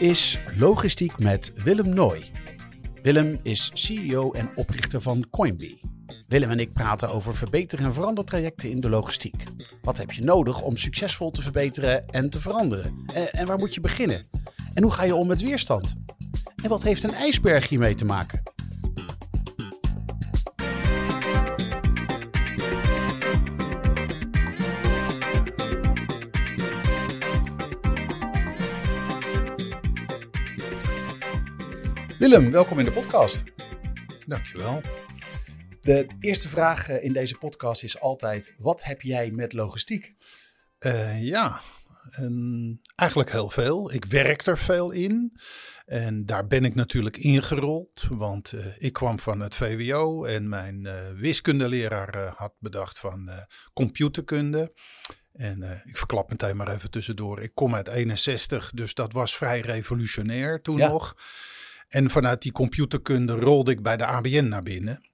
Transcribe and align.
Is 0.00 0.38
Logistiek 0.56 1.18
met 1.18 1.52
Willem 1.54 1.88
Nooy. 1.88 2.30
Willem 3.02 3.38
is 3.42 3.70
CEO 3.74 4.32
en 4.32 4.50
oprichter 4.54 5.02
van 5.02 5.26
Coinbee. 5.30 5.80
Willem 6.28 6.50
en 6.50 6.60
ik 6.60 6.72
praten 6.72 7.08
over 7.08 7.36
verbeter- 7.36 7.80
en 7.80 7.94
verandertrajecten 7.94 8.70
in 8.70 8.80
de 8.80 8.88
logistiek. 8.88 9.42
Wat 9.82 9.98
heb 9.98 10.12
je 10.12 10.22
nodig 10.22 10.62
om 10.62 10.76
succesvol 10.76 11.30
te 11.30 11.42
verbeteren 11.42 12.08
en 12.08 12.30
te 12.30 12.40
veranderen? 12.40 13.04
En, 13.14 13.32
en 13.32 13.46
waar 13.46 13.58
moet 13.58 13.74
je 13.74 13.80
beginnen? 13.80 14.26
En 14.74 14.82
hoe 14.82 14.92
ga 14.92 15.02
je 15.02 15.14
om 15.14 15.26
met 15.26 15.40
weerstand? 15.40 15.94
En 16.62 16.68
wat 16.68 16.82
heeft 16.82 17.02
een 17.02 17.14
ijsberg 17.14 17.68
hiermee 17.68 17.94
te 17.94 18.04
maken? 18.04 18.42
Willem, 32.20 32.50
welkom 32.50 32.78
in 32.78 32.84
de 32.84 32.92
podcast. 32.92 33.42
Dankjewel. 34.26 34.82
De 35.80 36.06
eerste 36.20 36.48
vraag 36.48 36.88
eh, 36.88 37.04
in 37.04 37.12
deze 37.12 37.36
podcast 37.36 37.82
is 37.82 38.00
altijd: 38.00 38.54
wat 38.58 38.82
heb 38.82 39.02
jij 39.02 39.30
met 39.30 39.52
logistiek? 39.52 40.14
Uh, 40.78 41.22
ja, 41.22 41.60
en 42.10 42.80
eigenlijk 42.96 43.30
heel 43.30 43.50
veel. 43.50 43.92
Ik 43.92 44.04
werk 44.04 44.46
er 44.46 44.58
veel 44.58 44.90
in. 44.90 45.38
En 45.86 46.26
daar 46.26 46.46
ben 46.46 46.64
ik 46.64 46.74
natuurlijk 46.74 47.16
ingerold, 47.16 48.06
want 48.10 48.52
uh, 48.52 48.66
ik 48.78 48.92
kwam 48.92 49.18
van 49.18 49.40
het 49.40 49.54
VWO 49.54 50.24
en 50.24 50.48
mijn 50.48 50.84
uh, 50.84 51.10
wiskundeleraar 51.10 52.32
had 52.36 52.52
bedacht 52.58 52.98
van 52.98 53.30
computerkunde. 53.72 54.72
En 55.32 55.82
ik 55.84 55.96
verklap 55.96 56.30
meteen 56.30 56.56
maar 56.56 56.74
even 56.74 56.90
tussendoor. 56.90 57.40
Ik 57.40 57.54
kom 57.54 57.74
uit 57.74 57.88
61, 57.88 58.70
dus 58.74 58.94
dat 58.94 59.12
was 59.12 59.36
vrij 59.36 59.60
revolutionair 59.60 60.62
toen 60.62 60.76
ja. 60.76 60.88
nog. 60.88 61.14
En 61.90 62.10
vanuit 62.10 62.42
die 62.42 62.52
computerkunde 62.52 63.32
rolde 63.32 63.70
ik 63.70 63.82
bij 63.82 63.96
de 63.96 64.04
ABN 64.04 64.48
naar 64.48 64.62
binnen. 64.62 65.08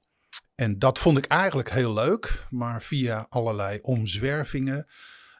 En 0.54 0.78
dat 0.78 0.98
vond 0.98 1.18
ik 1.18 1.24
eigenlijk 1.24 1.70
heel 1.70 1.92
leuk, 1.92 2.46
maar 2.50 2.82
via 2.82 3.26
allerlei 3.28 3.78
omzwervingen 3.82 4.86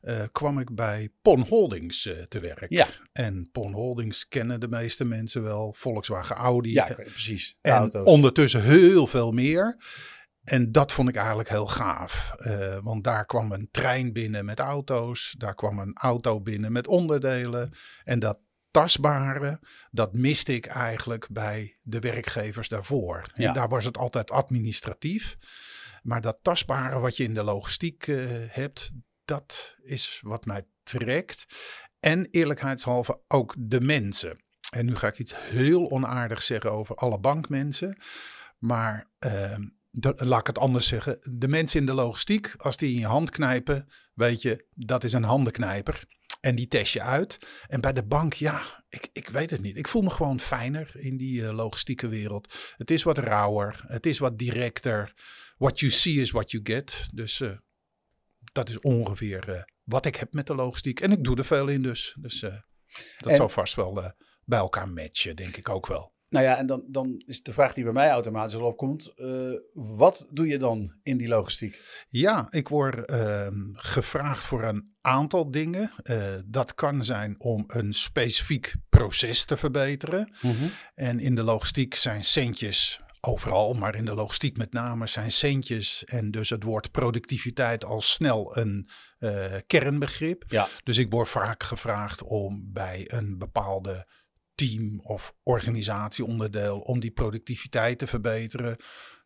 uh, 0.02 0.22
kwam 0.32 0.58
ik 0.58 0.74
bij 0.74 1.08
Pon 1.22 1.40
Holdings 1.40 2.06
uh, 2.06 2.22
te 2.22 2.40
werk. 2.40 2.66
Ja. 2.68 2.86
En 3.12 3.48
Pon 3.52 3.72
Holdings 3.72 4.28
kennen 4.28 4.60
de 4.60 4.68
meeste 4.68 5.04
mensen 5.04 5.42
wel, 5.42 5.72
Volkswagen 5.72 6.36
Audi. 6.36 6.72
Ja, 6.72 6.84
precies. 6.94 7.56
En 7.60 7.72
auto's. 7.72 8.06
ondertussen 8.06 8.62
heel 8.62 9.06
veel 9.06 9.32
meer. 9.32 9.76
En 10.42 10.72
dat 10.72 10.92
vond 10.92 11.08
ik 11.08 11.16
eigenlijk 11.16 11.48
heel 11.48 11.66
gaaf. 11.66 12.34
Uh, 12.38 12.76
want 12.82 13.04
daar 13.04 13.24
kwam 13.26 13.52
een 13.52 13.68
trein 13.70 14.12
binnen 14.12 14.44
met 14.44 14.58
auto's. 14.58 15.34
Daar 15.38 15.54
kwam 15.54 15.78
een 15.78 15.96
auto 15.96 16.40
binnen 16.40 16.72
met 16.72 16.86
onderdelen. 16.86 17.72
En 18.04 18.18
dat 18.18 18.38
tastbare, 18.76 19.60
dat 19.90 20.12
miste 20.12 20.54
ik 20.54 20.66
eigenlijk 20.66 21.26
bij 21.30 21.76
de 21.82 22.00
werkgevers 22.00 22.68
daarvoor. 22.68 23.22
Ja. 23.32 23.48
En 23.48 23.54
daar 23.54 23.68
was 23.68 23.84
het 23.84 23.98
altijd 23.98 24.30
administratief. 24.30 25.36
Maar 26.02 26.20
dat 26.20 26.38
tastbare 26.42 26.98
wat 26.98 27.16
je 27.16 27.24
in 27.24 27.34
de 27.34 27.42
logistiek 27.42 28.06
uh, 28.06 28.26
hebt, 28.48 28.90
dat 29.24 29.76
is 29.82 30.20
wat 30.22 30.44
mij 30.44 30.66
trekt. 30.82 31.46
En 32.00 32.28
eerlijkheidshalve 32.30 33.20
ook 33.28 33.54
de 33.58 33.80
mensen. 33.80 34.44
En 34.70 34.86
nu 34.86 34.96
ga 34.96 35.06
ik 35.06 35.18
iets 35.18 35.34
heel 35.36 35.90
onaardigs 35.90 36.46
zeggen 36.46 36.72
over 36.72 36.94
alle 36.94 37.20
bankmensen. 37.20 37.98
Maar 38.58 39.06
uh, 39.26 39.58
dat, 39.90 40.20
laat 40.20 40.40
ik 40.40 40.46
het 40.46 40.58
anders 40.58 40.86
zeggen. 40.86 41.18
De 41.38 41.48
mensen 41.48 41.80
in 41.80 41.86
de 41.86 41.94
logistiek, 41.94 42.54
als 42.56 42.76
die 42.76 42.92
in 42.92 43.00
je 43.00 43.06
hand 43.06 43.30
knijpen, 43.30 43.88
weet 44.14 44.42
je, 44.42 44.66
dat 44.74 45.04
is 45.04 45.12
een 45.12 45.22
handenknijper. 45.22 46.04
En 46.46 46.54
die 46.54 46.68
test 46.68 46.92
je 46.92 47.02
uit. 47.02 47.38
En 47.66 47.80
bij 47.80 47.92
de 47.92 48.04
bank, 48.04 48.34
ja, 48.34 48.84
ik, 48.88 49.08
ik 49.12 49.28
weet 49.28 49.50
het 49.50 49.60
niet. 49.60 49.76
Ik 49.76 49.88
voel 49.88 50.02
me 50.02 50.10
gewoon 50.10 50.40
fijner 50.40 50.90
in 50.94 51.16
die 51.16 51.40
uh, 51.40 51.54
logistieke 51.54 52.08
wereld. 52.08 52.54
Het 52.76 52.90
is 52.90 53.02
wat 53.02 53.18
rauwer. 53.18 53.84
Het 53.86 54.06
is 54.06 54.18
wat 54.18 54.38
directer. 54.38 55.14
What 55.56 55.80
you 55.80 55.92
see 55.92 56.14
is 56.14 56.30
what 56.30 56.50
you 56.50 56.62
get. 56.66 57.08
Dus 57.14 57.40
uh, 57.40 57.56
dat 58.52 58.68
is 58.68 58.80
ongeveer 58.80 59.48
uh, 59.48 59.62
wat 59.82 60.06
ik 60.06 60.16
heb 60.16 60.32
met 60.32 60.46
de 60.46 60.54
logistiek. 60.54 61.00
En 61.00 61.12
ik 61.12 61.24
doe 61.24 61.36
er 61.36 61.44
veel 61.44 61.68
in 61.68 61.82
dus. 61.82 62.16
Dus 62.20 62.40
dat 62.40 63.30
en, 63.30 63.36
zal 63.36 63.48
vast 63.48 63.74
wel 63.74 64.14
bij 64.44 64.58
elkaar 64.58 64.88
matchen, 64.88 65.36
denk 65.36 65.56
ik 65.56 65.68
ook 65.68 65.86
wel. 65.86 66.14
Nou 66.36 66.48
ja, 66.48 66.56
en 66.56 66.66
dan, 66.66 66.84
dan 66.86 67.22
is 67.26 67.42
de 67.42 67.52
vraag 67.52 67.72
die 67.74 67.84
bij 67.84 67.92
mij 67.92 68.10
automatisch 68.10 68.56
al 68.56 68.66
opkomt. 68.66 69.12
Uh, 69.16 69.52
wat 69.72 70.28
doe 70.30 70.46
je 70.46 70.58
dan 70.58 70.94
in 71.02 71.16
die 71.16 71.28
logistiek? 71.28 72.04
Ja, 72.08 72.46
ik 72.50 72.68
word 72.68 73.10
uh, 73.10 73.46
gevraagd 73.72 74.44
voor 74.44 74.62
een 74.62 74.94
aantal 75.00 75.50
dingen. 75.50 75.92
Uh, 76.02 76.34
dat 76.46 76.74
kan 76.74 77.04
zijn 77.04 77.34
om 77.38 77.64
een 77.66 77.92
specifiek 77.92 78.74
proces 78.88 79.44
te 79.44 79.56
verbeteren. 79.56 80.32
Mhm. 80.40 80.46
Mm 80.46 80.58
-hmm. 80.58 80.70
En 80.94 81.20
in 81.20 81.34
de 81.34 81.42
logistiek 81.42 81.94
zijn 81.94 82.24
centjes 82.24 83.00
overal, 83.20 83.74
maar 83.74 83.94
in 83.94 84.04
de 84.04 84.14
logistiek 84.14 84.56
met 84.56 84.72
name 84.72 85.06
zijn 85.06 85.32
centjes 85.32 86.04
en 86.04 86.30
dus 86.30 86.50
het 86.50 86.62
woord 86.62 86.90
productiviteit 86.90 87.84
al 87.84 88.00
snel 88.00 88.56
een 88.56 88.88
uh, 89.18 89.54
kernbegrip. 89.66 90.44
Ja. 90.48 90.68
Dus 90.84 90.98
ik 90.98 91.10
word 91.10 91.28
vaak 91.28 91.62
gevraagd 91.62 92.22
om 92.22 92.72
bij 92.72 93.04
een 93.06 93.38
bepaalde 93.38 94.06
team 94.56 95.00
of 95.00 95.34
organisatieonderdeel 95.42 96.78
om 96.78 97.00
die 97.00 97.10
productiviteit 97.10 97.98
te 97.98 98.06
verbeteren. 98.06 98.76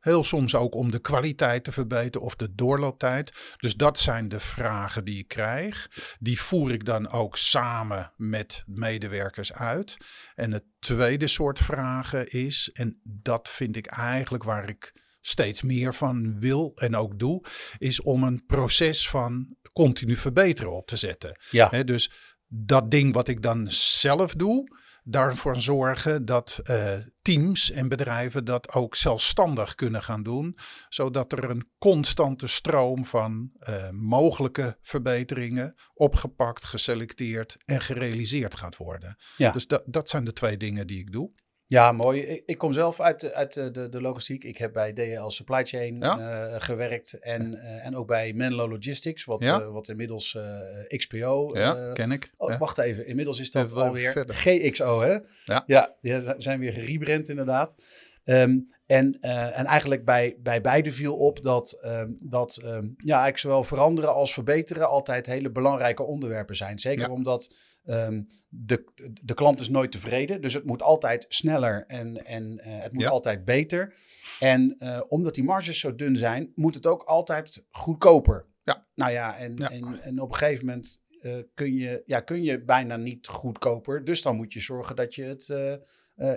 Heel 0.01 0.25
soms 0.25 0.55
ook 0.55 0.75
om 0.75 0.91
de 0.91 0.99
kwaliteit 0.99 1.65
te 1.65 1.73
verbeteren 1.73 2.27
of 2.27 2.37
de 2.37 2.55
doorlooptijd. 2.55 3.33
Dus 3.57 3.75
dat 3.75 3.99
zijn 3.99 4.29
de 4.29 4.41
vragen 4.41 5.05
die 5.05 5.19
ik 5.19 5.29
krijg. 5.29 5.89
Die 6.19 6.41
voer 6.41 6.73
ik 6.73 6.85
dan 6.85 7.11
ook 7.11 7.37
samen 7.37 8.13
met 8.17 8.63
medewerkers 8.67 9.53
uit. 9.53 9.97
En 10.35 10.53
het 10.53 10.65
tweede 10.79 11.29
soort 11.29 11.59
vragen 11.59 12.31
is, 12.31 12.71
en 12.73 13.01
dat 13.03 13.49
vind 13.49 13.77
ik 13.77 13.87
eigenlijk 13.87 14.45
waar 14.45 14.69
ik 14.69 14.93
steeds 15.21 15.63
meer 15.63 15.95
van 15.95 16.41
wil 16.41 16.73
en 16.75 16.97
ook 16.97 17.19
doe, 17.19 17.45
is 17.79 18.03
om 18.03 18.23
een 18.23 18.47
proces 18.47 19.09
van 19.09 19.57
continu 19.73 20.17
verbeteren 20.17 20.73
op 20.73 20.87
te 20.87 20.97
zetten. 20.97 21.39
Ja. 21.51 21.69
He, 21.71 21.85
dus 21.85 22.13
dat 22.47 22.91
ding 22.91 23.15
wat 23.15 23.29
ik 23.29 23.43
dan 23.43 23.67
zelf 23.71 24.35
doe, 24.35 24.80
daarvoor 25.05 25.57
zorgen 25.57 26.25
dat 26.25 26.61
uh, 26.71 26.93
teams 27.23 27.71
en 27.71 27.89
bedrijven 27.89 28.45
dat 28.45 28.73
ook 28.73 28.97
zelfstandig 28.97 29.75
kunnen 29.75 30.03
gaan 30.03 30.23
doen, 30.23 30.57
zodat 30.89 31.33
er 31.33 31.51
een 31.51 31.71
constante 31.79 32.47
stroom 32.47 33.05
van 33.05 33.51
uh, 33.61 33.91
mogelijke 33.91 34.79
verbeteringen 34.83 35.75
opgepakt, 35.95 36.65
geselecteerd 36.65 37.57
en 37.65 37.81
gerealiseerd 37.81 38.57
gaat 38.57 38.77
worden. 38.77 39.17
Ja. 39.37 39.53
Dus 39.53 39.67
dat, 39.67 39.83
dat 39.87 40.09
zijn 40.09 40.25
de 40.25 40.33
twee 40.33 40.57
dingen 40.57 40.87
die 40.87 40.99
ik 40.99 41.13
doe. 41.13 41.31
Ja, 41.71 41.93
mooi. 41.93 42.21
Ik, 42.21 42.43
ik 42.47 42.59
kom 42.59 42.73
zelf 42.73 43.01
uit, 43.01 43.33
uit 43.33 43.53
de, 43.53 43.89
de 43.89 44.01
logistiek. 44.01 44.45
Ik 44.45 44.57
heb 44.57 44.73
bij 44.73 44.93
DL 44.93 45.29
Supply 45.29 45.65
Chain 45.65 45.97
Ja. 45.99 46.19
uh, 46.19 46.55
gewerkt 46.59 47.13
en, 47.21 47.53
uh, 47.53 47.87
en 47.87 47.97
ook 47.97 48.07
bij 48.07 48.33
Menlo 48.33 48.69
Logistics, 48.69 49.25
wat, 49.25 49.41
Ja. 49.41 49.61
uh, 49.61 49.69
wat 49.71 49.89
inmiddels 49.89 50.39
XPO. 50.89 51.51
Ja, 51.57 51.77
eh, 51.77 51.93
ken 51.93 52.13
ik. 52.13 52.31
Oh, 52.37 52.51
Ja. 52.51 52.59
wacht 52.59 52.79
even, 52.79 53.07
inmiddels 53.07 53.41
is 53.41 53.51
dat 53.51 53.73
alweer 53.73 54.13
verder. 54.13 54.35
GXO, 54.35 55.01
hè? 55.01 55.19
Ja. 55.45 55.65
Ja, 55.67 55.95
die 56.01 56.35
zijn 56.39 56.61
weer 56.61 56.73
gerebrand 56.73 57.29
inderdaad. 57.29 57.77
Ehm, 58.31 58.59
en, 58.87 59.17
eh, 59.21 59.59
en 59.59 59.65
eigenlijk 59.67 60.05
bij, 60.05 60.37
bij 60.43 60.61
beide 60.61 60.93
viel 60.93 61.17
op 61.17 61.43
dat, 61.43 61.73
ehm, 61.73 62.11
dat 62.21 62.57
ehm, 62.57 62.85
ja, 62.97 63.15
eigenlijk 63.15 63.39
zowel 63.39 63.65
veranderen 63.65 64.15
als 64.15 64.33
verbeteren 64.33 64.89
altijd 64.89 65.27
hele 65.27 65.51
belangrijke 65.51 66.03
onderwerpen 66.03 66.57
zijn. 66.57 66.79
Zeker 66.79 67.07
Ja. 67.09 67.13
omdat 67.15 67.55
de, 68.49 68.85
de 69.23 69.35
klant 69.35 69.61
is 69.61 69.69
nooit 69.69 69.93
tevreden. 69.93 70.41
Dus 70.41 70.55
het 70.55 70.65
moet 70.65 70.83
altijd 70.83 71.25
sneller 71.29 71.85
en, 71.87 72.25
en 72.27 72.59
eh, 72.59 72.79
het 72.83 72.93
moet 72.93 73.03
Ja. 73.03 73.09
altijd 73.09 73.45
beter. 73.45 73.95
En 74.41 74.75
eh, 74.79 75.01
omdat 75.09 75.35
die 75.35 75.45
marges 75.45 75.81
zo 75.81 75.95
dun 75.95 76.17
zijn, 76.17 76.53
moet 76.55 76.75
het 76.75 76.87
ook 76.87 77.03
altijd 77.03 77.65
goedkoper. 77.71 78.47
Ja. 78.63 78.87
Nou 78.95 79.13
ja, 79.13 79.37
en, 79.37 79.57
Ja. 79.57 79.71
En, 79.71 80.01
en 80.03 80.21
op 80.21 80.31
een 80.31 80.37
gegeven 80.37 80.67
moment 80.67 81.01
kun, 81.55 81.75
je, 81.75 82.03
ja, 82.05 82.21
kun 82.21 82.43
je 82.43 82.65
bijna 82.65 82.97
niet 82.97 83.27
goedkoper. 83.27 84.05
Dus 84.05 84.23
dan 84.23 84.37
moet 84.37 84.53
je 84.53 84.61
zorgen 84.61 84.97
dat 84.97 85.15
je 85.15 85.23
het 85.25 85.49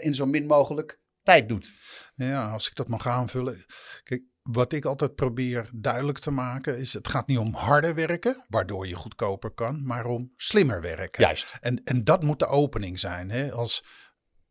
in 0.01 0.13
zo 0.13 0.25
min 0.25 0.45
mogelijk 0.45 1.01
tijd 1.23 1.49
doet. 1.49 1.73
Ja, 2.15 2.51
als 2.51 2.67
ik 2.67 2.75
dat 2.75 2.87
mag 2.87 3.07
aanvullen. 3.07 3.65
Kijk, 4.03 4.23
wat 4.41 4.73
ik 4.73 4.85
altijd 4.85 5.15
probeer 5.15 5.69
duidelijk 5.73 6.19
te 6.19 6.31
maken 6.31 6.77
is: 6.77 6.93
het 6.93 7.07
gaat 7.07 7.27
niet 7.27 7.37
om 7.37 7.53
harder 7.53 7.95
werken, 7.95 8.45
waardoor 8.47 8.87
je 8.87 8.95
goedkoper 8.95 9.51
kan, 9.51 9.85
maar 9.85 10.05
om 10.05 10.33
slimmer 10.35 10.81
werken. 10.81 11.23
Juist. 11.23 11.53
En, 11.59 11.81
en 11.83 12.03
dat 12.03 12.23
moet 12.23 12.39
de 12.39 12.47
opening 12.47 12.99
zijn. 12.99 13.29
Hè? 13.29 13.51
Als 13.51 13.83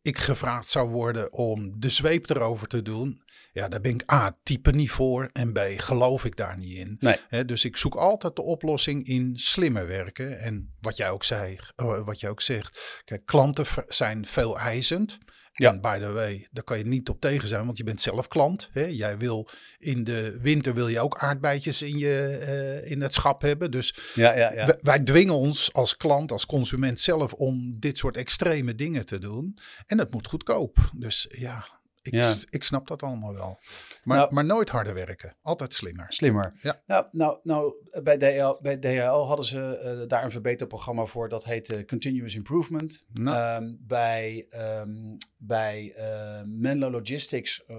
ik 0.02 0.18
gevraagd 0.18 0.68
zou 0.68 0.90
worden 0.90 1.32
om 1.32 1.80
de 1.80 1.88
zweep 1.88 2.30
erover 2.30 2.68
te 2.68 2.82
doen, 2.82 3.22
ja, 3.52 3.68
daar 3.68 3.80
ben 3.80 3.94
ik 3.94 4.12
A, 4.12 4.38
type 4.42 4.70
niet 4.70 4.90
voor 4.90 5.30
en 5.32 5.52
B, 5.52 5.58
geloof 5.76 6.24
ik 6.24 6.36
daar 6.36 6.58
niet 6.58 6.76
in. 6.76 6.96
Nee. 7.00 7.44
Dus 7.44 7.64
ik 7.64 7.76
zoek 7.76 7.94
altijd 7.94 8.36
de 8.36 8.42
oplossing 8.42 9.04
in 9.04 9.38
slimmer 9.38 9.86
werken. 9.86 10.38
En 10.38 10.74
wat 10.80 10.96
jij 10.96 11.10
ook 11.10 11.24
zei, 11.24 11.58
eh, 11.76 12.04
wat 12.04 12.20
jij 12.20 12.30
ook 12.30 12.40
zegt, 12.40 13.02
kijk, 13.04 13.26
klanten 13.26 13.66
zijn 13.86 14.26
veel 14.26 14.58
eisend. 14.58 15.18
Ja. 15.52 15.70
En 15.70 15.80
by 15.80 15.98
the 15.98 16.12
way, 16.12 16.48
daar 16.50 16.64
kan 16.64 16.78
je 16.78 16.84
niet 16.84 17.08
op 17.08 17.20
tegen 17.20 17.48
zijn, 17.48 17.64
want 17.64 17.78
je 17.78 17.84
bent 17.84 18.00
zelf 18.00 18.28
klant. 18.28 18.68
Hè? 18.72 18.84
Jij 18.84 19.18
wil 19.18 19.48
in 19.78 20.04
de 20.04 20.38
winter 20.40 20.74
wil 20.74 20.88
je 20.88 21.00
ook 21.00 21.18
aardbeidjes 21.18 21.82
in, 21.82 21.98
je, 21.98 22.26
eh, 22.26 22.90
in 22.90 23.00
het 23.00 23.14
schap 23.14 23.42
hebben. 23.42 23.70
Dus 23.70 23.94
Ja, 24.14 24.36
ja, 24.36 24.52
ja. 24.52 24.66
wij, 24.66 24.78
wij 24.82 24.98
dwingen 24.98 25.34
ons 25.34 25.72
als 25.72 25.96
klant, 25.96 26.32
als 26.32 26.46
consument 26.46 27.00
zelf 27.00 27.32
om 27.32 27.76
dit 27.78 27.98
soort 27.98 28.16
extreme 28.16 28.74
dingen 28.74 29.06
te 29.06 29.18
doen. 29.18 29.58
En 29.86 29.98
het 29.98 30.12
moet 30.12 30.26
goedkoop. 30.26 30.90
Dus 30.92 31.26
ja, 31.38 31.66
ik, 32.02 32.12
Ja. 32.12 32.34
ik 32.50 32.62
snap 32.64 32.86
dat 32.88 33.02
allemaal 33.02 33.32
wel. 33.34 33.58
Maar, 34.04 34.16
Nou- 34.16 34.34
maar 34.34 34.44
nooit 34.44 34.68
harder 34.68 34.94
werken. 34.94 35.34
Altijd 35.42 35.74
slimmer. 35.74 36.06
Slimmer. 36.08 36.52
Ja. 36.60 36.82
Nou, 36.86 37.06
nou, 37.12 37.38
nou 37.42 37.74
bij, 38.02 38.16
DHL, 38.18 38.58
bij 38.62 38.76
DHL 38.78 39.26
hadden 39.26 39.46
ze 39.46 39.76
eh, 39.78 40.08
daar 40.08 40.24
een 40.24 40.30
verbeterprogramma 40.30 41.04
voor. 41.04 41.28
Dat 41.28 41.44
heette 41.44 41.84
Continuous 41.84 42.34
Improvement. 42.34 43.04
Nou, 43.12 43.36
Ehm, 43.64 43.74
bij 43.78 44.46
ehm, 44.50 45.16
bij 45.36 45.92
eh, 45.96 46.42
Menlo 46.46 46.90
Logistics 46.90 47.64
eh, 47.66 47.76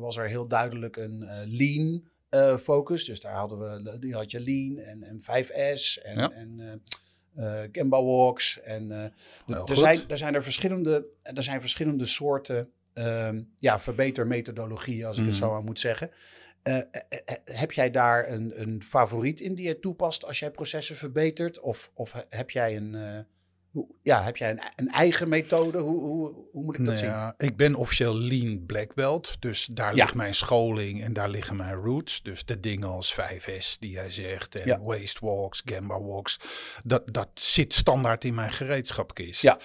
was 0.00 0.16
er 0.16 0.28
heel 0.28 0.46
duidelijk 0.48 0.96
een 0.96 1.28
lean 1.46 2.08
focus. 2.60 3.04
Dus 3.04 3.20
daar 3.20 3.34
hadden 3.34 3.58
we, 3.58 3.98
die 3.98 4.14
had 4.14 4.30
je 4.30 4.40
lean 4.40 4.76
en, 4.78 5.02
en 5.02 5.20
5S 5.20 5.98
en, 6.02 6.18
Ja. 6.18 6.30
en 6.30 6.82
Gemba 7.72 8.02
Walks. 8.02 8.60
En 8.60 9.12
Heel 9.46 9.66
er, 9.66 9.76
zijn, 9.76 10.00
er 10.08 10.18
zijn 10.18 10.34
er 10.34 10.42
verschillende, 10.42 11.06
er 11.22 11.42
zijn 11.42 11.60
verschillende 11.60 12.04
soorten 12.04 12.72
ehm, 12.98 13.42
ja, 13.58 13.80
verbetermethodologieën, 13.80 15.04
als 15.06 15.16
ik 15.18 15.24
het 15.24 15.32
Mhm. 15.34 15.42
zo 15.44 15.54
aan 15.54 15.64
moet 15.64 15.80
zeggen. 15.80 16.10
Eh, 16.62 16.76
eh, 16.76 16.82
eh, 17.24 17.34
heb 17.44 17.72
jij 17.72 17.90
daar 17.90 18.28
een, 18.30 18.60
een 18.60 18.82
favoriet 18.82 19.40
in 19.40 19.54
die 19.54 19.66
je 19.66 19.78
toepast 19.78 20.24
als 20.24 20.38
jij 20.38 20.50
processen 20.50 20.96
verbetert? 20.96 21.60
Of, 21.60 21.90
of 21.94 22.14
heb 22.28 22.50
jij 22.50 22.76
een, 22.76 23.24
ja, 24.02 24.22
heb 24.22 24.36
jij 24.36 24.50
een, 24.50 24.60
een 24.76 24.88
eigen 24.90 25.28
methode? 25.28 25.78
Hoe, 25.78 26.00
hoe, 26.00 26.32
hoe 26.52 26.62
moet 26.64 26.78
ik 26.78 26.84
dat 26.84 26.86
nou 26.86 26.96
zien? 26.96 27.08
ja, 27.08 27.34
ik 27.38 27.56
ben 27.56 27.74
officieel 27.74 28.14
Lean 28.18 28.64
Black 28.66 28.94
Belt. 28.94 29.36
Dus 29.40 29.66
daar 29.66 29.94
Ja. 29.96 30.02
ligt 30.04 30.14
mijn 30.14 30.34
scholing 30.34 31.02
en 31.02 31.12
daar 31.12 31.28
liggen 31.28 31.56
mijn 31.56 31.74
roots. 31.74 32.22
Dus 32.22 32.44
de 32.44 32.60
dingen 32.60 32.88
als 32.88 33.14
5S 33.14 33.78
die 33.78 33.90
jij 33.90 34.10
zegt. 34.10 34.54
En 34.54 34.66
Ja. 34.66 34.80
waste 34.80 35.18
walks, 35.26 35.62
Gamba 35.64 36.00
walks. 36.00 36.40
Dat, 36.84 37.02
dat 37.14 37.28
zit 37.34 37.72
standaard 37.74 38.24
in 38.24 38.34
mijn 38.34 38.52
gereedschapkist. 38.52 39.42
Ja. 39.42 39.58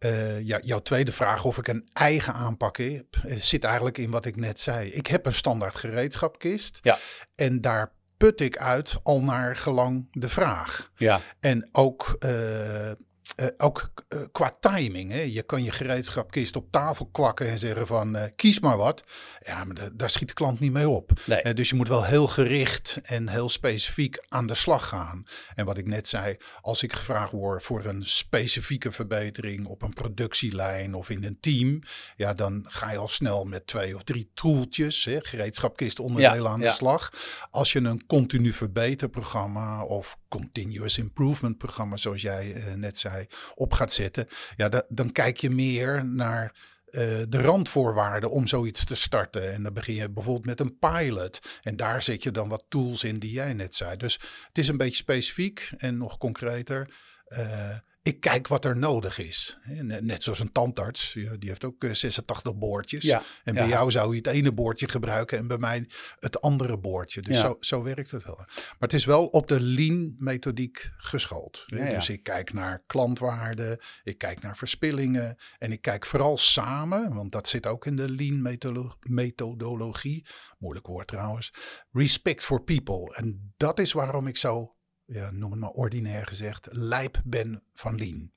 Eh, 0.00 0.40
ja, 0.46 0.58
jouw 0.62 0.78
tweede 0.78 1.12
vraag 1.12 1.44
of 1.44 1.58
ik 1.58 1.68
een 1.68 1.88
eigen 1.92 2.34
aanpak 2.34 2.76
heb, 2.76 3.06
eh, 3.22 3.36
zit 3.36 3.64
eigenlijk 3.64 3.98
in 3.98 4.10
wat 4.10 4.24
ik 4.24 4.36
net 4.36 4.60
zei. 4.60 4.88
Ik 4.88 5.06
heb 5.06 5.26
een 5.26 5.32
standaard 5.32 5.76
gereedschapkist. 5.76 6.78
Ja. 6.82 6.98
En 7.34 7.60
daar 7.60 7.92
put 8.16 8.40
ik 8.40 8.56
uit 8.58 8.96
al 9.02 9.22
naar 9.22 9.56
gelang 9.56 10.08
de 10.10 10.28
vraag. 10.28 10.90
Ja, 10.96 11.20
En 11.40 11.68
ook, 11.72 12.16
eh, 12.18 12.90
eh, 13.40 13.48
ook 13.58 13.92
eh, 14.08 14.18
qua 14.32 14.56
timing. 14.60 15.12
Hè? 15.12 15.20
Je 15.20 15.42
kan 15.42 15.62
je 15.64 15.70
gereedschapkist 15.72 16.56
op 16.56 16.70
tafel 16.70 17.06
kwakken 17.06 17.48
en 17.48 17.58
zeggen 17.58 17.86
van 17.86 18.16
eh, 18.16 18.30
kies 18.36 18.60
maar 18.60 18.76
wat. 18.76 19.04
Ja, 19.40 19.64
maar 19.64 19.74
da- 19.74 19.90
daar 19.92 20.10
schiet 20.10 20.28
de 20.28 20.34
klant 20.34 20.60
niet 20.60 20.72
mee 20.72 20.88
op. 20.88 21.12
Nee. 21.26 21.54
Dus 21.54 21.68
je 21.68 21.74
moet 21.74 21.88
wel 21.88 22.04
heel 22.04 22.26
gericht 22.26 22.98
en 23.02 23.28
heel 23.28 23.48
specifiek 23.48 24.24
aan 24.28 24.46
de 24.46 24.54
slag 24.54 24.88
gaan. 24.88 25.24
En 25.54 25.64
wat 25.64 25.78
ik 25.78 25.86
net 25.86 26.08
zei, 26.08 26.36
als 26.60 26.82
ik 26.82 26.92
gevraagd 26.92 27.32
word 27.32 27.62
voor 27.62 27.84
een 27.84 28.04
specifieke 28.04 28.92
verbetering 28.92 29.66
op 29.66 29.82
een 29.82 29.92
productielijn 29.94 30.94
of 30.94 31.10
in 31.10 31.24
een 31.24 31.40
team. 31.40 31.82
Ja, 32.16 32.34
dan 32.34 32.64
ga 32.68 32.90
je 32.92 32.98
al 32.98 33.08
snel 33.08 33.44
met 33.44 33.66
twee 33.66 33.94
of 33.94 34.02
drie 34.02 34.30
toeltjes, 34.34 35.04
hè, 35.04 35.18
gereedschapkist 35.20 35.98
onderdelen 35.98 36.42
Ja, 36.42 36.48
aan 36.50 36.60
de 36.60 36.70
slag. 36.70 37.12
Als 37.50 37.72
je 37.72 37.78
een 37.78 38.06
continu 38.06 38.52
verbeterprogramma 38.52 39.82
of 39.84 40.18
continuous 40.30 40.98
improvement 40.98 41.58
programma, 41.58 41.96
zoals 41.96 42.22
jij 42.22 42.54
eh, 42.54 42.74
net 42.74 42.98
zei, 42.98 43.26
op 43.54 43.72
gaat 43.72 43.92
zetten, 43.92 44.26
ja, 44.56 44.68
da- 44.68 44.86
dan 44.88 45.12
kijk 45.12 45.36
je 45.36 45.50
meer 45.50 46.04
naar 46.06 46.54
eh, 46.90 47.02
de 47.28 47.40
randvoorwaarden 47.42 48.30
om 48.30 48.46
zoiets 48.46 48.84
te 48.84 48.94
starten. 48.94 49.52
En 49.52 49.62
dan 49.62 49.72
begin 49.72 49.94
je 49.94 50.10
bijvoorbeeld 50.10 50.46
met 50.46 50.60
een 50.60 50.78
pilot. 50.78 51.40
En 51.62 51.76
daar 51.76 52.02
zet 52.02 52.22
je 52.22 52.30
dan 52.30 52.48
wat 52.48 52.64
tools 52.68 53.04
in 53.04 53.18
die 53.18 53.32
jij 53.32 53.52
net 53.52 53.74
zei. 53.74 53.96
Dus 53.96 54.12
het 54.46 54.58
is 54.58 54.68
een 54.68 54.76
beetje 54.76 54.94
specifiek 54.94 55.70
en 55.76 55.98
nog 55.98 56.18
concreter. 56.18 56.94
Eh, 57.24 57.78
ik 58.02 58.20
kijk 58.20 58.48
wat 58.48 58.64
er 58.64 58.76
nodig 58.76 59.18
is. 59.18 59.58
Net 60.00 60.22
zoals 60.22 60.38
een 60.38 60.52
tandarts, 60.52 61.12
die 61.12 61.48
heeft 61.48 61.64
ook 61.64 61.84
eh, 61.84 61.92
86 61.92 62.54
boordjes. 62.56 63.02
Ja, 63.02 63.22
En 63.44 63.54
ja. 63.54 63.60
bij 63.60 63.68
jou 63.68 63.90
zou 63.90 64.10
je 64.10 64.16
het 64.16 64.26
ene 64.26 64.52
boordje 64.52 64.88
gebruiken 64.88 65.38
en 65.38 65.46
bij 65.46 65.58
mij 65.58 65.86
het 66.18 66.40
andere 66.40 66.78
boordje. 66.78 67.22
Dus 67.22 67.36
Ja. 67.36 67.42
zo, 67.42 67.56
zo 67.60 67.82
werkt 67.82 68.10
het 68.10 68.24
wel. 68.24 68.36
Maar 68.36 68.76
het 68.78 68.92
is 68.92 69.04
wel 69.04 69.26
op 69.26 69.48
de 69.48 69.60
lean 69.60 70.12
methodiek 70.16 70.90
geschoold. 70.96 71.64
Dus 71.66 72.08
ik 72.08 72.22
kijk 72.22 72.52
naar 72.52 72.82
klantwaarden, 72.86 73.78
ik 74.02 74.18
kijk 74.18 74.42
naar 74.42 74.56
verspillingen 74.56 75.36
en 75.58 75.72
ik 75.72 75.82
kijk 75.82 76.06
vooral 76.06 76.38
samen, 76.38 77.14
want 77.14 77.32
dat 77.32 77.48
zit 77.48 77.66
ook 77.66 77.86
in 77.86 77.96
de 77.96 78.08
lean 78.10 78.42
methodolo- 78.42 78.96
methodologie. 79.00 80.26
Moeilijk 80.58 80.86
woord 80.86 81.06
trouwens. 81.08 81.52
Respect 81.92 82.44
for 82.44 82.62
people. 82.62 83.14
En 83.16 83.52
dat 83.56 83.78
is 83.78 83.92
waarom 83.92 84.26
ik 84.26 84.36
zo, 84.36 84.74
ja, 85.12 85.30
noem 85.30 85.50
het 85.50 85.60
maar 85.60 85.70
ordinair 85.70 86.26
gezegd, 86.26 86.68
lijp 86.70 87.20
ben 87.24 87.62
van 87.74 87.94
lean. 87.94 88.32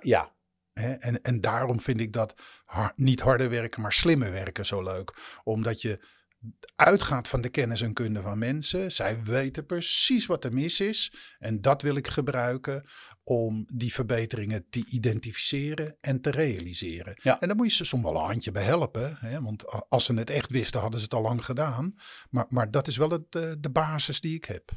ja, 0.00 0.32
En, 0.72 1.22
en 1.22 1.40
daarom 1.40 1.80
vind 1.80 2.00
ik 2.00 2.12
dat 2.12 2.34
niet 2.96 3.20
harder 3.20 3.50
werken, 3.50 3.82
maar 3.82 3.92
slimmer 3.92 4.30
werken 4.30 4.66
zo 4.66 4.82
leuk. 4.82 5.38
Omdat 5.44 5.82
je 5.82 6.00
uitgaat 6.76 7.28
van 7.28 7.40
de 7.40 7.48
kennis 7.48 7.80
en 7.80 7.92
kunde 7.92 8.22
van 8.22 8.38
mensen. 8.38 8.92
Zij 8.92 9.22
weten 9.22 9.66
precies 9.66 10.26
wat 10.26 10.44
er 10.44 10.54
mis 10.54 10.80
is. 10.80 11.12
En 11.38 11.60
dat 11.60 11.82
wil 11.82 11.96
ik 11.96 12.08
gebruiken 12.08 12.84
om 13.30 13.66
die 13.74 13.92
verbeteringen 13.92 14.66
te 14.70 14.84
identificeren 14.90 15.96
en 16.00 16.20
te 16.20 16.30
realiseren. 16.30 17.18
Ja. 17.22 17.40
En 17.40 17.46
daar 17.48 17.56
moet 17.56 17.66
je 17.70 17.76
ze 17.76 17.84
soms 17.84 18.02
wel 18.02 18.14
een 18.14 18.24
handje 18.26 18.50
bij 18.52 18.62
helpen. 18.62 19.16
Hè? 19.20 19.40
Want 19.42 19.64
als 19.88 20.04
ze 20.04 20.14
het 20.14 20.30
echt 20.30 20.50
wisten, 20.50 20.80
hadden 20.80 20.98
ze 20.98 21.04
het 21.04 21.14
al 21.14 21.22
lang 21.22 21.44
gedaan. 21.44 21.94
Maar, 22.30 22.46
maar 22.48 22.70
dat 22.70 22.86
is 22.86 22.96
wel 22.96 23.10
het, 23.10 23.32
de 23.32 23.70
basis 23.72 24.20
die 24.20 24.34
ik 24.34 24.44
heb. 24.44 24.72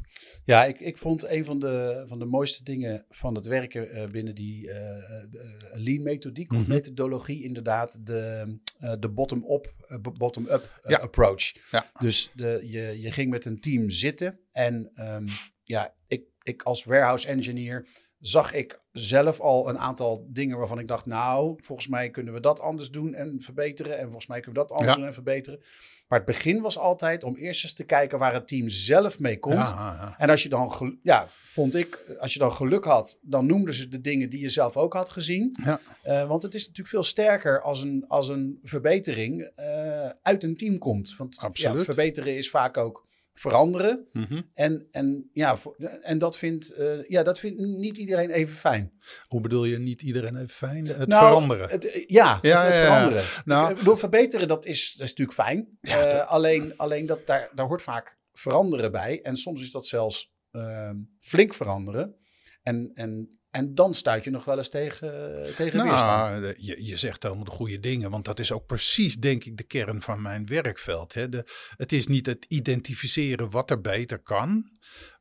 Ja, 0.46 0.66
ik, 0.66 0.80
ik 0.80 0.98
vond 0.98 1.24
een 1.26 1.46
van 1.46 1.60
de, 1.60 2.04
van 2.08 2.20
de 2.20 2.26
mooiste 2.26 2.64
dingen 2.64 3.06
van 3.10 3.36
het 3.36 3.46
werken 3.46 3.90
eh, 3.92 4.10
binnen 4.10 4.36
die 4.36 4.72
eh, 4.72 4.98
eh, 4.98 5.24
lean 5.72 6.04
methodiek 6.04 6.54
of 6.54 6.60
Mhm. 6.62 6.70
methodologie 6.70 7.44
inderdaad 7.44 8.06
de, 8.06 8.58
de 9.00 9.10
bottom-up 9.10 9.74
bottom-up 10.18 10.80
eh, 10.84 10.92
Ja. 10.92 10.98
approach. 10.98 11.52
Ja. 11.72 11.92
Dus 12.00 12.32
de, 12.34 12.60
je, 12.66 13.00
je 13.02 13.12
ging 13.12 13.30
met 13.30 13.46
een 13.46 13.60
team 13.60 13.90
zitten 13.90 14.40
en 14.52 14.90
ehm, 14.94 15.28
ja, 15.64 15.96
ik, 16.08 16.24
ik 16.44 16.62
als 16.64 16.84
warehouse 16.84 17.28
engineer 17.28 17.88
zag 18.22 18.54
ik 18.54 18.80
zelf 18.92 19.40
al 19.40 19.70
een 19.70 19.78
aantal 19.80 20.26
dingen 20.30 20.58
waarvan 20.58 20.80
ik 20.80 20.88
dacht, 20.88 21.06
nou, 21.06 21.60
volgens 21.62 21.88
mij 21.88 22.10
kunnen 22.10 22.34
we 22.34 22.40
dat 22.40 22.60
anders 22.60 22.92
doen 22.92 23.14
en 23.14 23.42
verbeteren 23.42 23.98
en 23.98 24.04
volgens 24.06 24.28
mij 24.28 24.40
kunnen 24.40 24.62
we 24.62 24.68
dat 24.68 24.78
anders 24.78 24.90
Ja. 24.96 24.98
doen 25.00 25.08
en 25.08 25.14
verbeteren. 25.14 25.60
Maar 26.08 26.20
het 26.20 26.28
begin 26.28 26.62
was 26.62 26.78
altijd 26.78 27.24
om 27.24 27.36
eerst 27.36 27.64
eens 27.64 27.74
te 27.74 27.84
kijken 27.84 28.20
waar 28.20 28.34
het 28.34 28.48
team 28.48 28.70
zelf 28.70 29.20
mee 29.20 29.40
komt. 29.40 29.56
Ja, 29.56 29.98
ja. 30.02 30.16
En 30.18 30.30
als 30.30 30.44
je 30.44 30.50
dan, 30.50 30.98
ja, 31.04 31.26
vond 31.30 31.76
ik, 31.76 32.16
als 32.20 32.34
je 32.34 32.40
dan 32.40 32.52
geluk 32.52 32.86
had, 32.86 33.18
dan 33.22 33.46
noemden 33.46 33.74
ze 33.74 33.88
de 33.88 34.02
dingen 34.02 34.30
die 34.30 34.40
je 34.42 34.50
zelf 34.50 34.78
ook 34.78 34.94
had 34.94 35.10
gezien. 35.10 35.56
Eh, 36.04 36.28
want 36.28 36.44
het 36.44 36.54
is 36.54 36.62
natuurlijk 36.62 36.90
veel 36.90 37.04
sterker 37.04 37.62
als 37.62 37.82
een, 37.84 38.06
als 38.08 38.30
een 38.30 38.60
verbetering 38.64 39.42
eh, 39.56 40.10
uit 40.22 40.44
een 40.44 40.58
team 40.58 40.78
komt. 40.78 41.16
Want 41.18 41.38
Absoluut. 41.38 41.84
verbeteren 41.86 42.36
is 42.36 42.50
vaak 42.50 42.78
ook 42.78 43.08
veranderen. 43.34 44.08
Mhm. 44.12 44.42
En, 44.54 44.88
en, 44.92 45.30
ja, 45.34 45.58
en 46.02 46.18
dat, 46.18 46.38
vindt, 46.38 46.70
eh, 46.74 47.08
ja, 47.08 47.24
dat 47.24 47.40
vindt 47.40 47.60
niet 47.60 47.98
iedereen 47.98 48.30
even 48.30 48.56
fijn. 48.56 48.92
Hoe 49.28 49.42
bedoel 49.42 49.66
je 49.66 49.80
niet 49.80 50.02
iedereen 50.02 50.36
even 50.36 50.50
fijn? 50.50 50.88
Het 50.88 51.08
Nou, 51.08 51.26
veranderen. 51.28 51.70
Het, 51.70 51.86
eh, 51.92 52.04
ja, 52.08 52.40
Ja, 52.42 52.64
het, 52.66 52.74
het 52.74 52.76
ja, 52.76 52.82
ja. 52.82 52.96
veranderen. 52.96 53.24
Nou- 53.46 53.72
Ik 53.72 53.78
bedoel, 53.78 53.96
verbeteren, 53.96 54.48
dat 54.48 54.66
is, 54.66 54.94
dat 54.98 55.08
is 55.08 55.14
natuurlijk 55.14 55.38
fijn. 55.38 55.78
Ja, 55.82 56.06
Eh, 56.06 56.28
alleen 56.32 56.78
alleen 56.78 57.06
dat 57.06 57.28
daar, 57.28 57.50
daar 57.56 57.66
hoort 57.68 57.82
vaak 57.82 58.18
veranderen 58.34 58.92
bij. 58.92 59.22
En 59.22 59.36
soms 59.36 59.62
is 59.62 59.72
dat 59.72 59.88
zelfs 59.88 60.34
ehm, 60.52 60.96
flink 61.20 61.54
veranderen. 61.54 62.16
En, 62.62 62.90
en, 62.94 63.40
en 63.52 63.76
dan 63.76 63.94
stuit 63.94 64.24
je 64.24 64.30
nog 64.30 64.46
wel 64.46 64.58
eens 64.58 64.70
tegen, 64.70 65.10
tegen 65.56 65.84
weerstand. 65.84 66.30
Nou, 66.30 66.42
de- 66.42 66.56
je, 66.58 66.86
je 66.86 66.98
zegt 66.98 67.24
helemaal 67.24 67.44
de 67.44 67.52
goede 67.52 67.80
dingen, 67.80 68.12
want 68.12 68.26
dat 68.26 68.40
is 68.40 68.52
ook 68.52 68.66
precies, 68.66 69.16
denk 69.16 69.44
ik, 69.44 69.58
de 69.58 69.64
kern 69.64 70.02
van 70.02 70.22
mijn 70.22 70.46
werkveld. 70.46 71.14
Hè. 71.14 71.30
De, 71.30 71.46
het 71.76 71.92
is 71.92 72.08
niet 72.08 72.26
het 72.26 72.46
identificeren 72.48 73.50
wat 73.50 73.70
er 73.70 73.82
beter 73.82 74.20
kan, 74.20 74.64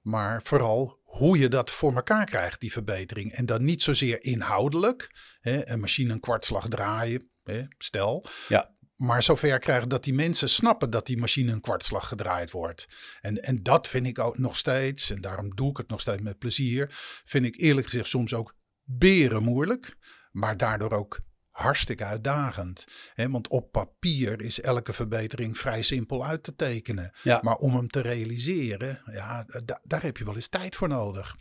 maar 0.03 0.43
vooral 0.43 0.99
hoe 1.05 1.39
je 1.39 1.49
dat 1.49 1.71
voor 1.71 1.95
elkaar 1.95 2.25
krijgt, 2.27 2.61
die 2.61 2.73
verbetering. 2.73 3.33
En 3.33 3.47
dan 3.47 3.65
niet 3.65 3.83
zozeer 3.83 4.23
inhoudelijk, 4.25 5.15
hè, 5.41 5.69
een 5.69 5.81
machine 5.81 6.13
een 6.13 6.21
kwartslag 6.21 6.69
draaien, 6.69 7.31
hè, 7.43 7.63
stel. 7.79 8.27
Ja. 8.49 8.75
Maar 9.01 9.23
zover 9.23 9.59
krijgen 9.59 9.89
dat 9.89 10.05
die 10.05 10.15
mensen 10.15 10.49
snappen 10.49 10.91
dat 10.91 11.07
die 11.07 11.19
machine 11.19 11.53
een 11.53 11.61
kwartslag 11.61 12.09
gedraaid 12.09 12.51
wordt. 12.51 12.89
En, 13.21 13.43
en 13.43 13.63
dat 13.63 13.89
vind 13.89 14.07
ik 14.07 14.19
ook 14.19 14.39
nog 14.39 14.57
steeds, 14.57 15.11
en 15.11 15.21
daarom 15.21 15.55
doe 15.55 15.71
ik 15.71 15.77
het 15.77 15.89
nog 15.89 16.01
steeds 16.01 16.23
met 16.23 16.39
plezier, 16.39 16.87
vind 17.25 17.45
ik 17.45 17.61
eerlijk 17.61 17.87
gezegd 17.89 18.07
soms 18.09 18.35
ook 18.35 18.55
beren 18.85 19.43
moeilijk, 19.43 19.97
maar 20.33 20.57
daardoor 20.57 20.91
ook 20.93 21.21
hartstikke 21.51 22.05
uitdagend. 22.05 22.85
Want 23.15 23.49
op 23.49 23.73
papier 23.73 24.41
is 24.41 24.61
elke 24.61 24.93
verbetering 24.93 25.59
vrij 25.59 25.83
simpel 25.83 26.27
uit 26.27 26.43
te 26.43 26.57
tekenen. 26.57 27.13
Ja. 27.23 27.41
Maar 27.43 27.57
om 27.57 27.75
hem 27.75 27.89
te 27.89 28.01
realiseren, 28.01 29.03
ja, 29.11 29.47
da- 29.65 29.81
daar 29.83 30.03
heb 30.03 30.17
je 30.17 30.25
wel 30.25 30.35
eens 30.35 30.49
tijd 30.49 30.77
voor 30.77 30.89
nodig. 30.89 31.37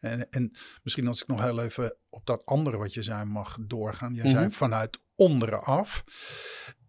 En, 0.00 0.30
en 0.30 0.56
misschien 0.82 1.06
als 1.08 1.20
ik 1.22 1.26
nog 1.26 1.42
heel 1.42 1.62
even 1.62 1.96
op 2.08 2.26
dat 2.26 2.44
andere 2.44 2.76
wat 2.76 2.94
je 2.94 3.02
zei 3.02 3.24
mag 3.24 3.56
doorgaan. 3.60 4.14
Jij 4.14 4.28
zei 4.30 4.44
Mhm. 4.46 4.54
vanuit 4.54 4.98
onderen 5.14 5.62
af. 5.64 6.04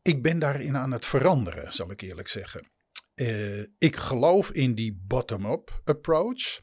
Ik 0.08 0.22
ben 0.22 0.40
daarin 0.40 0.78
aan 0.78 0.92
het 0.92 1.06
veranderen, 1.06 1.74
zal 1.74 1.92
ik 1.92 2.02
eerlijk 2.02 2.28
zeggen. 2.28 2.70
Eh, 3.14 3.60
ik 3.78 3.96
geloof 3.96 4.52
in 4.52 4.76
die 4.76 5.04
bottom-up 5.08 5.82
approach. 5.84 6.62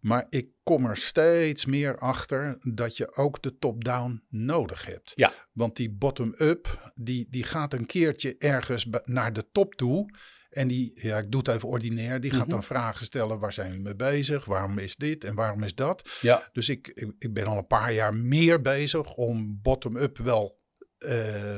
Maar 0.00 0.26
ik 0.28 0.48
kom 0.62 0.86
er 0.86 0.96
steeds 0.96 1.66
meer 1.66 1.96
achter 1.98 2.56
dat 2.74 2.96
je 2.96 3.14
ook 3.14 3.42
de 3.42 3.58
top-down 3.58 4.22
nodig 4.28 4.86
hebt. 4.86 5.12
Ja. 5.14 5.32
Want 5.52 5.76
die 5.76 5.90
bottom-up, 5.90 6.92
die, 6.94 7.26
die 7.30 7.44
gaat 7.44 7.72
een 7.72 7.86
keertje 7.86 8.36
ergens 8.38 8.86
naar 9.04 9.32
de 9.32 9.46
top 9.52 9.74
toe. 9.74 10.10
En 10.50 10.68
die, 10.68 10.90
ja, 10.94 11.18
ik 11.18 11.30
doe 11.30 11.40
het 11.40 11.48
even 11.50 11.68
ordinair, 11.68 12.20
die 12.20 12.30
gaat 12.30 12.40
Mhm. 12.40 12.50
dan 12.50 12.64
vragen 12.64 13.04
stellen: 13.04 13.38
waar 13.38 13.52
zijn 13.52 13.68
jullie 13.68 13.82
mee 13.84 13.96
bezig? 13.96 14.44
Waarom 14.44 14.78
is 14.78 14.96
dit 14.96 15.24
en 15.24 15.34
waarom 15.34 15.62
is 15.62 15.74
dat? 15.74 16.18
Ja. 16.20 16.48
Dus 16.52 16.68
ik, 16.68 16.88
ik, 16.88 17.12
ik 17.18 17.32
ben 17.32 17.46
al 17.46 17.56
een 17.56 17.66
paar 17.66 17.92
jaar 17.92 18.14
meer 18.14 18.60
bezig 18.62 19.14
om 19.14 19.58
bottom-up 19.62 20.18
wel, 20.18 20.59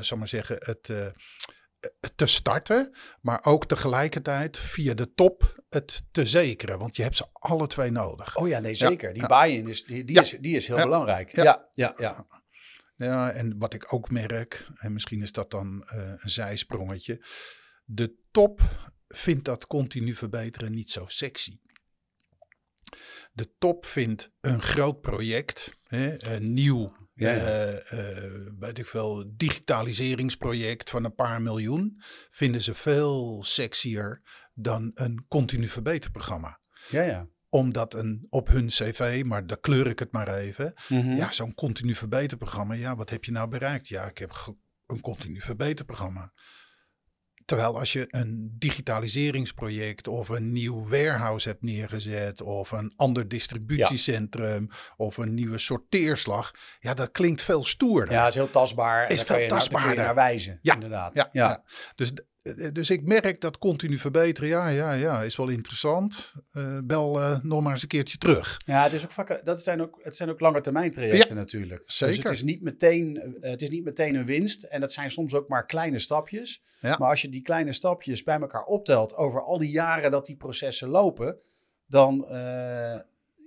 zal 0.00 0.18
maar 0.18 0.28
zeggen, 0.28 0.56
het 0.58 0.90
eh, 0.90 1.06
te 2.14 2.26
starten. 2.26 2.94
Maar 3.20 3.44
ook 3.44 3.66
tegelijkertijd 3.66 4.58
via 4.58 4.94
de 4.94 5.14
top 5.14 5.64
het 5.68 6.02
te 6.10 6.26
zekeren. 6.26 6.78
Want 6.78 6.96
je 6.96 7.02
hebt 7.02 7.16
ze 7.16 7.26
alle 7.32 7.66
twee 7.66 7.90
nodig. 7.90 8.36
Oh 8.36 8.48
ja, 8.48 8.58
nee, 8.58 8.74
zeker. 8.74 9.12
Die 9.12 9.22
ja. 9.22 9.28
buy-in 9.28 9.68
is, 9.68 9.84
die, 9.84 10.04
die 10.04 10.14
Ja. 10.14 10.20
is, 10.22 10.36
die 10.40 10.56
is 10.56 10.66
heel 10.66 10.76
belangrijk. 10.76 11.36
Ja. 11.36 11.42
Ja, 11.44 11.68
ja, 11.70 11.94
ja. 11.98 12.26
Ja, 12.96 13.30
en 13.30 13.58
wat 13.58 13.74
ik 13.74 13.92
ook 13.92 14.10
merk, 14.10 14.66
en 14.78 14.92
misschien 14.92 15.22
is 15.22 15.32
dat 15.32 15.50
dan 15.50 15.84
eh, 15.86 16.12
een 16.16 16.30
zijsprongetje. 16.30 17.24
De 17.84 18.14
top 18.30 18.60
vindt 19.08 19.44
dat 19.44 19.66
continu 19.66 20.14
verbeteren 20.14 20.72
niet 20.72 20.90
zo 20.90 21.04
sexy. 21.08 21.58
De 23.32 23.50
top 23.58 23.86
vindt 23.86 24.30
een 24.40 24.62
groot 24.62 25.00
project, 25.00 25.72
hè, 25.86 26.24
een 26.34 26.52
nieuw 26.52 27.01
Ja, 27.22 27.30
ja. 27.32 27.38
eh, 27.44 28.24
eh, 28.24 28.32
weet 28.58 28.78
ik 28.78 28.86
veel, 28.86 29.24
digitaliseringsproject 29.36 30.90
van 30.90 31.04
een 31.04 31.14
paar 31.14 31.42
miljoen, 31.42 32.00
vinden 32.30 32.62
ze 32.62 32.74
veel 32.74 33.42
sexier 33.44 34.22
dan 34.54 34.90
een 34.94 35.24
continu 35.28 35.68
verbeterprogramma. 35.68 36.60
ja, 36.90 37.02
ja. 37.02 37.26
Omdat 37.48 37.94
een, 37.94 38.26
op 38.30 38.48
hun 38.48 38.66
cv, 38.66 39.22
maar 39.24 39.46
daar 39.46 39.60
kleur 39.60 39.86
ik 39.86 39.98
het 39.98 40.12
maar 40.12 40.34
even, 40.36 40.72
Mhm. 40.88 41.12
ja, 41.12 41.30
zo'n 41.32 41.54
continu 41.54 41.94
verbeterprogramma. 41.94 42.74
Ja, 42.74 42.96
wat 42.96 43.10
heb 43.10 43.24
je 43.24 43.32
nou 43.32 43.48
bereikt? 43.48 43.88
Ja, 43.88 44.04
ik 44.08 44.18
heb 44.18 44.54
een 44.86 45.00
continu 45.00 45.40
verbeterprogramma. 45.40 46.32
Terwijl 47.44 47.78
als 47.78 47.92
je 47.92 48.06
een 48.10 48.54
digitaliseringsproject 48.58 50.08
of 50.08 50.28
een 50.28 50.52
nieuw 50.52 50.88
warehouse 50.88 51.48
hebt 51.48 51.62
neergezet 51.62 52.42
of 52.42 52.70
een 52.70 52.92
ander 52.96 53.28
distributiecentrum 53.28 54.68
of 54.96 55.16
een 55.16 55.34
nieuwe 55.34 55.58
sorteerslag, 55.58 56.50
ja, 56.80 56.94
dat 56.94 57.10
klinkt 57.10 57.42
veel 57.42 57.64
stoerder. 57.64 58.14
Ja, 58.14 58.26
is 58.26 58.34
heel 58.34 58.50
tastbaar. 58.50 59.10
Is 59.10 59.22
veel 59.22 59.34
je 59.36 59.40
naar- 59.40 59.58
tastbaarder. 59.58 60.04
naar 60.04 60.14
wijzen, 60.14 60.58
Ja, 60.62 60.74
inderdaad. 60.74 61.14
Ja, 61.16 61.28
ja. 61.32 61.62
Dus, 61.94 62.12
dus 62.72 62.90
ik 62.90 63.06
merk 63.06 63.40
dat 63.40 63.58
continu 63.58 63.98
verbeteren, 63.98 64.48
ja, 64.48 64.68
ja, 64.68 64.92
ja, 64.92 65.22
is 65.22 65.36
wel 65.36 65.48
interessant. 65.48 66.32
Eh, 66.52 66.78
bel 66.84 67.20
eh, 67.20 67.38
nog 67.42 67.62
maar 67.62 67.72
eens 67.72 67.82
een 67.82 67.88
keertje 67.88 68.18
terug. 68.18 68.56
Ja, 68.66 68.82
het, 68.82 68.92
is 68.92 69.04
ook 69.04 69.12
vaak, 69.12 69.44
dat 69.44 69.62
zijn 69.62 69.82
ook, 69.82 69.98
het 70.02 70.16
zijn 70.16 70.30
ook 70.30 70.40
lange 70.40 70.60
termijn 70.60 70.92
trajecten 70.92 71.36
natuurlijk. 71.36 71.82
Dus 71.86 71.96
zeker. 71.96 72.22
het 72.22 72.32
is, 72.32 72.42
niet 72.42 72.62
meteen, 72.62 73.16
eh, 73.40 73.50
het 73.50 73.62
is 73.62 73.68
niet 73.68 73.84
meteen 73.84 74.14
een 74.14 74.26
winst. 74.26 74.62
En 74.62 74.80
dat 74.80 74.92
zijn 74.92 75.10
soms 75.10 75.34
ook 75.34 75.48
maar 75.48 75.66
kleine 75.66 75.98
stapjes. 75.98 76.62
Ja. 76.80 76.96
Maar 76.98 77.08
als 77.08 77.22
je 77.22 77.28
die 77.28 77.42
kleine 77.42 77.72
stapjes 77.72 78.22
bij 78.22 78.40
elkaar 78.40 78.64
optelt 78.64 79.14
over 79.14 79.42
al 79.42 79.58
die 79.58 79.70
jaren 79.70 80.10
dat 80.10 80.26
die 80.26 80.36
processen 80.36 80.88
lopen, 80.88 81.38
dan, 81.86 82.28
eh, 82.28 82.98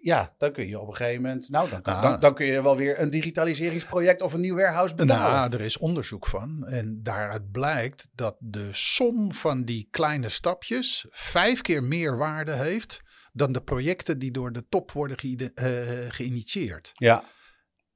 ja, 0.05 0.33
dan 0.37 0.51
kun 0.51 0.67
je 0.67 0.79
op 0.79 0.87
een 0.87 0.95
gegeven 0.95 1.21
moment, 1.21 1.49
nou, 1.49 1.69
dan, 1.69 1.81
kan- 1.81 1.93
Ja. 1.93 2.01
dan, 2.01 2.19
dan 2.19 2.33
kun 2.35 2.45
je 2.45 2.61
wel 2.61 2.75
weer 2.75 2.99
een 2.99 3.09
digitaliseringsproject 3.09 4.21
of 4.21 4.33
een 4.33 4.39
nieuw 4.41 4.55
warehouse 4.55 4.95
betalen. 4.95 5.31
Nou, 5.39 5.53
er 5.53 5.61
is 5.61 5.77
onderzoek 5.77 6.27
van. 6.27 6.65
En 6.67 6.99
daaruit 7.03 7.51
blijkt 7.51 8.07
dat 8.13 8.35
de 8.39 8.69
som 8.71 9.33
van 9.33 9.63
die 9.63 9.87
kleine 9.91 10.29
stapjes 10.29 11.05
vijf 11.09 11.61
keer 11.61 11.83
meer 11.83 12.17
waarde 12.17 12.51
heeft 12.51 12.99
dan 13.33 13.51
de 13.53 13.61
projecten 13.61 14.19
die 14.19 14.31
door 14.31 14.51
de 14.51 14.65
top 14.69 14.91
worden 14.91 15.19
geïde- 15.19 15.51
eh, 15.53 16.11
geïnitieerd. 16.11 16.91
ja, 16.93 17.23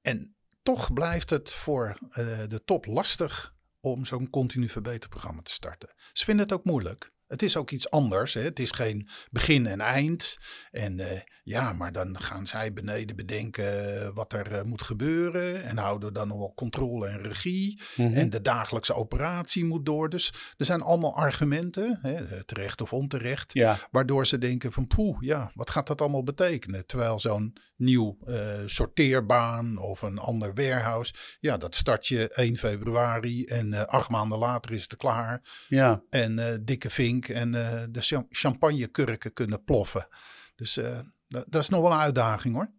En 0.02 0.36
toch 0.64 0.94
blijft 0.94 1.30
het 1.30 1.52
voor 1.52 1.98
eh, 2.10 2.26
de 2.48 2.64
top 2.66 2.86
lastig 2.86 3.54
om 3.80 4.06
zo'n 4.06 4.30
continu 4.30 4.70
verbeterprogramma 4.70 5.42
te 5.42 5.52
starten. 5.52 5.94
Ze 6.12 6.24
vinden 6.26 6.46
het 6.46 6.54
ook 6.54 6.66
moeilijk. 6.66 7.12
Het 7.30 7.44
is 7.44 7.58
ook 7.58 7.72
iets 7.72 7.90
anders. 7.90 8.34
Hè? 8.34 8.42
Het 8.42 8.60
is 8.60 8.72
geen 8.72 9.08
begin 9.32 9.68
en 9.68 9.82
eind. 9.82 10.38
En 10.72 11.00
eh, 11.00 11.22
ja, 11.44 11.74
maar 11.74 11.92
dan 11.92 12.22
gaan 12.22 12.48
zij 12.48 12.74
beneden 12.74 13.16
bedenken 13.16 14.14
wat 14.14 14.34
er 14.34 14.52
eh, 14.52 14.64
moet 14.64 14.82
gebeuren. 14.82 15.64
En 15.64 15.78
houden 15.78 16.14
dan 16.14 16.28
nog 16.28 16.38
wel 16.38 16.54
controle 16.56 17.08
en 17.08 17.22
regie. 17.22 17.82
Mhm. 17.96 18.14
En 18.14 18.30
de 18.30 18.42
dagelijkse 18.42 18.94
operatie 18.94 19.66
moet 19.66 19.86
door. 19.86 20.10
Dus 20.10 20.34
er 20.58 20.66
zijn 20.66 20.82
allemaal 20.82 21.16
argumenten, 21.16 22.00
hè, 22.02 22.44
terecht 22.46 22.82
of 22.82 22.94
onterecht. 22.94 23.54
ja. 23.54 23.78
Waardoor 23.92 24.28
ze 24.28 24.38
denken 24.38 24.72
van 24.72 24.88
poeh, 24.88 25.18
ja, 25.22 25.52
wat 25.54 25.70
gaat 25.70 25.88
dat 25.88 26.02
allemaal 26.02 26.24
betekenen? 26.24 26.86
Terwijl 26.86 27.20
zo'n 27.20 27.58
nieuw 27.80 28.18
eh, 28.26 28.38
sorteerbaan 28.66 29.78
of 29.78 30.02
een 30.02 30.18
ander 30.18 30.54
warehouse, 30.54 31.14
ja, 31.40 31.58
dat 31.58 31.76
start 31.76 32.08
je 32.08 32.30
1 32.30 32.58
februari 32.58 33.46
en 33.46 33.74
eh, 33.74 33.82
acht 33.82 34.10
maanden 34.10 34.38
later 34.38 34.72
is 34.72 34.82
het 34.82 34.96
klaar. 34.96 35.42
ja. 35.68 36.02
En 36.10 36.40
eh, 36.40 36.58
dikke 36.62 36.90
en 37.28 37.56
eh, 37.56 37.84
de 37.90 38.02
cham- 38.02 38.28
champagnekurken 38.30 39.34
kunnen 39.34 39.64
ploffen. 39.64 40.08
Dus 40.56 40.78
eh, 40.78 41.00
dat, 41.28 41.46
dat 41.48 41.62
is 41.62 41.70
nog 41.70 41.82
wel 41.82 41.92
een 41.92 41.98
uitdaging 42.00 42.56
hoor. 42.56 42.72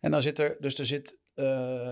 En 0.00 0.10
dan 0.10 0.22
zit 0.22 0.38
er, 0.38 0.56
dus 0.60 0.78
er 0.78 0.86
zit, 0.86 1.18
eh, 1.34 1.44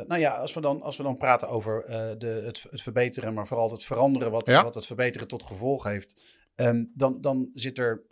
nou 0.06 0.16
ja, 0.18 0.34
als 0.36 0.54
we 0.54 0.60
dan, 0.60 0.82
als 0.82 0.96
we 0.96 1.02
dan 1.02 1.16
praten 1.16 1.48
over 1.48 1.84
de, 2.18 2.26
het, 2.44 2.62
het 2.70 2.82
verbeteren, 2.82 3.34
maar 3.34 3.46
vooral 3.46 3.70
het 3.70 3.84
veranderen 3.84 4.30
wat, 4.30 4.48
Ja. 4.48 4.62
wat 4.62 4.74
het 4.74 4.86
verbeteren 4.86 5.28
tot 5.28 5.42
gevolg 5.42 5.84
heeft, 5.84 6.22
ehm, 6.54 6.84
dan, 6.94 7.20
dan 7.20 7.50
zit 7.52 7.78
er, 7.78 8.02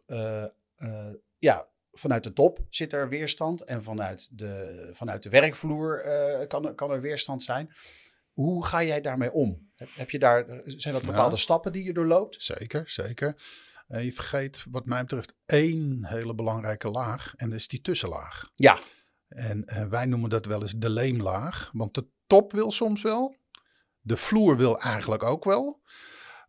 ja, 1.39 1.69
vanuit 1.93 2.25
de 2.25 2.33
top 2.33 2.59
zit 2.69 2.93
er 2.93 3.09
weerstand 3.09 3.63
en 3.65 3.85
vanuit 3.85 4.29
de, 4.39 4.89
vanuit 4.93 5.23
de 5.23 5.29
werkvloer 5.29 6.01
kan, 6.49 6.67
er, 6.67 6.75
kan 6.75 6.91
er 6.91 7.01
weerstand 7.01 7.43
zijn. 7.43 7.73
Hoe 8.33 8.65
ga 8.67 8.83
jij 8.85 9.01
daarmee 9.01 9.33
om? 9.33 9.73
Heb, 9.77 10.11
je 10.11 10.19
daar, 10.19 10.47
zijn 10.65 10.95
dat 10.95 11.03
Ja. 11.03 11.09
bepaalde 11.11 11.37
stappen 11.37 11.73
die 11.73 11.85
je 11.85 11.93
doorloopt? 11.93 12.43
Zeker, 12.43 12.89
zeker. 12.89 13.35
Eh, 13.87 14.05
je 14.05 14.13
vergeet 14.13 14.65
wat 14.71 14.87
mij 14.87 15.01
betreft 15.01 15.35
één 15.47 16.07
hele 16.07 16.35
belangrijke 16.35 16.89
laag 16.89 17.33
en 17.37 17.51
dat 17.51 17.59
is 17.59 17.69
die 17.69 17.81
tussenlaag. 17.81 18.51
Ja, 18.55 18.79
En 19.29 19.65
eh, 19.65 19.87
wij 19.87 20.05
noemen 20.07 20.31
dat 20.31 20.47
wel 20.47 20.63
eens 20.63 20.75
de 20.77 20.91
leemlaag. 20.91 21.71
Want 21.73 21.95
de 21.95 22.07
top 22.27 22.53
wil 22.53 22.71
soms 22.71 23.03
wel. 23.03 23.37
De 24.01 24.17
vloer 24.17 24.57
wil 24.57 24.79
eigenlijk 24.81 25.23
ook 25.23 25.45
wel. 25.45 25.83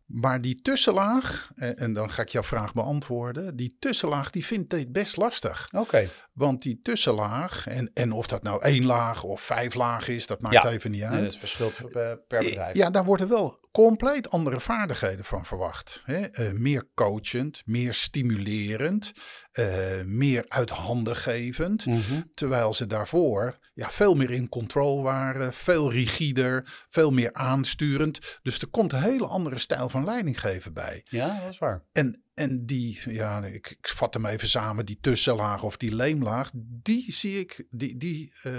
Maar 0.06 0.40
die 0.40 0.60
tussenlaag, 0.62 1.50
en, 1.54 1.76
en 1.76 1.92
dan 1.92 2.10
ga 2.10 2.22
ik 2.22 2.28
jouw 2.28 2.42
vraag 2.42 2.72
beantwoorden. 2.72 3.56
Die 3.56 3.76
tussenlaag 3.78 4.30
die 4.30 4.44
vindt 4.46 4.70
dit 4.70 4.92
best 4.92 5.16
lastig. 5.16 5.68
oké. 5.74 6.08
Want 6.32 6.62
die 6.62 6.80
tussenlaag, 6.82 7.66
en, 7.66 7.90
en 7.94 8.12
of 8.12 8.26
dat 8.26 8.42
nou 8.42 8.62
één 8.62 8.84
laag 8.84 9.22
of 9.22 9.40
vijf 9.40 9.74
laag 9.74 10.08
is, 10.08 10.26
dat 10.26 10.40
maakt 10.40 10.54
Ja. 10.54 10.68
even 10.70 10.90
niet 10.90 11.02
En 11.02 11.08
uit. 11.10 11.24
het 11.24 11.36
verschilt 11.36 11.88
per, 11.92 12.18
per 12.18 12.38
bedrijf. 12.38 12.76
Ja, 12.76 12.90
daar 12.90 13.04
worden 13.04 13.28
wel 13.28 13.65
compleet 13.84 14.30
andere 14.30 14.60
vaardigheden 14.60 15.24
van 15.24 15.44
verwacht. 15.46 16.02
Hè? 16.04 16.20
Eh, 16.20 16.52
meer 16.52 16.88
coachend, 16.94 17.62
meer 17.64 17.94
stimulerend, 17.94 19.12
eh, 19.50 20.02
meer 20.04 20.44
uit 20.48 20.70
handen 20.70 21.16
gevend. 21.16 21.86
Mhm. 21.86 22.22
Terwijl 22.34 22.74
ze 22.74 22.86
daarvoor 22.86 23.58
ja, 23.74 23.90
veel 23.90 24.14
meer 24.14 24.30
in 24.30 24.48
controle 24.48 25.02
waren, 25.02 25.52
veel 25.52 25.92
rigider, 25.92 26.84
veel 26.88 27.10
meer 27.10 27.32
aansturend. 27.32 28.38
Dus 28.42 28.58
er 28.58 28.68
komt 28.68 28.92
een 28.92 29.02
hele 29.02 29.26
andere 29.26 29.58
stijl 29.58 29.88
van 29.88 30.04
leidinggeven 30.04 30.72
bij. 30.72 31.00
Ja, 31.04 31.40
dat 31.40 31.52
is 31.52 31.58
waar. 31.58 31.84
En, 31.92 32.24
en 32.36 32.66
die, 32.66 33.00
ja, 33.04 33.44
ik, 33.44 33.70
ik 33.70 33.88
vat 33.88 34.14
hem 34.14 34.26
even 34.26 34.48
samen, 34.48 34.86
die 34.86 34.98
tussenlaag 35.00 35.62
of 35.62 35.76
die 35.76 35.94
leemlaag, 35.94 36.50
die 36.54 37.12
zie 37.12 37.38
ik, 37.38 37.66
die, 37.70 37.96
die 37.96 38.32
eh, 38.42 38.52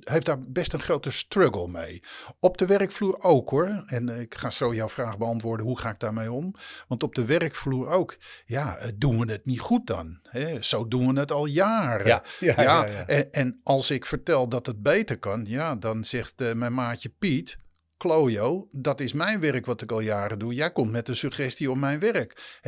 heeft 0.00 0.26
daar 0.26 0.40
best 0.48 0.72
een 0.72 0.80
grote 0.80 1.10
struggle 1.10 1.68
mee. 1.68 2.02
Op 2.40 2.58
de 2.58 2.66
werkvloer 2.66 3.22
ook 3.22 3.50
hoor. 3.50 3.82
En 3.86 4.08
eh, 4.08 4.20
ik 4.20 4.34
ga 4.34 4.50
zo 4.50 4.74
jouw 4.74 4.88
vraag 4.88 5.18
beantwoorden, 5.18 5.66
hoe 5.66 5.78
ga 5.78 5.90
ik 5.90 6.00
daarmee 6.00 6.32
om? 6.32 6.54
Want 6.88 7.02
op 7.02 7.14
de 7.14 7.24
werkvloer 7.24 7.88
ook, 7.88 8.16
ja, 8.44 8.76
eh, 8.76 8.90
doen 8.94 9.26
we 9.26 9.32
het 9.32 9.46
niet 9.46 9.60
goed 9.60 9.86
dan? 9.86 10.18
Hè? 10.22 10.62
Zo 10.62 10.88
doen 10.88 11.14
we 11.14 11.20
het 11.20 11.32
al 11.32 11.46
jaren. 11.46 12.06
Ja, 12.06 12.22
ja, 12.40 12.54
Ja, 12.56 12.62
ja, 12.62 12.86
ja. 12.86 13.06
En, 13.06 13.32
en 13.32 13.60
als 13.62 13.90
ik 13.90 14.06
vertel 14.06 14.48
dat 14.48 14.66
het 14.66 14.82
beter 14.82 15.18
kan, 15.18 15.44
ja, 15.46 15.76
dan 15.76 16.04
zegt 16.04 16.54
mijn 16.54 16.74
maatje 16.74 17.08
Piet, 17.18 17.58
Klojo, 17.98 18.68
dat 18.70 19.00
is 19.00 19.12
mijn 19.12 19.40
werk 19.40 19.66
wat 19.66 19.82
ik 19.82 19.92
al 19.92 20.00
jaren 20.00 20.38
doe. 20.38 20.54
Jij 20.54 20.72
komt 20.72 20.90
met 20.90 21.08
een 21.08 21.16
suggestie 21.16 21.70
om 21.70 21.78
mijn 21.78 22.00
werk. 22.00 22.60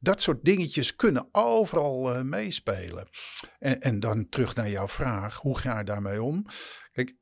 Dat 0.00 0.22
soort 0.22 0.44
dingetjes 0.44 0.96
kunnen 0.96 1.28
overal 1.32 2.16
uh, 2.16 2.22
meespelen. 2.22 3.08
En, 3.58 3.80
en 3.80 4.00
dan 4.00 4.28
terug 4.28 4.54
naar 4.54 4.70
jouw 4.70 4.88
vraag, 4.88 5.36
hoe 5.36 5.58
ga 5.58 5.78
je 5.78 5.84
daarmee 5.84 6.22
om? 6.22 6.46
Kijk, 6.92 7.16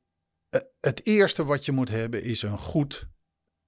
uh, 0.49 0.61
het 0.79 1.05
eerste 1.05 1.43
wat 1.43 1.65
je 1.65 1.71
moet 1.71 1.89
hebben 1.89 2.23
is 2.23 2.41
een 2.41 2.59
goed 2.59 3.07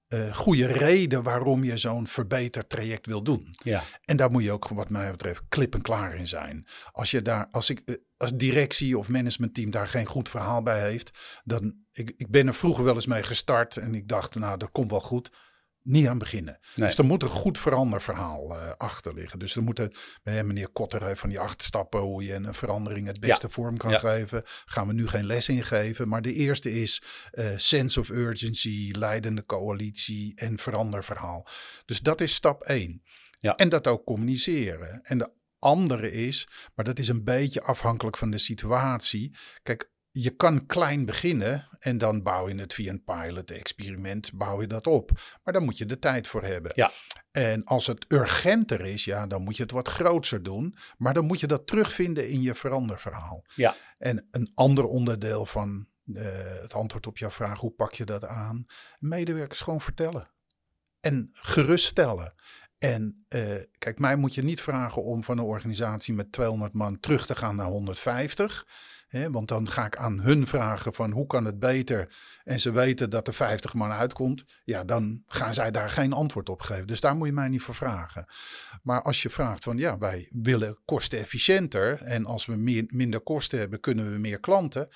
uh, 0.08 0.34
goede 0.34 0.66
reden 0.66 1.22
waarom 1.22 1.64
je 1.64 1.76
zo'n 1.76 2.06
verbeterd 2.06 2.68
traject 2.68 3.06
wil 3.06 3.22
doen. 3.22 3.54
Ja. 3.62 3.82
En 4.04 4.16
daar 4.16 4.30
moet 4.30 4.42
je 4.42 4.52
ook, 4.52 4.68
wat 4.68 4.90
mij 4.90 5.10
betreft, 5.10 5.42
klip 5.48 5.74
en 5.74 5.82
klaar 5.82 6.14
in 6.14 6.28
zijn. 6.28 6.66
Als 6.92 7.10
je 7.10 7.22
daar, 7.22 7.48
als 7.50 7.70
ik, 7.70 7.82
uh, 7.84 7.96
als 8.16 8.32
directie 8.34 8.98
of 8.98 9.08
managementteam 9.08 9.70
daar 9.70 9.88
geen 9.88 10.06
goed 10.06 10.28
verhaal 10.28 10.62
bij 10.62 10.80
heeft, 10.80 11.40
dan, 11.44 11.74
ik, 11.92 12.14
ik 12.16 12.30
ben 12.30 12.46
er 12.46 12.54
vroeger 12.54 12.84
wel 12.84 12.94
eens 12.94 13.06
mee 13.06 13.22
gestart 13.22 13.76
en 13.76 13.94
ik 13.94 14.08
dacht, 14.08 14.34
nou, 14.34 14.58
dat 14.58 14.70
komt 14.70 14.90
wel 14.90 15.00
goed 15.00 15.30
niet 15.88 16.06
aan 16.06 16.18
beginnen. 16.18 16.58
Dus 16.74 16.98
er 16.98 17.04
moet 17.04 17.22
een 17.22 17.28
goed 17.28 17.58
veranderverhaal 17.58 18.50
uh, 18.50 18.70
achter 18.76 19.14
liggen. 19.14 19.38
Dus 19.38 19.56
er 19.56 19.62
moeten, 19.62 19.92
uh, 20.24 20.42
meneer 20.42 20.68
Kotter 20.68 21.04
heeft 21.04 21.20
van 21.20 21.28
die 21.28 21.40
acht 21.40 21.62
stappen 21.62 22.00
hoe 22.00 22.24
je 22.24 22.34
een 22.34 22.54
verandering 22.54 23.06
het 23.06 23.20
beste 23.20 23.48
vorm 23.48 23.76
kan 23.76 23.90
ja. 23.90 23.98
geven. 23.98 24.42
Gaan 24.64 24.86
we 24.86 24.92
nu 24.92 25.08
geen 25.08 25.26
les 25.26 25.48
in 25.48 25.64
geven. 25.64 26.08
Maar 26.08 26.22
de 26.22 26.32
eerste 26.32 26.80
is 26.80 27.02
uh, 27.32 27.46
sense 27.56 28.00
of 28.00 28.08
urgency, 28.08 28.90
leidende 28.92 29.44
coalitie 29.44 30.32
en 30.34 30.58
veranderverhaal. 30.58 31.46
Dus 31.84 32.00
dat 32.00 32.20
is 32.20 32.34
stap 32.34 32.62
één. 32.62 33.02
Ja. 33.38 33.56
En 33.56 33.68
dat 33.68 33.86
ook 33.86 34.04
communiceren. 34.04 35.00
En 35.02 35.18
de 35.18 35.30
andere 35.58 36.12
is, 36.12 36.48
maar 36.74 36.84
dat 36.84 36.98
is 36.98 37.08
een 37.08 37.24
beetje 37.24 37.62
afhankelijk 37.62 38.16
van 38.16 38.30
de 38.30 38.38
situatie. 38.38 39.36
Kijk, 39.62 39.90
je 40.10 40.30
kan 40.30 40.66
klein 40.66 41.04
beginnen 41.04 41.68
en 41.78 41.98
dan 41.98 42.22
bouw 42.22 42.48
je 42.48 42.54
het 42.54 42.74
via 42.74 42.90
een 42.90 43.04
pilot, 43.04 43.50
experiment, 43.50 44.32
bouw 44.32 44.60
je 44.60 44.66
dat 44.66 44.86
op. 44.86 45.10
Maar 45.44 45.52
dan 45.52 45.64
moet 45.64 45.78
je 45.78 45.86
de 45.86 45.98
tijd 45.98 46.28
voor 46.28 46.42
hebben. 46.42 46.72
Ja. 46.74 46.90
En 47.30 47.64
als 47.64 47.86
het 47.86 48.04
urgenter 48.08 48.80
is, 48.80 49.04
ja, 49.04 49.26
dan 49.26 49.42
moet 49.42 49.56
je 49.56 49.62
het 49.62 49.72
wat 49.72 49.88
groter 49.88 50.42
doen. 50.42 50.76
Maar 50.96 51.14
dan 51.14 51.24
moet 51.24 51.40
je 51.40 51.46
dat 51.46 51.66
terugvinden 51.66 52.28
in 52.28 52.42
je 52.42 52.54
veranderverhaal. 52.54 53.44
Ja. 53.54 53.74
En 53.98 54.28
een 54.30 54.50
ander 54.54 54.84
onderdeel 54.84 55.46
van 55.46 55.88
uh, 56.04 56.22
het 56.60 56.74
antwoord 56.74 57.06
op 57.06 57.18
jouw 57.18 57.30
vraag, 57.30 57.60
hoe 57.60 57.70
pak 57.70 57.92
je 57.92 58.04
dat 58.04 58.24
aan? 58.24 58.66
Medewerkers 58.98 59.60
gewoon 59.60 59.80
vertellen. 59.80 60.30
En 61.00 61.28
geruststellen. 61.32 62.34
En 62.78 63.26
uh, 63.28 63.54
kijk, 63.78 63.98
mij 63.98 64.16
moet 64.16 64.34
je 64.34 64.42
niet 64.42 64.60
vragen 64.60 65.02
om 65.02 65.24
van 65.24 65.38
een 65.38 65.44
organisatie 65.44 66.14
met 66.14 66.32
200 66.32 66.74
man 66.74 67.00
terug 67.00 67.26
te 67.26 67.36
gaan 67.36 67.56
naar 67.56 67.66
150. 67.66 68.66
Want 69.10 69.48
dan 69.48 69.68
ga 69.68 69.86
ik 69.86 69.96
aan 69.96 70.20
hun 70.20 70.46
vragen 70.46 70.94
van 70.94 71.10
hoe 71.10 71.26
kan 71.26 71.44
het 71.44 71.58
beter 71.58 72.12
en 72.44 72.60
ze 72.60 72.70
weten 72.70 73.10
dat 73.10 73.26
er 73.26 73.34
50 73.34 73.74
man 73.74 73.90
uitkomt. 73.90 74.44
Ja, 74.64 74.84
dan 74.84 75.22
gaan 75.26 75.54
zij 75.54 75.70
daar 75.70 75.90
geen 75.90 76.12
antwoord 76.12 76.48
op 76.48 76.62
geven. 76.62 76.86
Dus 76.86 77.00
daar 77.00 77.16
moet 77.16 77.26
je 77.26 77.32
mij 77.32 77.48
niet 77.48 77.62
voor 77.62 77.74
vragen. 77.74 78.26
Maar 78.82 79.02
als 79.02 79.22
je 79.22 79.30
vraagt 79.30 79.64
van 79.64 79.76
ja, 79.76 79.98
wij 79.98 80.28
willen 80.30 80.78
kosten 80.84 81.18
efficiënter 81.18 82.02
en 82.02 82.24
als 82.24 82.46
we 82.46 82.56
meer, 82.56 82.84
minder 82.86 83.20
kosten 83.20 83.58
hebben, 83.58 83.80
kunnen 83.80 84.12
we 84.12 84.18
meer 84.18 84.40
klanten. 84.40 84.88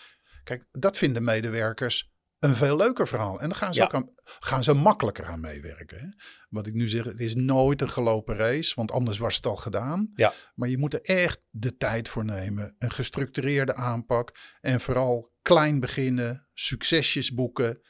Kijk, 0.44 0.64
dat 0.70 0.96
vinden 0.96 1.24
medewerkers 1.24 2.11
een 2.42 2.56
veel 2.56 2.76
leuker 2.76 3.08
verhaal. 3.08 3.40
En 3.40 3.48
dan 3.48 3.56
gaan 3.56 3.74
ze, 3.74 3.80
Ja. 3.80 3.86
ook 3.86 3.94
aan, 3.94 4.10
gaan 4.24 4.62
ze 4.62 4.72
makkelijker 4.72 5.24
aan 5.24 5.40
meewerken. 5.40 6.00
Hè? 6.00 6.06
Wat 6.48 6.66
ik 6.66 6.74
nu 6.74 6.88
zeg, 6.88 7.04
het 7.04 7.20
is 7.20 7.34
nooit 7.34 7.82
een 7.82 7.90
gelopen 7.90 8.36
race, 8.36 8.72
want 8.74 8.90
anders 8.90 9.18
was 9.18 9.36
het 9.36 9.46
al 9.46 9.56
gedaan. 9.56 10.10
Ja. 10.14 10.32
Maar 10.54 10.68
je 10.68 10.78
moet 10.78 10.94
er 10.94 11.00
echt 11.00 11.46
de 11.50 11.76
tijd 11.76 12.08
voor 12.08 12.24
nemen. 12.24 12.74
Een 12.78 12.92
gestructureerde 12.92 13.74
aanpak. 13.74 14.36
En 14.60 14.80
vooral 14.80 15.32
klein 15.42 15.80
beginnen, 15.80 16.48
succesjes 16.54 17.34
boeken 17.34 17.80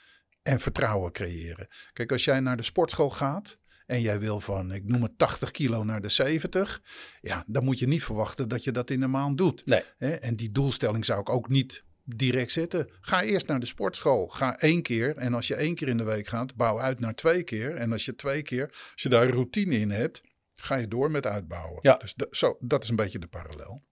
en 0.42 0.60
vertrouwen 0.60 1.12
creëren. 1.12 1.68
Kijk, 1.92 2.12
als 2.12 2.24
jij 2.24 2.40
naar 2.40 2.56
de 2.56 2.62
sportschool 2.62 3.10
gaat 3.10 3.58
en 3.86 4.00
jij 4.00 4.20
wil 4.20 4.40
van, 4.40 4.72
ik 4.72 4.84
noem 4.84 5.02
het 5.02 5.18
80 5.18 5.50
kilo 5.50 5.84
naar 5.84 6.00
de 6.00 6.08
70. 6.08 6.82
Ja, 7.20 7.44
dan 7.46 7.64
moet 7.64 7.78
je 7.78 7.86
niet 7.86 8.04
verwachten 8.04 8.48
dat 8.48 8.64
je 8.64 8.72
dat 8.72 8.90
in 8.90 9.02
een 9.02 9.10
maand 9.10 9.38
doet. 9.38 9.66
Nee. 9.66 9.82
Hè? 9.96 10.10
En 10.12 10.36
die 10.36 10.50
doelstelling 10.50 11.04
zou 11.04 11.20
ik 11.20 11.28
ook 11.28 11.48
niet 11.48 11.84
direct 12.04 12.52
zetten. 12.52 12.90
Ga 13.00 13.22
eerst 13.22 13.46
naar 13.46 13.60
de 13.60 13.66
sportschool. 13.66 14.28
Ga 14.28 14.58
één 14.58 14.82
keer. 14.82 15.16
En 15.16 15.34
als 15.34 15.46
je 15.46 15.54
één 15.54 15.74
keer 15.74 15.88
in 15.88 15.96
de 15.96 16.04
week 16.04 16.26
gaat, 16.26 16.54
bouw 16.54 16.80
uit 16.80 17.00
naar 17.00 17.14
twee 17.14 17.42
keer. 17.42 17.74
En 17.74 17.92
als 17.92 18.04
je 18.04 18.14
twee 18.14 18.42
keer, 18.42 18.66
als 18.92 19.02
je 19.02 19.08
daar 19.08 19.28
routine 19.28 19.78
in 19.78 19.90
hebt, 19.90 20.22
ga 20.54 20.76
je 20.76 20.88
door 20.88 21.10
met 21.10 21.26
uitbouwen. 21.26 21.78
Ja. 21.82 21.96
Dus 21.96 22.14
zo, 22.30 22.56
dat 22.60 22.82
is 22.82 22.88
een 22.88 22.96
beetje 22.96 23.18
de 23.18 23.28
parallel. 23.28 23.84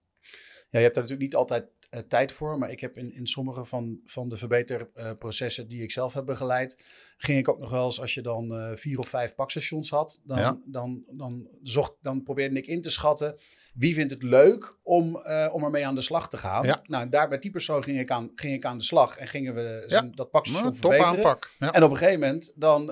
Ja, 0.69 0.79
je 0.79 0.85
hebt 0.85 0.95
er 0.95 1.01
natuurlijk 1.01 1.31
niet 1.31 1.35
altijd 1.35 1.65
eh, 1.91 1.99
tijd 2.01 2.31
voor, 2.31 2.57
maar 2.57 2.71
ik 2.71 2.79
heb 2.79 2.97
in, 2.97 3.13
in 3.13 3.27
sommige 3.27 3.65
van, 3.65 3.99
van 4.05 4.29
de 4.29 4.37
verbeterprocessen 4.37 5.67
die 5.67 5.83
ik 5.83 5.91
zelf 5.91 6.13
heb 6.13 6.25
begeleid, 6.25 6.83
ging 7.17 7.37
ik 7.39 7.49
ook 7.49 7.59
nog 7.59 7.69
wel 7.69 7.85
eens, 7.85 8.01
als 8.01 8.13
je 8.13 8.21
dan 8.21 8.55
eh, 8.55 8.71
vier 8.75 8.99
of 8.99 9.07
vijf 9.07 9.35
pakstations 9.35 9.89
had, 9.89 10.19
dan, 10.23 10.37
Ja. 10.39 10.59
dan, 10.65 11.03
dan, 11.09 11.47
zocht, 11.63 11.93
dan 12.01 12.23
probeerde 12.23 12.55
ik 12.57 12.67
in 12.67 12.81
te 12.81 12.89
schatten 12.89 13.35
wie 13.73 13.93
vindt 13.93 14.11
het 14.11 14.23
leuk 14.23 14.77
om, 14.83 15.15
eh, 15.17 15.49
om 15.53 15.63
ermee 15.63 15.85
aan 15.87 15.95
de 15.95 16.01
slag 16.01 16.29
te 16.29 16.37
gaan. 16.37 16.65
Ja. 16.65 16.81
Nou, 16.87 17.09
daar 17.09 17.29
bij 17.29 17.37
die 17.37 17.51
persoon 17.51 17.83
ging 17.83 17.99
ik 17.99 18.11
aan, 18.11 18.31
ging 18.35 18.53
ik 18.53 18.65
aan 18.65 18.77
de 18.77 18.83
slag 18.83 19.17
en 19.17 19.27
gingen 19.27 19.53
we 19.53 19.83
zijn- 19.87 20.11
dat 20.15 20.31
pakstation 20.31 20.71
top 20.71 20.79
verbeteren. 20.79 21.15
aanpak. 21.15 21.51
Ja. 21.59 21.73
En 21.73 21.83
op 21.83 21.91
een 21.91 21.97
gegeven 21.97 22.19
moment, 22.19 22.51
dan, 22.55 22.85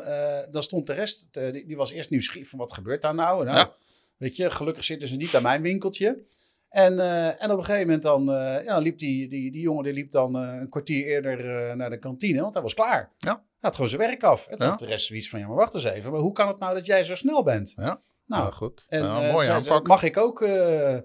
dan 0.52 0.64
stond 0.64 0.88
de 0.88 0.94
rest, 0.94 1.34
die, 1.34 1.66
die 1.66 1.76
was 1.78 1.92
eerst 1.92 2.10
nieuwsgierig 2.10 2.50
van 2.50 2.60
wat 2.60 2.74
gebeurt 2.74 3.02
daar 3.02 3.16
nou? 3.16 3.44
nou 3.46 3.58
Ja. 3.58 3.74
Weet 4.18 4.36
je, 4.36 4.52
gelukkig 4.52 4.84
zitten 4.84 5.08
ze 5.08 5.16
niet 5.16 5.36
aan 5.36 5.42
mijn 5.44 5.62
winkeltje. 5.62 6.24
En, 6.70 7.00
eh, 7.00 7.44
en 7.44 7.52
op 7.52 7.58
een 7.58 7.64
gegeven 7.64 7.86
moment 7.86 8.04
dan, 8.04 8.32
eh, 8.32 8.64
ja, 8.66 8.78
liep 8.78 8.98
die, 8.98 9.28
die, 9.30 9.52
die 9.52 9.62
jongen 9.62 9.84
die 9.84 9.94
liep 9.94 10.12
dan 10.12 10.36
eh, 10.38 10.54
een 10.60 10.70
kwartier 10.70 11.06
eerder 11.06 11.76
naar 11.78 11.90
de 11.90 12.00
kantine, 12.00 12.42
want 12.42 12.54
hij 12.54 12.64
was 12.64 12.74
klaar. 12.74 13.12
Ja. 13.18 13.32
Hij 13.32 13.42
had 13.60 13.76
gewoon 13.76 13.90
zijn 13.90 14.02
werk 14.02 14.24
af. 14.24 14.48
En 14.48 14.58
toen 14.58 14.66
Ja. 14.66 14.72
had 14.72 14.80
de 14.82 14.86
rest 14.86 15.06
zoiets 15.06 15.30
van, 15.30 15.40
ja 15.40 15.48
maar 15.48 15.56
wacht 15.56 15.74
eens 15.74 15.84
even, 15.84 16.12
maar 16.12 16.20
hoe 16.20 16.34
kan 16.34 16.48
het 16.48 16.60
nou 16.60 16.74
dat 16.74 16.86
jij 16.86 17.04
zo 17.04 17.16
snel 17.16 17.44
bent? 17.44 17.74
Ja. 17.76 17.84
Nou, 18.26 18.42
Nou, 18.42 18.54
goed. 18.54 18.86
en 18.90 19.04
Ja, 19.04 19.32
mooi 19.32 19.46
zei 19.46 19.62
ze, 19.62 19.70
aanpak. 19.72 19.88
mag, 19.88 20.04
ik 20.04 20.18
ook, 20.18 20.48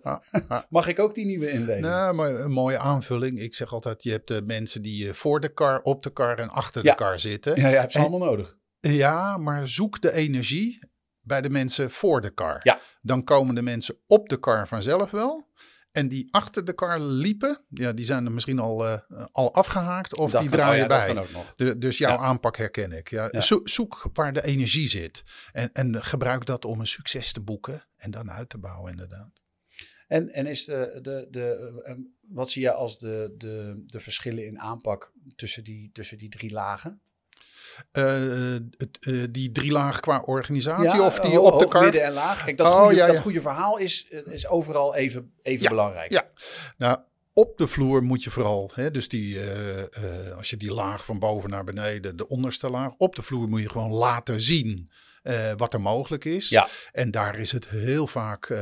mag 0.69 0.87
ik 0.89 0.99
ook 0.99 1.15
die 1.15 1.27
nieuwe 1.27 1.51
indeling? 1.51 1.83
Nee, 1.87 2.13
maar 2.13 2.35
een 2.35 2.51
mooie 2.51 2.79
aanvulling. 2.79 3.39
Ik 3.41 3.55
zeg 3.55 3.73
altijd, 3.73 4.03
je 4.03 4.11
hebt 4.11 4.29
de 4.29 4.43
mensen 4.43 4.83
die 4.83 5.13
voor 5.13 5.41
de 5.41 5.49
kar, 5.49 5.81
op 5.83 6.03
de 6.03 6.13
kar 6.13 6.39
en 6.39 6.49
achter 6.49 6.83
de 6.83 6.95
kar 6.95 7.19
zitten. 7.19 7.61
Ja, 7.61 7.69
je 7.69 7.77
hebt 7.77 7.93
ze 7.93 7.99
En- 7.99 8.05
allemaal 8.07 8.29
nodig. 8.29 8.57
Ja, 8.81 9.37
maar 9.37 9.69
zoek 9.69 10.01
de 10.01 10.13
energie 10.13 10.79
bij 11.25 11.41
de 11.43 11.51
mensen 11.51 11.91
voor 11.91 12.21
de 12.21 12.31
kar. 12.31 12.61
Ja. 12.63 12.81
Dan 13.03 13.25
komen 13.25 13.55
de 13.55 13.63
mensen 13.63 13.97
op 14.07 14.29
de 14.29 14.39
kar 14.39 14.69
vanzelf 14.69 15.11
wel. 15.11 15.53
En 15.93 16.09
die 16.09 16.29
achter 16.31 16.65
de 16.65 16.73
kar 16.75 17.01
liepen, 17.01 17.65
ja, 17.69 17.93
die 17.93 18.05
zijn 18.05 18.25
er 18.25 18.33
misschien 18.33 18.59
al, 18.59 18.87
eh, 18.87 19.01
al 19.33 19.55
afgehaakt 19.55 20.17
of 20.17 20.31
Dat 20.31 20.41
die 20.41 20.51
kan- 20.51 20.59
draaien 20.59 20.85
oh 20.91 20.91
ja, 20.91 21.15
bij. 21.15 21.27
De, 21.57 21.79
dus 21.79 21.99
jouw 21.99 22.11
Ja. 22.17 22.19
aanpak 22.19 22.57
herken 22.57 22.93
ik. 22.93 23.11
Ja. 23.11 23.29
Ja. 23.31 23.41
Zo- 23.41 23.61
zoek 23.65 24.11
waar 24.13 24.33
de 24.33 24.45
energie 24.45 24.89
zit. 24.89 25.23
En, 25.53 25.73
en 25.73 26.05
gebruik 26.05 26.47
dat 26.47 26.65
om 26.65 26.81
een 26.81 26.87
succes 26.87 27.33
te 27.33 27.41
boeken 27.41 27.87
en 27.97 28.11
dan 28.11 28.31
uit 28.31 28.49
te 28.49 28.59
bouwen 28.59 28.91
inderdaad. 28.91 29.31
En, 30.07 30.29
en 30.29 30.47
is 30.47 30.65
de, 30.65 30.99
de, 31.03 31.27
de, 31.31 31.81
eh, 31.85 31.95
wat 32.21 32.51
zie 32.51 32.63
je 32.63 32.73
als 32.73 32.99
de, 32.99 33.35
de, 33.37 33.83
de 33.87 34.01
verschillen 34.01 34.47
in 34.47 34.59
aanpak 34.61 35.13
tussen 35.37 35.65
die, 35.65 35.91
tussen 35.93 36.19
die 36.19 36.29
drie 36.29 36.51
lagen? 36.53 37.03
Eh, 37.93 38.55
eh, 38.55 38.61
die 39.31 39.53
drie 39.53 39.73
laag 39.73 40.01
qua 40.01 40.23
organisatie 40.25 41.03
of 41.03 41.21
die 41.21 41.41
op 41.41 41.59
de 41.59 41.69
kar? 41.69 41.83
midden 41.83 42.03
en 42.03 42.13
laag. 42.13 42.45
Kijk, 42.45 42.57
dat, 42.57 42.75
Oh, 42.75 42.81
goede, 42.81 42.97
ja, 42.97 43.07
dat 43.07 43.15
ja. 43.17 43.21
goede 43.21 43.41
verhaal 43.41 43.79
is, 43.79 44.07
eh, 44.11 44.27
is 44.27 44.49
overal 44.49 44.95
even, 44.95 45.33
even 45.43 45.63
Ja, 45.63 45.69
belangrijk. 45.69 46.11
ja. 46.11 46.27
Nou, 46.77 46.99
op 47.33 47.59
de 47.59 47.67
vloer 47.67 48.03
moet 48.03 48.23
je 48.23 48.31
vooral, 48.31 48.71
hè, 48.75 48.91
dus 48.91 49.09
die, 49.09 49.39
als 50.37 50.51
je 50.51 50.57
die 50.57 50.73
laag 50.73 51.05
van 51.05 51.19
boven 51.19 51.51
naar 51.51 51.65
beneden, 51.65 52.17
de 52.17 52.29
onderste 52.29 52.71
laag, 52.71 52.91
op 52.97 53.17
de 53.17 53.23
vloer 53.23 53.49
moet 53.49 53.61
je 53.63 53.69
gewoon 53.71 53.91
laten 53.93 54.41
zien 54.41 54.91
wat 55.57 55.73
er 55.75 55.81
mogelijk 55.81 56.25
is. 56.25 56.49
Ja. 56.49 56.69
En 56.93 57.11
daar 57.11 57.39
is 57.39 57.53
het 57.53 57.69
heel 57.69 58.07
vaak 58.07 58.55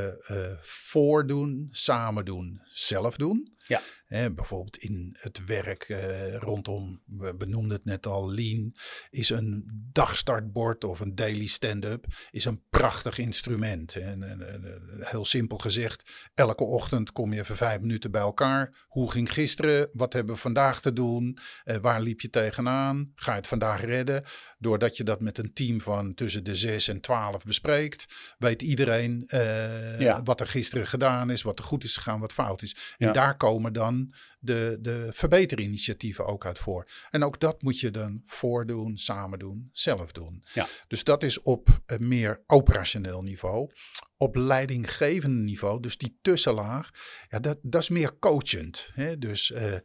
voordoen, 0.60 1.68
samen 1.70 2.24
doen, 2.24 2.60
zelf 2.72 3.16
doen. 3.16 3.56
Ja. 3.66 3.80
Hè, 4.12 4.32
bijvoorbeeld 4.34 4.76
in 4.76 5.16
het 5.18 5.44
werk 5.44 5.82
eh, 5.82 6.34
rondom, 6.36 7.02
we 7.06 7.34
benoemden 7.36 7.76
het 7.76 7.84
net 7.84 8.06
al, 8.06 8.30
lean, 8.32 8.74
is 9.10 9.30
een 9.30 9.70
dagstartbord 9.92 10.84
of 10.84 11.00
een 11.00 11.14
daily 11.14 11.46
stand-up 11.46 12.06
is 12.30 12.44
een 12.44 12.62
prachtig 12.70 13.18
instrument. 13.18 13.96
En, 13.96 14.22
en- 14.22 14.48
en- 14.52 14.64
en 14.64 14.82
heel 15.00 15.24
simpel 15.24 15.58
gezegd, 15.58 16.10
elke 16.34 16.64
ochtend 16.64 17.12
kom 17.12 17.32
je 17.32 17.40
even 17.40 17.56
vijf 17.56 17.80
minuten 17.80 18.10
bij 18.10 18.20
elkaar. 18.20 18.84
Hoe 18.88 19.10
ging 19.10 19.32
gisteren? 19.32 19.88
Wat 19.92 20.12
hebben 20.12 20.34
we 20.34 20.40
vandaag 20.40 20.80
te 20.80 20.92
doen? 20.92 21.38
Eh, 21.64 21.76
waar 21.76 22.00
liep 22.00 22.20
je 22.20 22.30
tegenaan? 22.30 23.12
Ga 23.14 23.30
je 23.30 23.36
het 23.38 23.46
vandaag 23.46 23.84
redden? 23.84 24.24
Doordat 24.58 24.96
je 24.96 25.04
dat 25.04 25.20
met 25.20 25.38
een 25.38 25.52
team 25.52 25.80
van 25.80 26.14
tussen 26.14 26.44
de 26.44 26.56
zes 26.56 26.88
en 26.88 27.00
twaalf 27.00 27.44
bespreekt, 27.44 28.06
weet 28.38 28.62
iedereen 28.62 29.24
eh, 29.26 30.00
Ja. 30.00 30.22
wat 30.22 30.40
er 30.40 30.46
gisteren 30.46 30.86
gedaan 30.86 31.30
is, 31.30 31.42
wat 31.42 31.58
er 31.58 31.64
goed 31.64 31.84
is 31.84 31.96
gegaan, 31.96 32.20
wat 32.20 32.32
fout 32.32 32.62
is. 32.62 32.76
En 32.98 33.06
Ja. 33.06 33.12
daar 33.12 33.36
komen 33.36 33.72
dan 33.72 34.01
de, 34.38 34.78
de 34.80 35.10
verbeterinitiatieven 35.12 36.26
ook 36.26 36.46
uit 36.46 36.58
voor. 36.58 36.88
En 37.10 37.24
ook 37.24 37.40
dat 37.40 37.62
moet 37.62 37.80
je 37.80 37.90
dan 37.90 38.20
voordoen, 38.24 38.96
samen 38.96 39.38
doen, 39.38 39.68
zelf 39.72 40.12
doen. 40.12 40.44
Ja. 40.54 40.68
Dus 40.86 41.04
dat 41.04 41.22
is 41.22 41.40
op 41.40 41.82
een 41.86 42.08
meer 42.08 42.42
operationeel 42.46 43.22
niveau. 43.22 43.70
Op 44.16 44.34
leidinggevend 44.34 45.42
niveau, 45.42 45.80
dus 45.80 45.98
die 45.98 46.18
tussenlaag, 46.22 46.90
ja, 47.28 47.38
dat, 47.38 47.58
dat 47.62 47.82
is 47.82 47.88
meer 47.88 48.18
coachend. 48.18 48.90
Hè? 48.92 49.18
Dus 49.18 49.50
eh, 49.50 49.78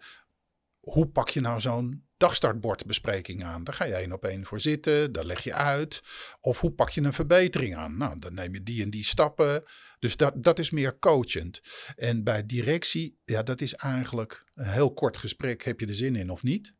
hoe 0.79 1.07
pak 1.07 1.29
je 1.29 1.41
nou 1.41 1.59
zo'n 1.59 2.06
dagstartbordbespreking 2.17 3.43
aan. 3.43 3.63
Daar 3.63 3.73
ga 3.73 3.85
je 3.85 3.93
één 3.93 4.11
op 4.11 4.25
één 4.25 4.45
voor 4.45 4.59
zitten, 4.59 5.11
daar 5.11 5.25
leg 5.25 5.43
je 5.43 5.53
uit. 5.53 6.01
Of 6.41 6.59
hoe 6.59 6.71
pak 6.71 6.89
je 6.89 7.01
een 7.01 7.13
verbetering 7.13 7.75
aan? 7.75 7.97
Nou, 7.97 8.19
dan 8.19 8.33
neem 8.33 8.53
je 8.53 8.63
die 8.63 8.83
en 8.83 8.89
die 8.89 9.05
stappen. 9.05 9.63
Dus 9.99 10.17
dat, 10.17 10.33
dat 10.35 10.59
is 10.59 10.71
meer 10.71 10.99
coachend. 10.99 11.61
En 11.95 12.23
bij 12.23 12.45
directie, 12.45 13.19
ja, 13.25 13.43
dat 13.43 13.61
is 13.61 13.73
eigenlijk 13.73 14.45
een 14.53 14.69
heel 14.69 14.93
kort 14.93 15.17
gesprek. 15.17 15.63
Heb 15.63 15.79
je 15.79 15.85
er 15.85 15.95
zin 15.95 16.15
in 16.15 16.29
of 16.29 16.43
niet? 16.43 16.73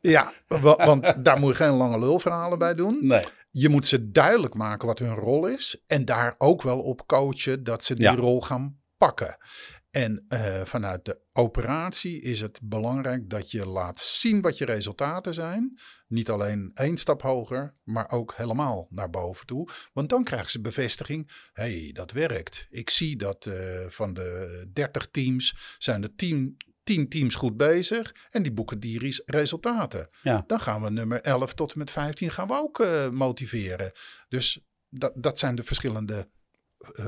ja, 0.00 0.32
want 0.48 1.24
daar 1.24 1.38
moet 1.38 1.50
je 1.50 1.64
geen 1.64 1.70
lange 1.70 1.98
lulverhalen 1.98 2.58
bij 2.58 2.74
doen. 2.74 2.98
Nee. 3.06 3.22
Je 3.50 3.68
moet 3.68 3.86
ze 3.86 4.10
duidelijk 4.10 4.54
maken 4.54 4.86
wat 4.86 4.98
hun 4.98 5.14
rol 5.14 5.46
is. 5.46 5.82
En 5.86 6.04
daar 6.04 6.34
ook 6.38 6.62
wel 6.62 6.80
op 6.80 7.06
coachen 7.06 7.64
dat 7.64 7.84
ze 7.84 7.94
die 7.94 8.16
rol 8.16 8.42
gaan 8.42 8.80
pakken. 8.96 9.36
En 9.94 10.24
uh, 10.28 10.64
vanuit 10.64 11.04
de 11.04 11.20
operatie 11.32 12.20
is 12.20 12.40
het 12.40 12.60
belangrijk 12.62 13.30
dat 13.30 13.50
je 13.50 13.66
laat 13.66 14.00
zien 14.00 14.40
wat 14.40 14.58
je 14.58 14.64
resultaten 14.64 15.34
zijn. 15.34 15.78
Niet 16.08 16.30
alleen 16.30 16.70
één 16.74 16.96
stap 16.96 17.22
hoger, 17.22 17.74
maar 17.82 18.10
ook 18.10 18.34
helemaal 18.36 18.86
naar 18.90 19.10
boven 19.10 19.46
toe. 19.46 19.68
Want 19.92 20.08
dan 20.08 20.24
krijgen 20.24 20.50
ze 20.50 20.60
bevestiging: 20.60 21.30
hé, 21.52 21.82
hey, 21.82 21.90
dat 21.92 22.10
werkt. 22.10 22.66
Ik 22.70 22.90
zie 22.90 23.16
dat 23.16 23.46
uh, 23.46 23.54
van 23.88 24.14
de 24.14 24.70
30 24.72 25.08
teams 25.10 25.76
zijn 25.78 26.02
er 26.02 26.14
10, 26.14 26.56
10 26.84 27.08
teams 27.08 27.34
goed 27.34 27.56
bezig 27.56 28.14
en 28.30 28.42
die 28.42 28.52
boeken 28.52 28.80
die 28.80 29.22
resultaten. 29.26 30.08
Ja. 30.22 30.44
Dan 30.46 30.60
gaan 30.60 30.82
we 30.82 30.90
nummer 30.90 31.20
11 31.20 31.54
tot 31.54 31.72
en 31.72 31.78
met 31.78 31.90
15 31.90 32.30
gaan 32.30 32.46
we 32.46 32.54
ook 32.54 32.78
uh, 32.78 33.08
motiveren. 33.08 33.92
Dus 34.28 34.60
dat, 34.88 35.12
dat 35.16 35.38
zijn 35.38 35.54
de 35.54 35.64
verschillende 35.64 36.28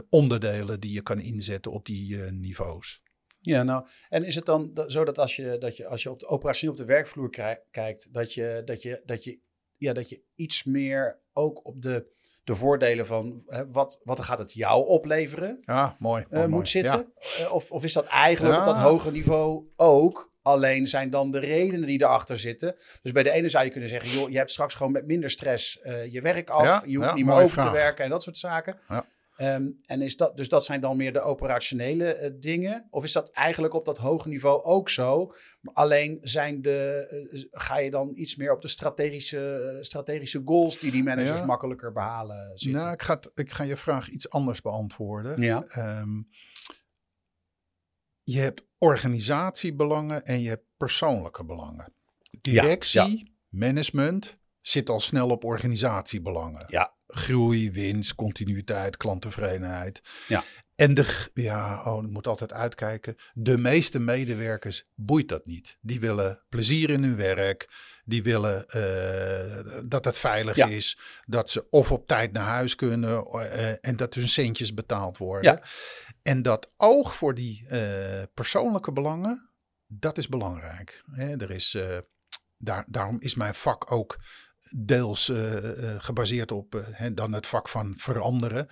onderdelen 0.09 0.81
die 0.81 0.93
je 0.93 1.03
kan 1.03 1.21
inzetten 1.21 1.73
op 1.73 1.87
die 1.87 2.15
uh, 2.15 2.31
niveaus. 2.31 3.01
Ja, 3.47 3.63
nou, 3.63 3.87
en 4.09 4.25
is 4.25 4.35
het 4.35 4.47
dan 4.47 4.85
zo 4.87 5.05
dat 5.05 5.19
als 5.19 5.37
je, 5.37 5.57
dat 5.59 5.77
je, 5.77 5.87
als 5.87 6.03
je 6.03 6.11
op 6.11 6.21
de 6.21 6.27
operatie 6.27 6.71
op 6.71 6.77
de 6.77 6.85
werkvloer 6.85 7.31
kijkt, 7.71 8.13
dat 8.13 8.35
je, 8.35 8.63
dat, 8.65 8.83
je, 8.83 9.03
dat, 9.05 9.25
je, 9.25 9.39
ja, 9.77 9.93
dat 9.93 10.09
je 10.09 10.23
iets 10.35 10.65
meer 10.65 11.19
ook 11.33 11.67
op 11.67 11.83
de, 11.83 12.07
de 12.45 12.55
voordelen 12.55 13.07
van 13.07 13.43
hè, 13.47 13.71
wat, 13.71 14.01
wat 14.05 14.21
gaat 14.21 14.39
het 14.39 14.53
jou 14.53 14.87
opleveren 14.87 15.59
ja, 15.61 15.97
mooi, 15.99 16.25
uh, 16.31 16.39
mooi, 16.39 16.49
moet 16.49 16.69
zitten? 16.69 17.13
Ja. 17.39 17.49
of, 17.49 17.71
of 17.71 17.85
is 17.85 17.93
dat 17.93 18.07
eigenlijk 18.07 18.55
ja. 18.55 18.61
op 18.61 18.67
dat 18.67 18.83
hoge 18.83 19.11
niveau 19.11 19.65
ook? 19.77 20.35
Alleen 20.43 20.87
zijn 20.87 21.11
dan 21.11 21.31
de 21.31 21.39
redenen 21.39 21.87
die 21.87 22.03
erachter 22.03 22.39
zitten. 22.39 22.77
Dus 23.03 23.13
bij 23.13 23.23
de 23.23 23.31
ene 23.31 23.49
zou 23.49 23.65
je 23.65 23.71
kunnen 23.71 23.89
zeggen: 23.89 24.11
joh, 24.11 24.31
je 24.31 24.37
hebt 24.37 24.51
straks 24.51 24.75
gewoon 24.75 24.93
met 24.93 25.07
minder 25.07 25.31
stress 25.31 25.81
je 26.11 26.21
werk 26.21 26.51
af. 26.51 26.87
je 26.87 26.97
hoeft 26.97 27.15
niet 27.15 27.25
meer 27.25 27.35
over 27.35 27.51
vraag. 27.51 27.67
te 27.67 27.73
werken 27.73 28.05
en 28.05 28.11
dat 28.11 28.23
soort 28.23 28.39
zaken. 28.39 28.79
Ja. 28.89 29.05
Um, 29.41 29.81
en 29.85 30.03
is 30.03 30.17
dat, 30.17 30.37
dus 30.37 30.49
dat 30.49 30.65
zijn 30.65 30.81
dan 30.81 30.97
meer 30.97 31.13
de 31.13 31.21
operationele 31.21 32.21
uh, 32.23 32.31
dingen? 32.41 32.87
Of 32.91 33.05
is 33.05 33.13
dat 33.13 33.31
eigenlijk 33.31 33.75
op 33.75 33.85
dat 33.85 33.97
hoge 33.97 34.29
niveau 34.29 34.63
ook 34.63 34.89
zo? 34.89 35.35
Alleen 35.73 36.19
zijn 36.21 36.63
de, 36.63 37.09
uh, 37.33 37.45
ga 37.51 37.79
je 37.79 37.91
dan 37.91 38.13
iets 38.15 38.37
meer 38.37 38.53
op 38.53 38.63
de 38.63 38.69
strategische, 38.69 39.73
uh, 39.77 39.83
strategische 39.83 40.43
goals 40.45 40.79
die 40.79 40.91
die 40.91 41.03
managers 41.03 41.39
ja. 41.39 41.45
makkelijker 41.45 41.93
behalen 41.93 42.59
zitten? 42.59 42.81
Nou, 42.81 42.93
ik 42.93 43.03
ga, 43.03 43.21
ik 43.35 43.51
ga 43.51 43.63
je 43.63 43.77
vraag 43.77 44.09
iets 44.09 44.31
anders 44.31 44.61
beantwoorden. 44.61 45.43
Ja. 45.43 45.65
Um, 46.01 46.29
je 48.23 48.39
hebt 48.39 48.63
organisatiebelangen 48.79 50.25
en 50.25 50.41
je 50.41 50.49
hebt 50.49 50.65
persoonlijke 50.77 51.45
belangen. 51.45 51.93
Directie, 52.41 53.19
ja, 53.19 53.31
management 53.49 54.37
zit 54.61 54.89
al 54.89 55.01
snel 55.01 55.31
op 55.31 55.45
organisatiebelangen. 55.45 56.65
Ja 56.69 56.96
groei, 57.17 57.71
winst, 57.71 58.15
continuïteit, 58.15 58.97
klanttevredenheid. 58.97 60.01
Ja. 60.29 60.45
En 60.75 60.95
de, 60.95 61.31
ja, 61.35 61.83
oh, 61.83 62.05
ik 62.05 62.11
moet 62.11 62.27
altijd 62.27 62.53
uitkijken. 62.53 63.17
De 63.33 63.59
meeste 63.59 63.99
medewerkers 63.99 64.85
boeit 64.95 65.29
dat 65.29 65.47
niet. 65.47 65.77
Die 65.81 66.01
willen 66.01 66.45
plezier 66.49 66.91
in 66.91 67.03
hun 67.03 67.17
werk. 67.17 67.69
Die 68.05 68.23
willen 68.23 68.65
uh, 68.77 69.81
dat 69.85 70.05
het 70.05 70.19
veilig 70.19 70.57
ja. 70.57 70.67
is. 70.67 70.99
Dat 71.25 71.51
ze 71.51 71.67
of 71.71 71.93
op 71.93 72.07
tijd 72.07 72.33
naar 72.33 72.47
huis 72.47 72.75
kunnen. 72.75 73.27
Uh, 73.35 73.71
en 73.81 73.97
dat 73.97 74.15
hun 74.15 74.29
centjes 74.29 74.75
betaald 74.75 75.19
worden. 75.19 75.53
Ja. 75.53 75.63
En 76.23 76.43
dat 76.43 76.73
oog 76.77 77.17
voor 77.17 77.35
die 77.35 77.67
uh, 77.71 78.23
persoonlijke 78.35 78.93
belangen, 78.93 79.51
dat 79.87 80.19
is 80.19 80.29
belangrijk. 80.29 81.03
Hè, 81.13 81.37
er 81.37 81.51
is, 81.51 81.79
daar, 82.57 82.85
daarom 82.87 83.21
is 83.21 83.35
mijn 83.35 83.55
vak 83.55 83.93
ook 83.93 84.17
deels 84.77 85.29
uh, 85.29 85.55
uh, 85.55 85.95
gebaseerd 85.99 86.53
op 86.53 86.75
uh, 86.75 87.07
dan 87.15 87.33
het 87.33 87.47
vak 87.47 87.69
van 87.69 87.95
veranderen, 87.97 88.67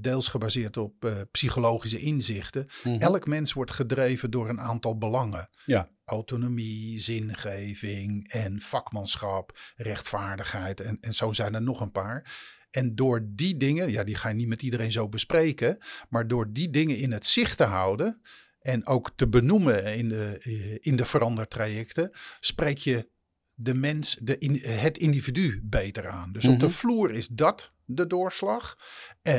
deels 0.00 0.28
gebaseerd 0.28 0.76
op 0.76 1.26
psychologische 1.30 1.98
inzichten. 1.98 2.64
Mhm. 2.66 2.88
Mm 2.88 2.94
-hmm. 2.94 3.02
Elk 3.02 3.26
mens 3.26 3.52
wordt 3.52 3.70
gedreven 3.70 4.30
door 4.30 4.48
een 4.48 4.60
aantal 4.60 4.98
belangen. 4.98 5.48
Ja. 5.64 5.88
Autonomie, 6.04 7.00
zingeving 7.00 8.28
en 8.30 8.60
vakmanschap, 8.60 9.58
rechtvaardigheid 9.76 10.80
en, 10.80 10.98
en 11.00 11.14
zo 11.14 11.32
zijn 11.32 11.54
er 11.54 11.62
nog 11.62 11.80
een 11.80 11.92
paar. 11.92 12.32
En 12.70 12.94
door 12.94 13.26
die 13.26 13.56
dingen, 13.56 13.90
ja, 13.90 14.04
die 14.04 14.14
ga 14.14 14.28
je 14.28 14.34
niet 14.34 14.48
met 14.48 14.62
iedereen 14.62 14.92
zo 14.92 15.08
bespreken, 15.08 15.78
maar 16.08 16.28
door 16.28 16.52
die 16.52 16.70
dingen 16.70 16.96
in 16.96 17.12
het 17.12 17.26
zicht 17.26 17.56
te 17.56 17.64
houden 17.64 18.20
en 18.60 18.86
ook 18.86 19.12
te 19.16 19.28
benoemen 19.28 19.96
in 19.96 20.08
de, 20.08 20.38
in 20.80 20.96
de 20.96 21.04
verandertrajecten, 21.04 22.10
spreek 22.40 22.78
je 22.78 23.08
de 23.54 23.74
mens, 23.74 24.16
de 24.20 24.38
in, 24.38 24.60
het 24.62 24.98
individu 24.98 25.60
beter 25.62 26.08
aan. 26.08 26.32
Dus 26.32 26.46
op 26.46 26.60
de 26.60 26.70
vloer 26.70 27.10
is 27.10 27.28
dat 27.28 27.72
de 27.84 28.06
doorslag. 28.06 28.78
Uh, 29.22 29.34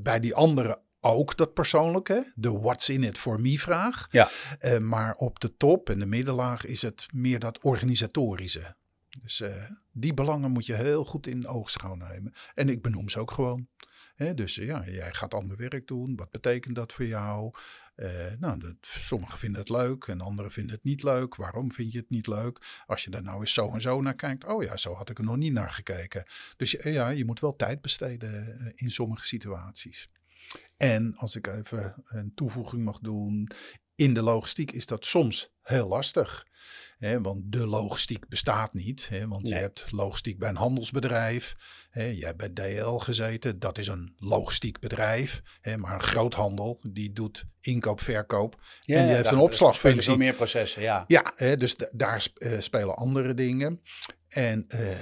bij 0.00 0.20
die 0.20 0.34
andere 0.34 0.84
ook 1.00 1.36
dat 1.36 1.54
persoonlijke, 1.54 2.32
de 2.34 2.50
what's 2.50 2.88
in 2.88 3.02
it 3.02 3.18
for 3.18 3.40
me 3.40 3.58
vraag. 3.58 4.06
Ja. 4.10 4.30
Uh, 4.60 4.78
maar 4.78 5.14
op 5.14 5.40
de 5.40 5.56
top 5.56 5.90
en 5.90 5.98
de 5.98 6.06
middenlaag 6.06 6.64
is 6.64 6.82
het 6.82 7.06
meer 7.12 7.38
dat 7.38 7.58
organisatorische. 7.62 8.76
Dus 9.22 9.40
uh, 9.40 9.70
die 9.92 10.14
belangen 10.14 10.50
moet 10.50 10.66
je 10.66 10.74
heel 10.74 11.04
goed 11.04 11.26
in 11.26 11.46
oogschouw 11.46 11.94
nemen. 11.94 12.32
En 12.54 12.68
ik 12.68 12.82
benoem 12.82 13.08
ze 13.08 13.18
ook 13.18 13.30
gewoon. 13.30 13.68
Dus 14.34 14.54
ja, 14.54 14.84
jij 14.88 15.12
gaat 15.12 15.34
ander 15.34 15.56
werk 15.56 15.86
doen. 15.86 16.16
Wat 16.16 16.30
betekent 16.30 16.74
dat 16.74 16.92
voor 16.92 17.04
jou? 17.04 17.54
Uh, 17.96 18.32
nou, 18.38 18.58
dat, 18.60 18.74
sommigen 18.80 19.38
vinden 19.38 19.60
het 19.60 19.68
leuk 19.68 20.04
en 20.04 20.20
anderen 20.20 20.50
vinden 20.50 20.74
het 20.74 20.84
niet 20.84 21.02
leuk. 21.02 21.34
Waarom 21.34 21.72
vind 21.72 21.92
je 21.92 21.98
het 21.98 22.10
niet 22.10 22.26
leuk? 22.26 22.82
Als 22.86 23.04
je 23.04 23.10
daar 23.10 23.22
nou 23.22 23.40
eens 23.40 23.52
zo 23.52 23.70
en 23.70 23.80
zo 23.80 24.00
naar 24.00 24.14
kijkt. 24.14 24.44
Oh 24.44 24.62
ja, 24.62 24.76
zo 24.76 24.92
had 24.94 25.10
ik 25.10 25.18
er 25.18 25.24
nog 25.24 25.36
niet 25.36 25.52
naar 25.52 25.72
gekeken. 25.72 26.24
Dus 26.56 26.70
ja, 26.70 27.08
je 27.08 27.24
moet 27.24 27.40
wel 27.40 27.56
tijd 27.56 27.80
besteden 27.80 28.72
in 28.74 28.90
sommige 28.90 29.26
situaties. 29.26 30.08
En 30.76 31.14
als 31.16 31.36
ik 31.36 31.46
even 31.46 31.94
een 32.04 32.34
toevoeging 32.34 32.84
mag 32.84 32.98
doen. 32.98 33.50
In 33.96 34.14
de 34.14 34.22
logistiek 34.22 34.70
is 34.72 34.86
dat 34.86 35.04
soms 35.04 35.50
heel 35.62 35.88
lastig. 35.88 36.46
Hè, 36.98 37.20
want 37.20 37.42
de 37.52 37.66
logistiek 37.66 38.28
bestaat 38.28 38.72
niet. 38.72 39.08
Hè, 39.08 39.28
want 39.28 39.42
Nee. 39.42 39.52
je 39.52 39.58
hebt 39.58 39.84
logistiek 39.90 40.38
bij 40.38 40.48
een 40.48 40.56
handelsbedrijf. 40.56 41.56
Hè, 41.90 42.04
je 42.04 42.24
hebt 42.24 42.36
bij 42.36 42.52
DL 42.52 42.96
gezeten. 42.98 43.58
Dat 43.58 43.78
is 43.78 43.86
een 43.86 44.14
logistiek 44.18 44.78
bedrijf. 44.80 45.42
Maar 45.76 45.94
een 45.94 46.02
groothandel 46.02 46.80
die 46.92 47.12
doet 47.12 47.44
inkoop, 47.60 48.00
verkoop. 48.00 48.54
en 48.54 48.60
die 48.86 48.96
heeft 48.96 49.24
daar 49.24 49.32
een 49.32 49.38
opslagfunctie. 49.38 50.02
veel 50.02 50.16
meer 50.16 50.34
processen, 50.34 50.82
ja. 50.82 51.04
Ja, 51.06 51.32
dus 51.56 51.76
da- 51.76 51.90
daar 51.92 52.26
eh, 52.34 52.60
spelen 52.60 52.96
andere 52.96 53.34
dingen. 53.34 53.82
En 54.28 54.64
eh, 54.68 55.00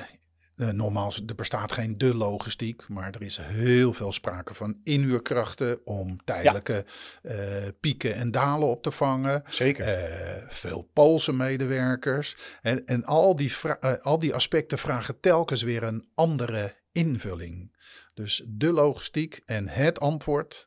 eh, 0.56 0.68
nogmaals, 0.68 1.22
er 1.26 1.34
bestaat 1.34 1.72
geen 1.72 1.98
de 1.98 2.14
logistiek, 2.14 2.88
maar 2.88 3.14
er 3.14 3.22
is 3.22 3.36
heel 3.36 3.92
veel 3.92 4.12
sprake 4.12 4.54
van 4.54 4.80
inhuurkrachten 4.84 5.86
om 5.86 6.24
tijdelijke 6.24 6.84
eh, 7.22 7.36
pieken 7.80 8.14
en 8.14 8.30
dalen 8.30 8.68
op 8.68 8.82
te 8.82 8.90
vangen. 8.90 9.42
Zeker. 9.50 9.84
Eh, 9.84 10.46
veel 10.48 10.90
Poolse 10.92 11.32
medewerkers. 11.32 12.36
En, 12.62 12.86
en 12.86 13.04
al, 13.04 13.36
die 13.36 13.52
al 14.02 14.18
die 14.18 14.34
aspecten 14.34 14.78
vragen 14.78 15.20
telkens 15.20 15.62
weer 15.62 15.82
een 15.82 16.08
andere 16.14 16.74
invulling. 16.92 17.76
Dus 18.14 18.42
de 18.46 18.72
logistiek 18.72 19.40
en 19.44 19.68
het 19.68 20.00
antwoord, 20.00 20.64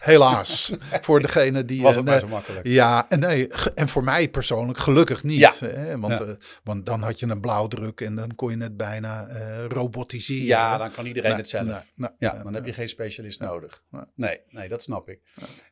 helaas, 0.00 0.72
voor 1.06 1.20
degene 1.20 1.64
die... 1.64 1.82
Was 1.82 1.90
eh, 1.90 1.96
het 1.96 2.04
maar 2.04 2.14
nee, 2.18 2.28
zo 2.28 2.34
makkelijk. 2.34 2.66
ja, 2.66 3.06
en, 3.08 3.20
nee, 3.20 3.48
en 3.74 3.88
voor 3.88 4.04
mij 4.04 4.28
persoonlijk 4.30 4.78
gelukkig 4.78 5.22
niet. 5.22 5.38
Ja. 5.38 5.52
Hè, 5.58 5.98
want, 5.98 6.18
Ja. 6.18 6.24
eh, 6.24 6.34
want 6.64 6.86
dan 6.86 7.02
had 7.02 7.18
je 7.20 7.26
een 7.26 7.40
blauwdruk 7.40 8.00
en 8.00 8.14
dan 8.16 8.34
kon 8.34 8.50
je 8.50 8.62
het 8.62 8.76
bijna 8.76 9.26
eh, 9.26 9.64
robotiseren. 9.68 10.44
Ja, 10.46 10.76
dan 10.78 10.90
kan 10.90 11.06
iedereen 11.06 11.36
het 11.36 11.48
zelf. 11.48 11.90
Ja, 12.18 12.42
dan 12.42 12.54
heb 12.54 12.66
je 12.66 12.72
geen 12.72 12.88
specialist 12.88 13.40
nodig. 13.40 13.82
Nee. 14.14 14.40
Nee, 14.48 14.68
dat 14.68 14.82
snap 14.82 15.08
ik. 15.08 15.20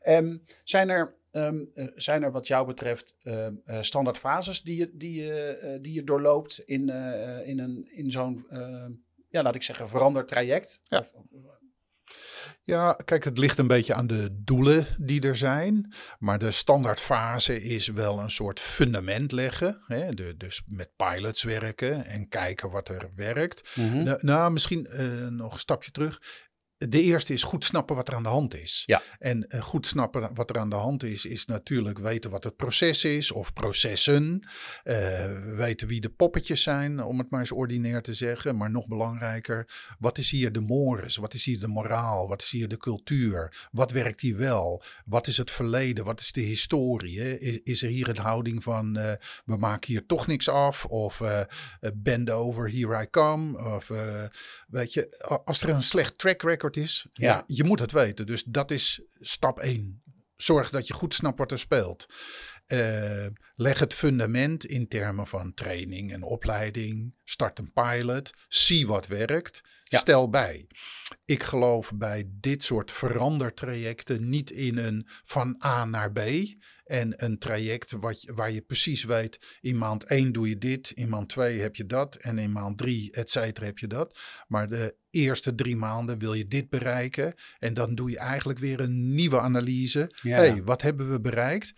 Ehm, 0.03 0.37
zijn, 0.65 0.89
er, 0.91 1.15
ehm, 1.31 1.59
eh, 1.75 1.87
zijn 1.95 2.23
er 2.23 2.33
wat 2.33 2.47
jou 2.47 2.67
betreft 2.67 3.15
ehm, 3.23 3.53
eh, 3.65 3.79
standaard 3.81 4.19
fases 4.19 4.63
die 4.63 4.77
je, 4.79 4.91
die, 4.95 5.25
je, 5.25 5.35
eh, 5.57 5.79
die 5.83 5.95
je 5.95 6.05
doorloopt 6.05 6.59
in, 6.67 6.91
eh, 6.91 7.49
in, 7.49 7.59
een, 7.59 7.89
in 7.91 8.11
zo'n, 8.11 8.47
ja, 9.31 9.43
laat 9.43 9.55
ik 9.55 9.63
zeggen, 9.63 9.89
veranderd 9.89 10.29
traject? 10.29 10.81
Ja. 10.83 10.99
Of- 10.99 11.13
Ja, 12.63 12.93
kijk, 13.05 13.25
het 13.25 13.39
ligt 13.39 13.59
een 13.59 13.67
beetje 13.67 13.95
aan 13.95 14.07
de 14.07 14.29
doelen 14.33 14.87
die 14.97 15.21
er 15.21 15.37
zijn. 15.37 15.93
Maar 16.19 16.39
de 16.39 16.51
standaardfase 16.51 17.63
is 17.63 17.87
wel 17.87 18.19
een 18.19 18.31
soort 18.31 18.61
fundament 18.61 19.33
leggen. 19.33 19.83
Hè? 19.87 20.15
De, 20.15 20.37
dus 20.37 20.63
met 20.67 20.91
pilots 20.97 21.43
werken 21.43 22.05
en 22.05 22.29
kijken 22.29 22.71
wat 22.71 22.89
er 22.89 23.09
werkt. 23.17 23.71
Mhm. 23.75 24.03
Nou, 24.03 24.19
nou, 24.21 24.53
misschien 24.53 24.87
eh, 24.87 25.27
nog 25.27 25.53
een 25.53 25.59
stapje 25.59 25.91
terug. 25.91 26.21
De 26.79 27.03
eerste 27.03 27.33
is 27.33 27.43
goed 27.43 27.65
snappen 27.65 27.97
wat 27.97 28.09
er 28.09 28.15
aan 28.15 28.23
de 28.23 28.29
hand 28.29 28.55
is. 28.55 28.83
Ja. 28.87 29.03
En 29.19 29.47
uh, 29.49 29.63
goed 29.63 29.87
snappen 29.87 30.31
wat 30.35 30.51
er 30.51 30.59
aan 30.59 30.71
de 30.71 30.77
hand 30.77 31.03
is, 31.03 31.25
is 31.25 31.45
natuurlijk 31.45 31.99
weten 31.99 32.31
wat 32.31 32.45
het 32.45 32.57
proces 32.57 33.05
is 33.05 33.33
of 33.33 33.53
processen. 33.53 34.49
Uh, 34.85 35.57
weten 35.57 35.89
wie 35.89 36.01
de 36.01 36.09
poppetjes 36.09 36.63
zijn, 36.63 37.03
om 37.03 37.19
het 37.19 37.31
maar 37.31 37.41
eens 37.41 37.53
ordinair 37.53 38.03
te 38.03 38.15
zeggen. 38.15 38.57
Maar 38.57 38.71
nog 38.71 38.87
belangrijker, 38.87 39.69
wat 39.99 40.19
is 40.19 40.31
hier 40.31 40.53
de 40.53 40.61
mores? 40.61 41.17
Wat 41.17 41.35
is 41.35 41.45
hier 41.45 41.61
de 41.61 41.67
moraal? 41.67 42.29
Wat 42.29 42.43
is 42.43 42.51
hier 42.51 42.69
de 42.69 42.77
cultuur? 42.77 43.69
Wat 43.71 43.91
werkt 43.91 44.21
hier 44.21 44.37
wel? 44.37 44.83
Wat 45.05 45.27
is 45.27 45.37
het 45.37 45.51
verleden? 45.51 46.05
Wat 46.05 46.21
is 46.21 46.33
de 46.33 46.41
historie? 46.41 47.21
Hè? 47.21 47.39
Is, 47.39 47.61
is, 47.65 47.83
er 47.83 47.89
hier 47.89 48.09
een 48.09 48.19
houding 48.19 48.63
van 48.63 48.99
uh, 48.99 49.13
we 49.45 49.57
maken 49.57 49.93
hier 49.93 50.07
toch 50.07 50.27
niks 50.27 50.49
af? 50.49 50.85
Of 50.85 51.23
bend 51.95 52.31
over, 52.31 52.71
here 52.71 53.03
I 53.03 53.11
come? 53.11 53.59
Of 53.77 53.91
weet 54.69 54.93
je, 54.93 55.27
als 55.45 55.63
er 55.63 55.69
een 55.69 55.83
slecht 55.83 56.19
track 56.19 56.43
record 56.43 56.77
is. 56.77 57.07
Ja. 57.13 57.43
Je, 57.47 57.65
moet 57.65 57.81
het 57.81 57.93
weten. 57.93 58.27
Dus 58.27 58.43
dat 58.43 58.71
is 58.71 59.03
stap 59.21 59.59
1. 59.59 60.03
Zorg 60.37 60.71
dat 60.71 60.87
je 60.87 60.95
goed 60.95 61.15
snapt 61.15 61.39
wat 61.39 61.53
er 61.53 61.59
speelt. 61.59 62.07
Uh, 62.69 63.27
leg 63.55 63.79
het 63.79 63.95
fundament 63.95 64.65
in 64.65 64.89
termen 64.89 65.27
van 65.27 65.55
training 65.55 66.13
en 66.13 66.23
opleiding. 66.23 67.15
Start 67.25 67.59
een 67.59 67.73
pilot. 67.73 68.31
Zie 68.49 68.87
wat 68.87 69.07
werkt. 69.07 69.61
Stel 69.85 70.31
bij. 70.31 70.67
Ik 71.25 71.43
geloof 71.43 71.93
bij 71.95 72.25
dit 72.31 72.65
soort 72.65 72.93
verandertrajecten 72.93 74.29
niet 74.29 74.51
in 74.51 74.79
een 74.79 75.07
van 75.25 75.63
A 75.65 75.85
naar 75.85 76.13
B. 76.13 76.21
En 76.85 77.25
een 77.25 77.39
traject 77.39 77.91
wat, 77.91 78.25
waar 78.35 78.51
je 78.53 78.61
precies 78.61 79.05
weet, 79.05 79.39
in 79.61 79.79
maand 79.79 80.05
1 80.05 80.33
doe 80.33 80.49
je 80.49 80.59
dit, 80.59 80.91
in 80.91 81.09
maand 81.09 81.29
2 81.29 81.61
heb 81.61 81.77
je 81.77 81.87
dat 81.87 82.15
en 82.15 82.39
in 82.39 82.53
maand 82.53 82.79
3, 82.79 83.11
et 83.11 83.31
cetera, 83.31 83.67
heb 83.67 83.79
je 83.79 83.87
dat. 83.87 84.19
Maar 84.47 84.69
de 84.69 84.97
eerste 85.11 85.55
drie 85.55 85.77
maanden 85.77 86.19
wil 86.19 86.35
je 86.35 86.49
dit 86.49 86.69
bereiken 86.69 87.35
en 87.59 87.75
dan 87.75 87.95
doe 87.95 88.11
je 88.11 88.19
eigenlijk 88.19 88.59
weer 88.59 88.81
een 88.81 89.15
nieuwe 89.15 89.41
analyse. 89.41 90.15
Ja. 90.23 90.37
hey, 90.37 90.63
wat 90.63 90.83
hebben 90.83 91.11
we 91.11 91.21
bereikt? 91.21 91.73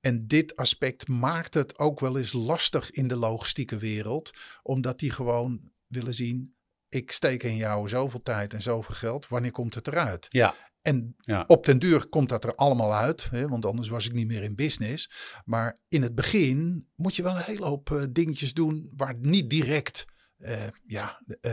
En 0.00 0.26
dit 0.26 0.56
aspect 0.56 1.08
maakt 1.08 1.54
het 1.54 1.78
ook 1.78 2.00
wel 2.00 2.18
eens 2.18 2.32
lastig 2.32 2.90
in 2.90 3.08
de 3.08 3.16
logistieke 3.16 3.76
wereld, 3.76 4.30
omdat 4.62 4.98
die 4.98 5.10
gewoon 5.10 5.60
willen 5.86 6.14
zien, 6.14 6.54
ik 6.88 7.10
steek 7.10 7.42
in 7.42 7.56
jou 7.56 7.88
zoveel 7.88 8.22
tijd 8.22 8.54
en 8.54 8.62
zoveel 8.62 8.94
geld, 8.94 9.28
wanneer 9.28 9.50
komt 9.50 9.74
het 9.74 9.86
eruit? 9.86 10.26
Ja. 10.28 10.54
En 10.82 11.16
op 11.46 11.64
den 11.64 11.78
duur 11.78 12.06
komt 12.08 12.28
dat 12.28 12.44
er 12.44 12.54
allemaal 12.54 12.94
uit, 12.94 13.30
hè, 13.30 13.48
want 13.48 13.66
anders 13.66 13.88
was 13.88 14.06
ik 14.06 14.12
niet 14.12 14.26
meer 14.26 14.42
in 14.42 14.54
business. 14.54 15.10
Maar 15.44 15.78
in 15.88 16.02
het 16.02 16.14
begin 16.14 16.88
moet 16.96 17.16
je 17.16 17.22
wel 17.22 17.36
een 17.36 17.42
hele 17.42 17.66
hoop 17.66 17.90
uh, 17.90 18.02
dingetjes 18.10 18.52
doen 18.52 18.92
waar 18.96 19.14
niet 19.18 19.50
direct, 19.50 20.04
uh, 20.42 20.66
ja, 20.86 21.20
uh, 21.40 21.52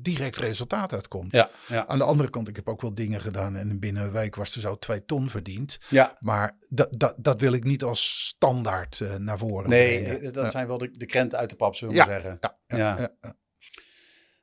direct 0.00 0.36
resultaat 0.36 0.92
uitkomt. 0.92 1.32
Ja, 1.32 1.50
ja. 1.68 1.86
Aan 1.86 1.98
de 1.98 2.04
andere 2.04 2.30
kant, 2.30 2.48
ik 2.48 2.56
heb 2.56 2.68
ook 2.68 2.80
wel 2.80 2.94
dingen 2.94 3.20
gedaan 3.20 3.56
en 3.56 3.80
binnen 3.80 4.02
een 4.02 4.12
week 4.12 4.34
was 4.34 4.54
er 4.54 4.60
zo 4.60 4.78
twee 4.78 5.04
ton 5.04 5.30
verdiend. 5.30 5.78
Ja. 5.88 6.16
Maar 6.18 6.56
dat, 6.68 6.88
dat, 6.90 7.14
dat 7.16 7.40
wil 7.40 7.52
ik 7.52 7.64
niet 7.64 7.82
als 7.82 8.26
standaard 8.26 9.02
naar 9.18 9.38
voren 9.38 9.68
nee, 9.68 10.02
brengen. 10.02 10.22
Nee, 10.22 10.30
dat 10.30 10.50
zijn 10.50 10.66
wel 10.66 10.78
de, 10.78 10.90
de 10.90 11.06
krenten 11.06 11.38
uit 11.38 11.50
de 11.50 11.56
pap, 11.56 11.74
zullen 11.74 11.94
we 11.94 12.04
zeggen. 12.04 12.38
Ja, 12.40 12.58
ja, 12.66 13.16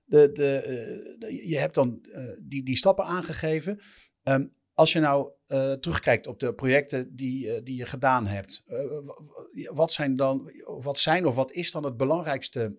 De, 0.05 0.31
de, 0.31 1.15
de, 1.19 1.47
je 1.47 1.57
hebt 1.57 1.75
dan 1.75 2.05
die, 2.39 2.63
die 2.63 2.77
stappen 2.77 3.05
aangegeven. 3.05 3.79
Um, 4.23 4.53
als 4.75 4.93
je 4.93 4.99
nou 4.99 5.31
uh, 5.47 5.73
terugkijkt 5.73 6.27
op 6.27 6.39
de 6.39 6.53
projecten 6.53 7.15
die, 7.15 7.45
uh, 7.45 7.63
die 7.63 7.75
je 7.75 7.85
gedaan 7.85 8.27
hebt, 8.27 8.63
uh, 8.67 9.69
wat 9.73 9.91
zijn 9.91 10.15
dan, 10.15 10.51
wat 10.65 10.99
zijn 10.99 11.25
of 11.25 11.35
wat 11.35 11.51
is 11.51 11.71
dan 11.71 11.83
het 11.83 11.97
belangrijkste 11.97 12.77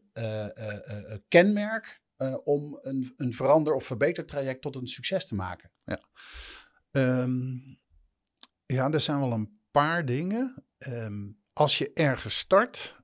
kenmerk 1.28 2.02
om 2.44 2.78
een, 2.80 3.12
een 3.16 3.32
verander- 3.32 3.74
of 3.74 3.84
verbetertraject 3.84 4.62
tot 4.62 4.76
een 4.76 4.86
succes 4.86 5.26
te 5.26 5.34
maken? 5.34 5.70
Ja, 5.84 6.00
um, 7.22 7.78
ja 8.66 8.90
er 8.90 9.00
zijn 9.00 9.20
wel 9.20 9.32
een 9.32 9.60
paar 9.70 10.04
dingen. 10.04 10.64
Um, 10.78 11.42
als 11.52 11.78
je 11.78 11.92
ergens 11.92 12.38
start, 12.38 12.96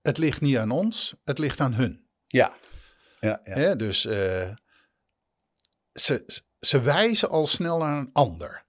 het 0.00 0.18
ligt 0.18 0.40
niet 0.40 0.56
aan 0.56 0.70
ons, 0.70 1.14
het 1.24 1.38
ligt 1.38 1.60
aan 1.60 1.74
hun. 1.74 2.08
Ja. 2.26 2.56
ja, 3.20 3.40
ja. 3.44 3.58
ja 3.58 3.74
dus 3.74 4.00
ze, 5.92 6.44
ze 6.66 6.80
wijzen 6.80 7.28
al 7.28 7.46
snel 7.46 7.78
naar 7.78 7.98
een 7.98 8.10
ander. 8.12 8.62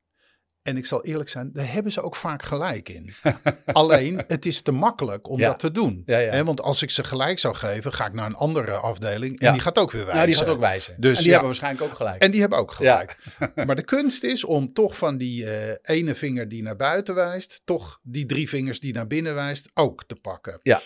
En 0.62 0.78
ik 0.78 0.86
zal 0.86 1.04
eerlijk 1.04 1.30
zijn, 1.30 1.50
daar 1.54 1.72
hebben 1.72 1.92
ze 1.92 2.02
ook 2.02 2.16
vaak 2.16 2.44
gelijk 2.44 2.90
in. 2.90 3.14
Alleen, 3.66 4.24
het 4.28 4.46
is 4.46 4.62
te 4.62 4.72
makkelijk 4.72 5.30
om 5.30 5.40
dat 5.40 5.60
te 5.60 5.72
doen. 5.72 6.04
Ja, 6.06 6.18
ja. 6.18 6.44
want 6.44 6.62
als 6.62 6.82
ik 6.82 6.90
ze 6.90 7.04
gelijk 7.04 7.40
zou 7.40 7.56
geven, 7.56 7.94
ga 7.94 8.06
ik 8.06 8.14
naar 8.14 8.26
een 8.26 8.36
andere 8.36 8.72
afdeling. 8.72 9.40
En 9.40 9.54
die 9.54 9.62
gaat 9.62 9.78
ook 9.78 9.92
weer 9.92 10.06
wijzen. 10.06 10.22
Ja, 10.22 10.26
die 10.26 10.36
gaat 10.36 10.48
ook 10.48 10.60
wijzen. 10.60 10.96
Dus, 10.98 11.18
en 11.18 11.22
die 11.22 11.32
hebben 11.32 11.48
waarschijnlijk 11.48 11.84
ook 11.84 11.96
gelijk. 11.96 12.22
En 12.22 12.32
die 12.32 12.40
hebben 12.42 12.60
ook 12.60 12.72
gelijk. 12.72 13.18
maar 13.66 13.76
de 13.76 13.84
kunst 13.84 14.24
is 14.24 14.44
om 14.44 14.74
toch 14.74 14.98
van 14.98 15.18
die 15.18 15.44
uh, 15.44 15.52
ene 15.82 16.16
vinger 16.16 16.50
die 16.50 16.64
naar 16.64 16.76
buiten 16.76 17.16
wijst, 17.16 17.62
toch 17.66 18.00
die 18.04 18.26
drie 18.26 18.50
vingers 18.50 18.80
die 18.80 18.94
naar 18.94 19.08
binnen 19.08 19.36
wijst, 19.36 19.70
ook 19.74 20.04
te 20.04 20.16
pakken. 20.16 20.60
Ja. 20.64 20.82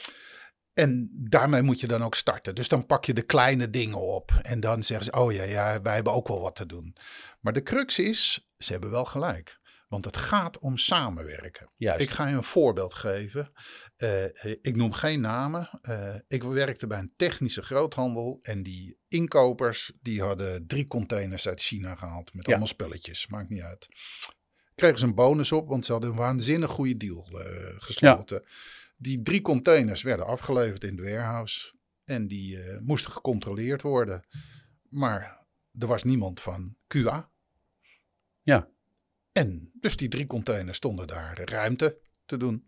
En 0.79 1.09
daarmee 1.13 1.61
moet 1.61 1.79
je 1.79 1.87
dan 1.87 2.03
ook 2.03 2.15
starten. 2.15 2.55
Dus 2.55 2.67
dan 2.67 2.85
pak 2.85 3.05
je 3.05 3.13
de 3.13 3.21
kleine 3.21 3.69
dingen 3.69 3.99
op. 3.99 4.31
En 4.41 4.59
dan 4.59 4.83
zeggen 4.83 5.05
ze: 5.05 5.11
Oh 5.11 5.31
ja, 5.31 5.43
ja, 5.43 5.81
wij 5.81 5.95
hebben 5.95 6.13
ook 6.13 6.27
wel 6.27 6.41
wat 6.41 6.55
te 6.55 6.65
doen. 6.65 6.95
Maar 7.39 7.53
de 7.53 7.63
crux 7.63 7.99
is: 7.99 8.49
ze 8.57 8.71
hebben 8.71 8.89
wel 8.89 9.05
gelijk. 9.05 9.59
Want 9.87 10.05
het 10.05 10.17
gaat 10.17 10.59
om 10.59 10.77
samenwerken. 10.77 11.71
Juist. 11.75 12.03
Ik 12.03 12.09
ga 12.09 12.27
je 12.27 12.35
een 12.35 12.43
voorbeeld 12.43 12.93
geven. 12.93 13.51
Uh, 13.97 14.23
ik 14.61 14.75
noem 14.75 14.91
geen 14.91 15.21
namen. 15.21 15.79
Uh, 15.81 16.15
ik 16.27 16.43
werkte 16.43 16.87
bij 16.87 16.99
een 16.99 17.13
technische 17.15 17.61
groothandel. 17.61 18.39
En 18.41 18.63
die 18.63 18.97
inkopers 19.07 19.91
die 20.01 20.21
hadden 20.21 20.67
drie 20.67 20.87
containers 20.87 21.47
uit 21.47 21.61
China 21.61 21.95
gehaald. 21.95 22.33
Met 22.33 22.45
ja. 22.45 22.51
allemaal 22.51 22.67
spulletjes. 22.67 23.27
Maakt 23.27 23.49
niet 23.49 23.61
uit. 23.61 23.87
Kregen 24.75 24.99
ze 24.99 25.05
een 25.05 25.15
bonus 25.15 25.51
op, 25.51 25.67
want 25.67 25.85
ze 25.85 25.91
hadden 25.91 26.09
een 26.09 26.15
waanzinnig 26.15 26.71
goede 26.71 26.97
deal 26.97 27.29
uh, 27.31 27.45
gesloten. 27.77 28.41
Ja. 28.43 28.51
Die 29.01 29.21
drie 29.21 29.41
containers 29.41 30.01
werden 30.01 30.25
afgeleverd 30.25 30.83
in 30.83 30.95
de 30.95 31.01
warehouse. 31.01 31.73
En 32.03 32.27
die 32.27 32.57
uh, 32.57 32.79
moesten 32.79 33.11
gecontroleerd 33.11 33.81
worden. 33.81 34.27
Maar 34.89 35.45
er 35.79 35.87
was 35.87 36.03
niemand 36.03 36.41
van 36.41 36.77
QA. 36.87 37.31
Ja. 38.41 38.69
En 39.31 39.71
dus 39.73 39.97
die 39.97 40.07
drie 40.07 40.27
containers 40.27 40.77
stonden 40.77 41.07
daar 41.07 41.41
ruimte 41.43 41.99
te 42.25 42.37
doen. 42.37 42.65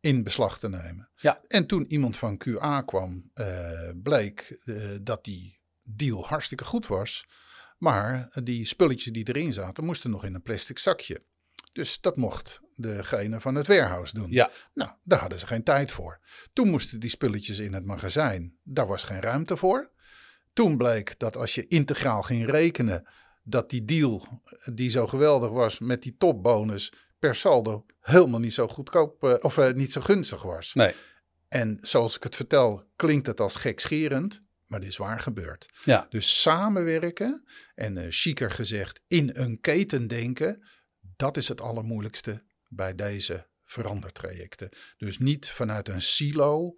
In 0.00 0.22
beslag 0.22 0.58
te 0.58 0.68
nemen. 0.68 1.10
Ja. 1.16 1.40
En 1.48 1.66
toen 1.66 1.86
iemand 1.86 2.16
van 2.16 2.36
QA 2.36 2.82
kwam, 2.82 3.30
uh, 3.34 3.90
bleek 4.02 4.60
uh, 4.64 4.96
dat 5.02 5.24
die 5.24 5.60
deal 5.82 6.26
hartstikke 6.26 6.64
goed 6.64 6.86
was. 6.86 7.26
Maar 7.78 8.40
die 8.42 8.64
spulletjes 8.64 9.12
die 9.12 9.28
erin 9.28 9.52
zaten, 9.52 9.84
moesten 9.84 10.10
nog 10.10 10.24
in 10.24 10.34
een 10.34 10.42
plastic 10.42 10.78
zakje. 10.78 11.22
Dus 11.78 12.00
dat 12.00 12.16
mocht 12.16 12.60
degene 12.74 13.40
van 13.40 13.54
het 13.54 13.66
warehouse 13.66 14.14
doen. 14.14 14.30
Ja. 14.30 14.50
Nou, 14.74 14.90
daar 15.02 15.18
hadden 15.18 15.38
ze 15.38 15.46
geen 15.46 15.62
tijd 15.62 15.92
voor. 15.92 16.20
Toen 16.52 16.70
moesten 16.70 17.00
die 17.00 17.10
spulletjes 17.10 17.58
in 17.58 17.72
het 17.72 17.84
magazijn. 17.84 18.58
Daar 18.62 18.86
was 18.86 19.04
geen 19.04 19.20
ruimte 19.20 19.56
voor. 19.56 19.90
Toen 20.52 20.76
bleek 20.76 21.18
dat 21.18 21.36
als 21.36 21.54
je 21.54 21.66
integraal 21.66 22.22
ging 22.22 22.50
rekenen, 22.50 23.08
dat 23.42 23.70
die 23.70 23.84
deal 23.84 24.42
die 24.72 24.90
zo 24.90 25.06
geweldig 25.06 25.50
was 25.50 25.78
met 25.78 26.02
die 26.02 26.16
topbonus 26.16 26.92
per 27.18 27.34
saldo 27.34 27.86
helemaal 28.00 28.40
niet 28.40 28.54
zo 28.54 28.68
goedkoop 28.68 29.24
uh, 29.24 29.34
of 29.40 29.56
uh, 29.56 29.70
niet 29.70 29.92
zo 29.92 30.00
gunstig 30.00 30.42
was. 30.42 30.74
Nee. 30.74 30.94
En 31.48 31.78
zoals 31.80 32.16
ik 32.16 32.22
het 32.22 32.36
vertel, 32.36 32.84
klinkt 32.96 33.26
het 33.26 33.40
als 33.40 33.56
gekscherend, 33.56 34.42
maar 34.64 34.80
dit 34.80 34.88
is 34.88 34.96
waar 34.96 35.20
gebeurd. 35.20 35.68
Ja. 35.84 36.06
Dus 36.10 36.40
samenwerken 36.40 37.44
en 37.74 37.96
uh, 37.96 38.06
chiquer 38.08 38.50
gezegd 38.50 39.00
in 39.08 39.30
een 39.32 39.60
keten 39.60 40.06
denken, 40.06 40.62
dat 41.18 41.36
is 41.36 41.48
het 41.48 41.60
allermoeilijkste 41.60 42.42
bij 42.68 42.94
deze 42.94 43.46
verandertrajecten. 43.62 44.68
Dus 44.96 45.18
niet 45.18 45.50
vanuit 45.50 45.88
een 45.88 46.02
silo 46.02 46.74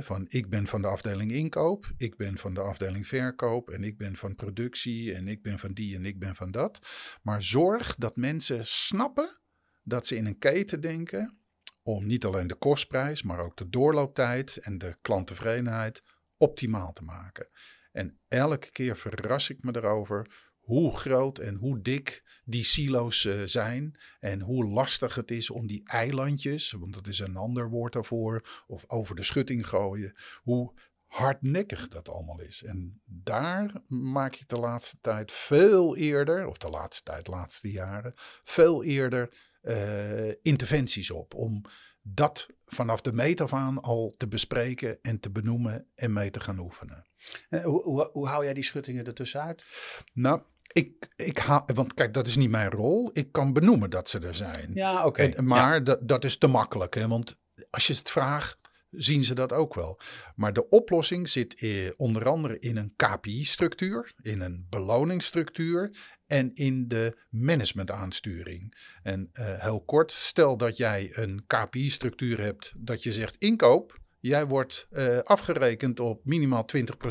van 0.00 0.24
ik 0.28 0.50
ben 0.50 0.66
van 0.66 0.82
de 0.82 0.88
afdeling 0.88 1.32
inkoop, 1.32 1.92
ik 1.96 2.16
ben 2.16 2.38
van 2.38 2.54
de 2.54 2.60
afdeling 2.60 3.06
verkoop 3.06 3.70
en 3.70 3.84
ik 3.84 3.98
ben 3.98 4.16
van 4.16 4.34
productie 4.34 5.14
en 5.14 5.28
ik 5.28 5.42
ben 5.42 5.58
van 5.58 5.72
die 5.72 5.94
en 5.94 6.04
ik 6.04 6.18
ben 6.18 6.34
van 6.34 6.50
dat. 6.50 6.78
Maar 7.22 7.42
zorg 7.42 7.94
dat 7.94 8.16
mensen 8.16 8.66
snappen 8.66 9.40
dat 9.82 10.06
ze 10.06 10.16
in 10.16 10.26
een 10.26 10.38
keten 10.38 10.80
denken 10.80 11.38
om 11.82 12.06
niet 12.06 12.24
alleen 12.24 12.46
de 12.46 12.54
kostprijs, 12.54 13.22
maar 13.22 13.38
ook 13.38 13.56
de 13.56 13.68
doorlooptijd 13.68 14.56
en 14.56 14.78
de 14.78 14.96
klanttevredenheid 15.00 16.02
optimaal 16.36 16.92
te 16.92 17.02
maken. 17.02 17.48
En 17.92 18.20
elke 18.28 18.70
keer 18.70 18.96
verras 18.96 19.50
ik 19.50 19.62
me 19.62 19.76
erover 19.76 20.50
hoe 20.62 20.96
groot 20.96 21.38
en 21.38 21.54
hoe 21.54 21.80
dik 21.80 22.40
die 22.44 22.62
silo's 22.62 23.24
uh, 23.24 23.42
zijn 23.44 23.94
en 24.20 24.40
hoe 24.40 24.66
lastig 24.66 25.14
het 25.14 25.30
is 25.30 25.50
om 25.50 25.66
die 25.66 25.82
eilandjes, 25.84 26.70
want 26.70 26.94
dat 26.94 27.06
is 27.06 27.18
een 27.18 27.36
ander 27.36 27.70
woord 27.70 27.92
daarvoor, 27.92 28.64
of 28.66 28.84
over 28.86 29.16
de 29.16 29.22
schutting 29.22 29.66
gooien, 29.66 30.16
hoe 30.42 30.72
hardnekkig 31.06 31.88
dat 31.88 32.08
allemaal 32.08 32.40
is. 32.40 32.62
En 32.62 33.00
daar 33.04 33.72
maak 33.86 34.34
ik 34.34 34.48
de 34.48 34.58
laatste 34.58 34.98
tijd 35.00 35.32
veel 35.32 35.96
eerder, 35.96 36.46
of 36.46 36.58
de 36.58 36.68
laatste 36.68 37.02
tijd, 37.02 37.24
de 37.24 37.30
laatste 37.30 37.70
jaren, 37.70 38.12
veel 38.44 38.84
eerder 38.84 39.34
uh, 39.62 40.28
interventies 40.42 41.10
op 41.10 41.34
om 41.34 41.64
dat 42.02 42.46
vanaf 42.66 43.00
de 43.00 43.12
meet 43.12 43.40
af 43.40 43.52
aan 43.52 43.80
al 43.80 44.14
te 44.16 44.28
bespreken 44.28 44.98
en 45.02 45.20
te 45.20 45.30
benoemen 45.30 45.86
en 45.94 46.12
mee 46.12 46.30
te 46.30 46.40
gaan 46.40 46.58
oefenen. 46.58 47.06
Hoe, 47.48 47.82
hoe, 47.82 48.10
hoe 48.12 48.28
hou 48.28 48.44
jij 48.44 48.54
die 48.54 48.64
schuttingen 48.64 49.06
ertussenuit? 49.06 49.64
Nou, 50.12 50.42
Ik, 50.72 51.08
ik 51.16 51.38
ha 51.38 51.64
want 51.74 51.94
kijk, 51.94 52.14
dat 52.14 52.26
is 52.26 52.36
niet 52.36 52.50
mijn 52.50 52.70
rol. 52.70 53.10
Ik 53.12 53.32
kan 53.32 53.52
benoemen 53.52 53.90
dat 53.90 54.08
ze 54.08 54.18
er 54.18 54.34
zijn. 54.34 54.70
Ja, 54.74 55.06
oké. 55.06 55.42
Maar 55.42 55.84
dat, 55.84 55.98
dat 56.08 56.24
is 56.24 56.38
te 56.38 56.46
makkelijk. 56.46 56.94
Hè? 56.94 57.08
Want 57.08 57.36
als 57.70 57.86
je 57.86 57.92
het 57.92 58.10
vraagt, 58.10 58.58
zien 58.92 59.24
ze 59.24 59.34
dat 59.34 59.52
ook 59.52 59.74
wel. 59.74 60.00
Maar 60.36 60.52
de 60.52 60.68
oplossing 60.68 61.28
zit 61.28 61.54
eh, 61.54 61.90
onder 61.96 62.28
andere 62.28 62.58
in 62.58 62.76
een 62.76 62.92
KPI-structuur, 62.96 64.12
in 64.22 64.40
een 64.40 64.66
beloningsstructuur 64.70 65.96
en 66.26 66.54
in 66.54 66.88
de 66.88 67.18
managementaansturing. 67.28 68.74
En 69.02 69.28
eh, 69.32 69.62
heel 69.62 69.84
kort, 69.84 70.12
stel 70.12 70.56
dat 70.56 70.76
jij 70.76 71.10
een 71.12 71.44
KPI-structuur 71.46 72.40
hebt 72.40 72.72
dat 72.76 73.02
je 73.02 73.12
zegt 73.12 73.36
inkoop, 73.38 74.00
jij 74.20 74.46
wordt 74.46 74.86
eh, 74.90 75.18
afgerekend 75.18 76.00
op 76.00 76.20
minimaal 76.24 76.66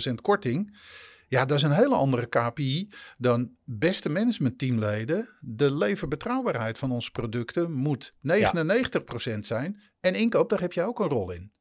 20% 0.09 0.13
korting. 0.21 0.77
Ja, 1.31 1.45
dat 1.45 1.57
is 1.57 1.63
een 1.63 1.71
hele 1.71 1.95
andere 1.95 2.25
KPI 2.25 2.89
dan 3.17 3.55
beste 3.65 4.09
managementteamleden. 4.09 5.29
De 5.39 5.71
leverbetrouwbaarheid 5.71 6.77
van 6.77 6.91
onze 6.91 7.11
producten 7.11 7.71
moet 7.71 8.13
99% 8.21 9.39
zijn. 9.39 9.81
En 9.99 10.13
inkoop, 10.15 10.49
daar 10.49 10.59
heb 10.59 10.73
jij 10.73 10.85
ook 10.85 10.99
een 10.99 11.07
rol 11.07 11.31
in. 11.31 11.53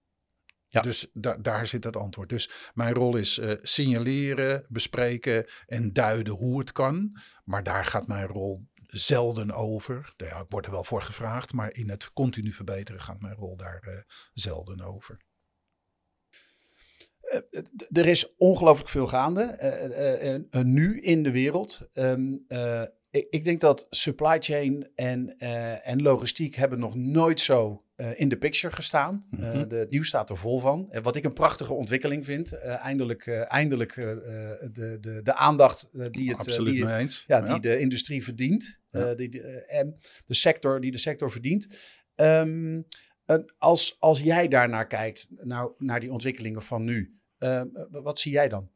Ja. 0.69 0.81
Dus 0.81 1.07
da- 1.13 1.37
daar 1.37 1.67
zit 1.67 1.85
het 1.85 1.97
antwoord. 1.97 2.29
Dus 2.29 2.51
mijn 2.75 2.95
rol 2.95 3.17
is 3.17 3.39
eh, 3.39 3.53
signaleren, 3.63 4.67
bespreken 4.69 5.47
en 5.67 5.93
duiden 5.93 6.33
hoe 6.35 6.59
het 6.59 6.73
kan. 6.73 7.17
Maar 7.45 7.63
daar 7.63 7.85
gaat 7.85 8.07
mijn 8.07 8.27
rol 8.27 8.69
zelden 8.87 9.51
over. 9.51 10.13
Ja, 10.17 10.39
ik 10.41 10.47
word 10.49 10.67
er 10.67 10.73
wel 10.73 10.85
voor 10.85 11.03
gevraagd, 11.03 11.53
maar 11.53 11.73
in 11.73 11.89
het 11.91 12.13
continu 12.13 12.53
verbeteren 12.53 13.01
gaat 13.01 13.21
mijn 13.21 13.35
rol 13.35 13.57
daar 13.57 13.81
eh, 13.83 14.01
zelden 14.33 14.81
over. 14.81 15.21
D- 17.77 17.99
er 17.99 18.07
is 18.07 18.37
ongelooflijk 18.37 18.89
veel 18.89 19.07
gaande 19.07 19.43
eh, 19.43 19.85
eh, 19.85 20.35
eh, 20.35 20.43
eh, 20.51 20.65
nu 20.65 21.01
in 21.01 21.23
de 21.23 21.31
wereld. 21.31 21.81
Ehm, 21.93 22.39
eh, 22.49 22.83
ik, 23.11 23.27
ik 23.31 23.45
denk 23.45 23.61
dat 23.61 23.87
supply 23.91 24.37
chain 24.41 24.89
en, 24.95 25.35
eh, 25.39 25.89
en 25.89 26.03
logistiek 26.03 26.55
hebben 26.55 26.79
nog 26.79 26.95
nooit 26.95 27.41
zo 27.41 27.85
eh, 27.97 28.21
in 28.21 28.29
de 28.29 28.37
picture 28.39 28.75
gestaan. 28.75 29.27
Eh, 29.31 29.39
Mhm. 29.39 29.69
de, 29.69 29.77
het 29.77 29.91
nieuws 29.91 30.09
staat 30.09 30.31
er 30.31 30.37
vol 30.37 30.59
van. 30.59 30.95
Wat 31.03 31.17
ik 31.17 31.25
een 31.25 31.33
prachtige 31.33 31.73
ontwikkeling 31.73 32.25
vind. 32.25 32.53
eh, 32.53 32.85
eindelijk 32.85 33.27
eh, 33.27 33.53
eindelijk 33.53 33.97
eh, 33.97 34.11
eh, 34.11 34.19
de, 34.73 34.97
de, 35.01 35.21
de 35.23 35.35
aandacht 35.35 35.91
eh, 35.93 36.07
die, 36.11 36.29
het, 36.29 36.31
eh, 36.31 36.35
Absoluut 36.39 36.73
die, 36.75 36.85
ja, 37.27 37.41
die 37.41 37.61
de 37.61 37.79
industrie 37.79 38.25
verdient. 38.25 38.79
Ja. 38.91 39.09
eh, 39.11 39.17
die, 39.17 39.43
eh, 39.43 39.79
en 39.81 39.97
de 40.27 40.35
sector 40.35 40.81
die 40.81 40.91
de 40.91 40.99
sector 40.99 41.31
verdient. 41.31 41.67
Ehm, 42.15 42.81
als, 43.59 43.97
als 43.99 44.21
jij 44.21 44.49
daarnaar 44.49 44.87
kijkt, 44.87 45.27
nou, 45.31 45.73
naar 45.77 46.01
die 46.01 46.13
ontwikkelingen 46.13 46.63
van 46.63 46.85
nu, 46.85 47.20
eh, 47.41 47.63
wat 47.91 48.19
zie 48.19 48.33
jij 48.33 48.49
dan? 48.49 48.69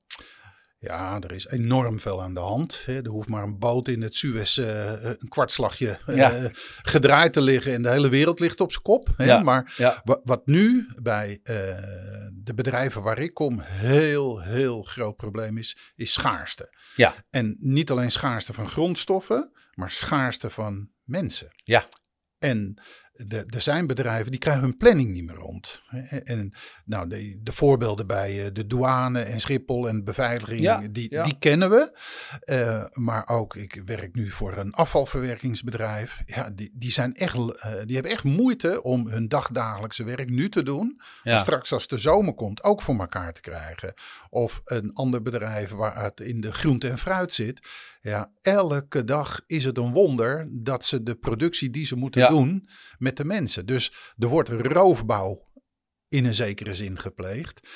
Ja, 0.78 1.20
er 1.20 1.32
is 1.32 1.46
enorm 1.46 2.00
veel 2.00 2.22
aan 2.22 2.34
de 2.34 2.40
hand. 2.40 2.82
Hè. 2.84 3.02
Er 3.02 3.08
hoeft 3.08 3.28
maar 3.28 3.42
een 3.42 3.58
boot 3.58 3.88
in 3.88 4.02
het 4.02 4.14
Suez 4.14 4.58
eh, 4.58 5.02
een 5.02 5.28
kwartslagje 5.28 5.98
eh, 6.06 6.16
Ja. 6.16 6.50
gedraaid 6.82 7.32
te 7.32 7.40
liggen 7.40 7.72
en 7.72 7.82
de 7.82 7.90
hele 7.90 8.08
wereld 8.08 8.40
ligt 8.40 8.60
op 8.60 8.70
zijn 8.70 8.82
kop. 8.82 9.08
Hè. 9.16 9.24
Ja. 9.24 9.42
Maar 9.42 9.74
Ja. 9.76 10.02
wat 10.24 10.46
nu 10.46 10.86
bij 11.02 11.40
eh, 11.42 11.54
de 12.42 12.54
bedrijven 12.54 13.02
waar 13.02 13.18
ik 13.18 13.34
kom 13.34 13.60
heel, 13.60 14.40
heel 14.42 14.82
groot 14.82 15.16
probleem 15.16 15.58
is, 15.58 15.76
is 15.96 16.12
schaarste. 16.12 16.74
Ja. 16.96 17.14
En 17.30 17.56
niet 17.58 17.90
alleen 17.90 18.10
schaarste 18.10 18.52
van 18.52 18.68
grondstoffen, 18.68 19.50
maar 19.74 19.90
schaarste 19.90 20.50
van 20.50 20.90
mensen. 21.04 21.48
Ja. 21.56 21.86
En 22.38 22.82
de, 23.14 23.44
er 23.46 23.60
zijn 23.60 23.86
bedrijven 23.86 24.30
die 24.30 24.40
krijgen 24.40 24.62
hun 24.62 24.76
planning 24.76 25.10
niet 25.10 25.26
meer 25.26 25.36
rond. 25.36 25.82
En 26.24 26.52
nou, 26.84 27.08
de, 27.08 27.40
de 27.42 27.52
voorbeelden 27.52 28.06
bij 28.06 28.44
eh, 28.44 28.50
de 28.52 28.66
douane 28.66 29.20
en 29.20 29.40
Schiphol 29.40 29.88
en 29.88 30.04
beveiliging, 30.04 30.60
Ja, 30.60 30.82
die, 30.90 31.10
ja. 31.10 31.22
die 31.22 31.38
kennen 31.38 31.70
we. 31.70 31.98
Eh, 32.40 32.84
maar 32.92 33.28
ook, 33.28 33.56
ik 33.56 33.82
werk 33.84 34.14
nu 34.14 34.30
voor 34.30 34.56
een 34.56 34.72
afvalverwerkingsbedrijf. 34.72 36.22
Ja, 36.26 36.50
die, 36.50 36.70
die, 36.74 36.90
zijn 36.90 37.14
echt, 37.14 37.34
eh, 37.34 37.72
die 37.84 37.94
hebben 37.94 38.12
echt 38.12 38.24
moeite 38.24 38.82
om 38.82 39.08
hun 39.08 39.28
dagdagelijkse 39.28 40.04
werk 40.04 40.28
nu 40.28 40.48
te 40.48 40.62
doen. 40.62 41.00
Ja. 41.22 41.38
Straks 41.38 41.72
als 41.72 41.86
de 41.88 41.98
zomer 41.98 42.34
komt 42.34 42.62
ook 42.62 42.82
voor 42.82 42.98
elkaar 42.98 43.32
te 43.32 43.40
krijgen. 43.40 43.94
Of 44.30 44.60
een 44.64 44.92
ander 44.94 45.22
bedrijf 45.22 45.70
waar 45.70 46.02
het 46.02 46.20
in 46.20 46.40
de 46.40 46.52
groente 46.52 46.88
en 46.88 46.98
fruit 46.98 47.34
zit. 47.34 47.60
Ja, 48.00 48.30
elke 48.42 49.04
dag 49.04 49.40
is 49.46 49.64
het 49.64 49.78
een 49.78 49.92
wonder 49.92 50.48
dat 50.62 50.84
ze 50.84 51.02
de 51.02 51.14
productie 51.14 51.70
die 51.70 51.86
ze 51.86 51.96
moeten 51.96 52.28
doen 52.28 52.68
met 53.04 53.16
de 53.16 53.24
mensen. 53.24 53.66
Dus 53.66 53.92
er 54.18 54.28
wordt 54.28 54.48
roofbouw 54.48 55.52
in 56.08 56.24
een 56.24 56.34
zekere 56.34 56.74
zin 56.74 56.98
gepleegd. 56.98 57.68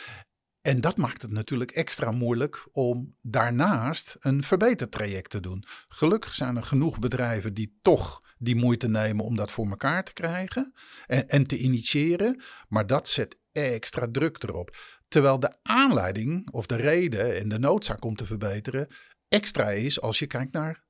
En 0.61 0.81
dat 0.81 0.97
maakt 0.97 1.23
het 1.23 1.31
natuurlijk 1.31 1.71
extra 1.71 2.11
moeilijk 2.11 2.69
om 2.73 3.17
daarnaast 3.23 4.17
een 4.19 4.43
verbetertraject 4.43 5.31
te 5.31 5.41
doen. 5.41 5.65
Gelukkig 5.89 6.35
zijn 6.35 6.57
er 6.57 6.63
genoeg 6.63 6.99
bedrijven 6.99 7.55
die 7.55 7.79
toch 7.83 8.23
die 8.39 8.57
moeite 8.57 8.89
nemen 8.89 9.25
om 9.25 9.37
dat 9.37 9.51
voor 9.51 9.67
elkaar 9.67 10.05
te 10.05 10.13
krijgen 10.13 10.73
en, 11.07 11.29
en 11.29 11.47
te 11.47 11.59
initiëren. 11.59 12.43
Maar 12.69 12.87
dat 12.87 13.09
zet 13.09 13.37
extra 13.53 14.09
druk 14.11 14.43
erop. 14.43 14.77
Terwijl 15.09 15.41
de 15.41 15.57
aanleiding 15.63 16.51
of 16.51 16.67
de 16.67 16.77
reden 16.77 17.37
en 17.37 17.49
de 17.49 17.59
noodzaak 17.59 18.05
om 18.05 18.17
te 18.17 18.27
verbeteren 18.27 18.89
extra 19.29 19.71
is 19.71 20.01
als 20.01 20.19
je 20.19 20.27
kijkt 20.27 20.53
naar 20.53 20.85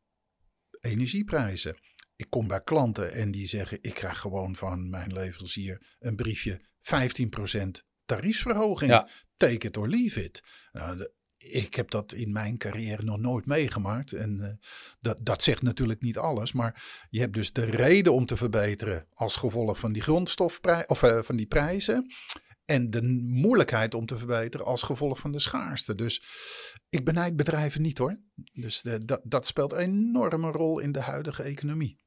energieprijzen. 0.81 1.77
Ik 2.19 2.31
kom 2.31 2.49
bij 2.49 2.63
klanten 2.63 3.13
en 3.13 3.31
die 3.31 3.47
zeggen: 3.47 3.79
Ik 3.81 3.95
krijg 3.95 4.19
gewoon 4.19 4.57
van 4.57 4.91
mijn 4.91 5.13
leverancier 5.13 5.97
een 5.99 6.17
briefje 6.17 6.61
15% 6.81 7.85
tariefsverhoging. 8.05 8.91
Ja. 8.91 9.09
Take 9.37 9.67
it 9.67 9.77
or 9.77 9.89
leave 9.89 10.25
it. 10.25 10.43
Nou, 10.73 10.97
de- 10.97 11.13
ik 11.37 11.75
heb 11.75 11.91
dat 11.91 12.13
in 12.13 12.33
mijn 12.33 12.59
carrière 12.59 13.03
nog 13.03 13.19
nooit 13.19 13.47
meegemaakt. 13.47 14.13
En 14.13 14.41
eh, 14.41 14.69
dat, 15.01 15.19
dat 15.23 15.43
zegt 15.43 15.63
natuurlijk 15.63 16.01
niet 16.01 16.17
alles. 16.19 16.53
Maar 16.53 17.07
je 17.11 17.21
hebt 17.21 17.35
dus 17.35 17.53
de 17.53 17.65
reden 17.65 18.13
om 18.13 18.27
te 18.27 18.37
verbeteren 18.37 19.07
als 19.13 19.37
gevolg 19.37 19.79
van 19.79 19.93
die 19.93 20.03
grondstofprijs 20.03 20.87
of 20.87 21.03
eh, 21.03 21.23
van 21.23 21.37
die 21.37 21.47
prijzen. 21.47 22.07
En 22.65 22.91
de 22.91 23.03
moeilijkheid 23.43 23.95
om 23.95 24.07
te 24.07 24.19
verbeteren 24.19 24.67
als 24.67 24.83
gevolg 24.83 25.19
van 25.19 25.33
de 25.33 25.39
schaarste. 25.41 25.95
Dus 25.95 26.23
ik 26.89 27.05
benijd 27.05 27.37
bedrijven 27.37 27.83
niet 27.83 27.99
hoor. 27.99 28.21
Dus 28.53 28.83
de, 28.83 29.05
dat, 29.05 29.21
dat 29.25 29.47
speelt 29.47 29.73
een 29.73 29.79
enorme 29.79 30.51
rol 30.51 30.79
in 30.79 30.93
de 30.93 31.01
huidige 31.01 31.43
economie. 31.43 31.99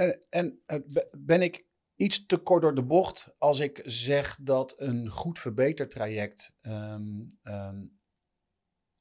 En, 0.00 0.18
en 0.30 0.60
eh, 0.66 0.78
be- 0.86 1.08
ben 1.18 1.42
ik 1.42 1.64
iets 1.96 2.26
te 2.26 2.36
kort 2.36 2.62
door 2.62 2.74
de 2.74 2.82
bocht 2.84 3.28
als 3.38 3.58
ik 3.58 3.82
zeg 3.84 4.36
dat 4.40 4.74
een 4.76 5.08
goed 5.08 5.38
verbetertraject. 5.38 6.52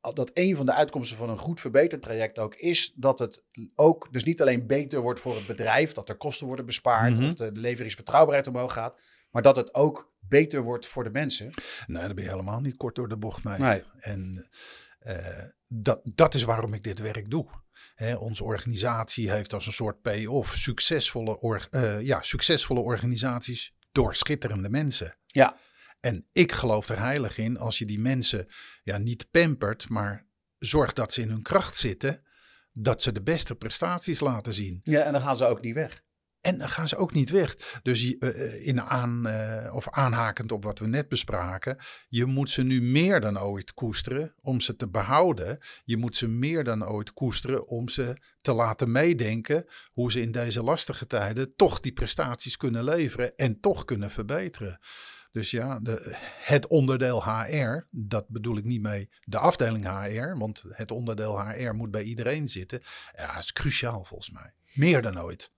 al- 0.01 0.13
dat 0.13 0.31
een 0.33 0.55
van 0.55 0.65
de 0.65 0.73
uitkomsten 0.73 1.17
van 1.17 1.29
een 1.29 1.38
goed 1.38 1.59
verbetertraject 1.62 2.39
ook 2.39 2.55
is 2.55 2.93
dat 2.95 3.19
het 3.19 3.43
ook 3.75 4.07
dus 4.13 4.23
niet 4.23 4.41
alleen 4.41 4.67
beter 4.67 5.01
wordt 5.01 5.19
voor 5.19 5.35
het 5.35 5.47
bedrijf, 5.47 5.91
dat 5.91 6.09
er 6.09 6.15
kosten 6.17 6.47
worden 6.47 6.65
bespaard 6.65 7.15
Mhm. 7.17 7.25
of 7.25 7.33
de, 7.33 7.51
leveringsbetrouwbaarheid 7.51 8.47
omhoog 8.47 8.73
gaat, 8.73 9.01
maar 9.31 9.41
dat 9.41 9.55
het 9.55 9.73
ook 9.73 10.13
beter 10.19 10.62
wordt 10.62 10.88
voor 10.88 11.03
de 11.03 11.09
mensen. 11.09 11.49
Nee, 11.88 12.05
dan 12.05 12.15
ben 12.15 12.23
je 12.23 12.29
helemaal 12.29 12.59
niet 12.62 12.77
kort 12.77 12.95
door 12.95 13.07
de 13.09 13.17
bocht 13.17 13.43
mee. 13.43 13.57
Nee. 13.59 13.83
En 13.97 14.47
dat, 15.67 16.01
dat 16.03 16.33
is 16.33 16.43
waarom 16.43 16.73
ik 16.73 16.83
dit 16.83 16.99
werk 16.99 17.29
doe. 17.29 17.47
Onze 18.19 18.43
organisatie 18.43 19.31
heeft 19.31 19.53
als 19.53 19.65
een 19.65 19.71
soort 19.71 20.01
payoff 20.01 20.55
succesvolle, 20.57 21.39
or- 21.39 21.67
eh, 21.69 22.01
ja, 22.01 22.21
succesvolle 22.21 22.79
organisaties 22.79 23.75
door 23.91 24.15
schitterende 24.15 24.69
mensen. 24.69 25.17
Ja. 25.25 25.57
En 25.99 26.27
ik 26.31 26.51
geloof 26.51 26.89
er 26.89 26.99
heilig 26.99 27.37
in 27.37 27.57
als 27.57 27.77
je 27.77 27.85
die 27.85 27.99
mensen 27.99 28.47
ja, 28.83 28.97
niet 28.97 29.31
pampert, 29.31 29.89
maar 29.89 30.27
zorgt 30.57 30.95
dat 30.95 31.13
ze 31.13 31.21
in 31.21 31.29
hun 31.29 31.41
kracht 31.41 31.77
zitten, 31.77 32.23
dat 32.71 33.01
ze 33.01 33.11
de 33.11 33.21
beste 33.21 33.55
prestaties 33.55 34.19
laten 34.19 34.53
zien. 34.53 34.79
Ja, 34.83 35.01
en 35.01 35.11
dan 35.11 35.21
gaan 35.21 35.37
ze 35.37 35.45
ook 35.45 35.61
niet 35.61 35.73
weg. 35.73 36.03
En 36.41 36.58
dan 36.58 36.69
gaan 36.69 36.88
ze 36.88 36.97
ook 36.97 37.13
niet 37.13 37.30
weg. 37.30 37.80
Dus 37.84 38.02
je, 38.02 38.17
eh, 38.17 38.67
in 38.67 38.82
aan, 38.82 39.28
eh, 39.28 39.75
of 39.75 39.89
aanhakend 39.89 40.52
op 40.52 40.63
wat 40.63 40.80
we 40.80 40.88
net 40.88 41.08
bespraken, 41.08 41.78
je 42.10 42.25
moet 42.25 42.49
ze 42.49 42.63
nu 42.63 42.82
meer 42.82 43.21
dan 43.21 43.39
ooit 43.39 43.73
koesteren 43.73 44.34
om 44.41 44.62
ze 44.62 44.75
te 44.75 44.89
behouden. 44.89 45.60
Je 45.84 45.97
moet 45.97 46.17
ze 46.17 46.28
meer 46.28 46.63
dan 46.63 46.88
ooit 46.88 47.13
koesteren 47.13 47.67
om 47.67 47.89
ze 47.89 48.17
te 48.41 48.54
laten 48.54 48.91
meedenken 48.91 49.65
hoe 49.91 50.12
ze 50.12 50.21
in 50.21 50.32
deze 50.32 50.63
lastige 50.63 51.08
tijden 51.08 51.56
toch 51.56 51.80
die 51.80 51.93
prestaties 51.93 52.58
kunnen 52.58 52.84
leveren 52.84 53.36
en 53.36 53.60
toch 53.60 53.86
kunnen 53.86 54.12
verbeteren. 54.12 54.79
Dus 55.31 55.52
ja, 55.52 55.79
de, 55.79 56.15
het 56.42 56.67
onderdeel 56.67 57.23
HR, 57.23 57.87
dat 57.92 58.27
bedoel 58.27 58.58
ik 58.58 58.63
niet 58.63 58.81
mee 58.81 59.10
de 59.21 59.37
afdeling 59.37 59.85
HR, 59.85 60.37
want 60.37 60.63
het 60.69 60.92
onderdeel 60.92 61.42
HR 61.42 61.73
moet 61.73 61.92
bij 61.92 62.04
iedereen 62.04 62.48
zitten. 62.48 62.81
Ja, 63.15 63.37
is 63.37 63.52
cruciaal 63.52 64.04
volgens 64.04 64.31
mij. 64.31 64.54
Meer 64.73 65.02
dan 65.02 65.21
ooit. 65.21 65.52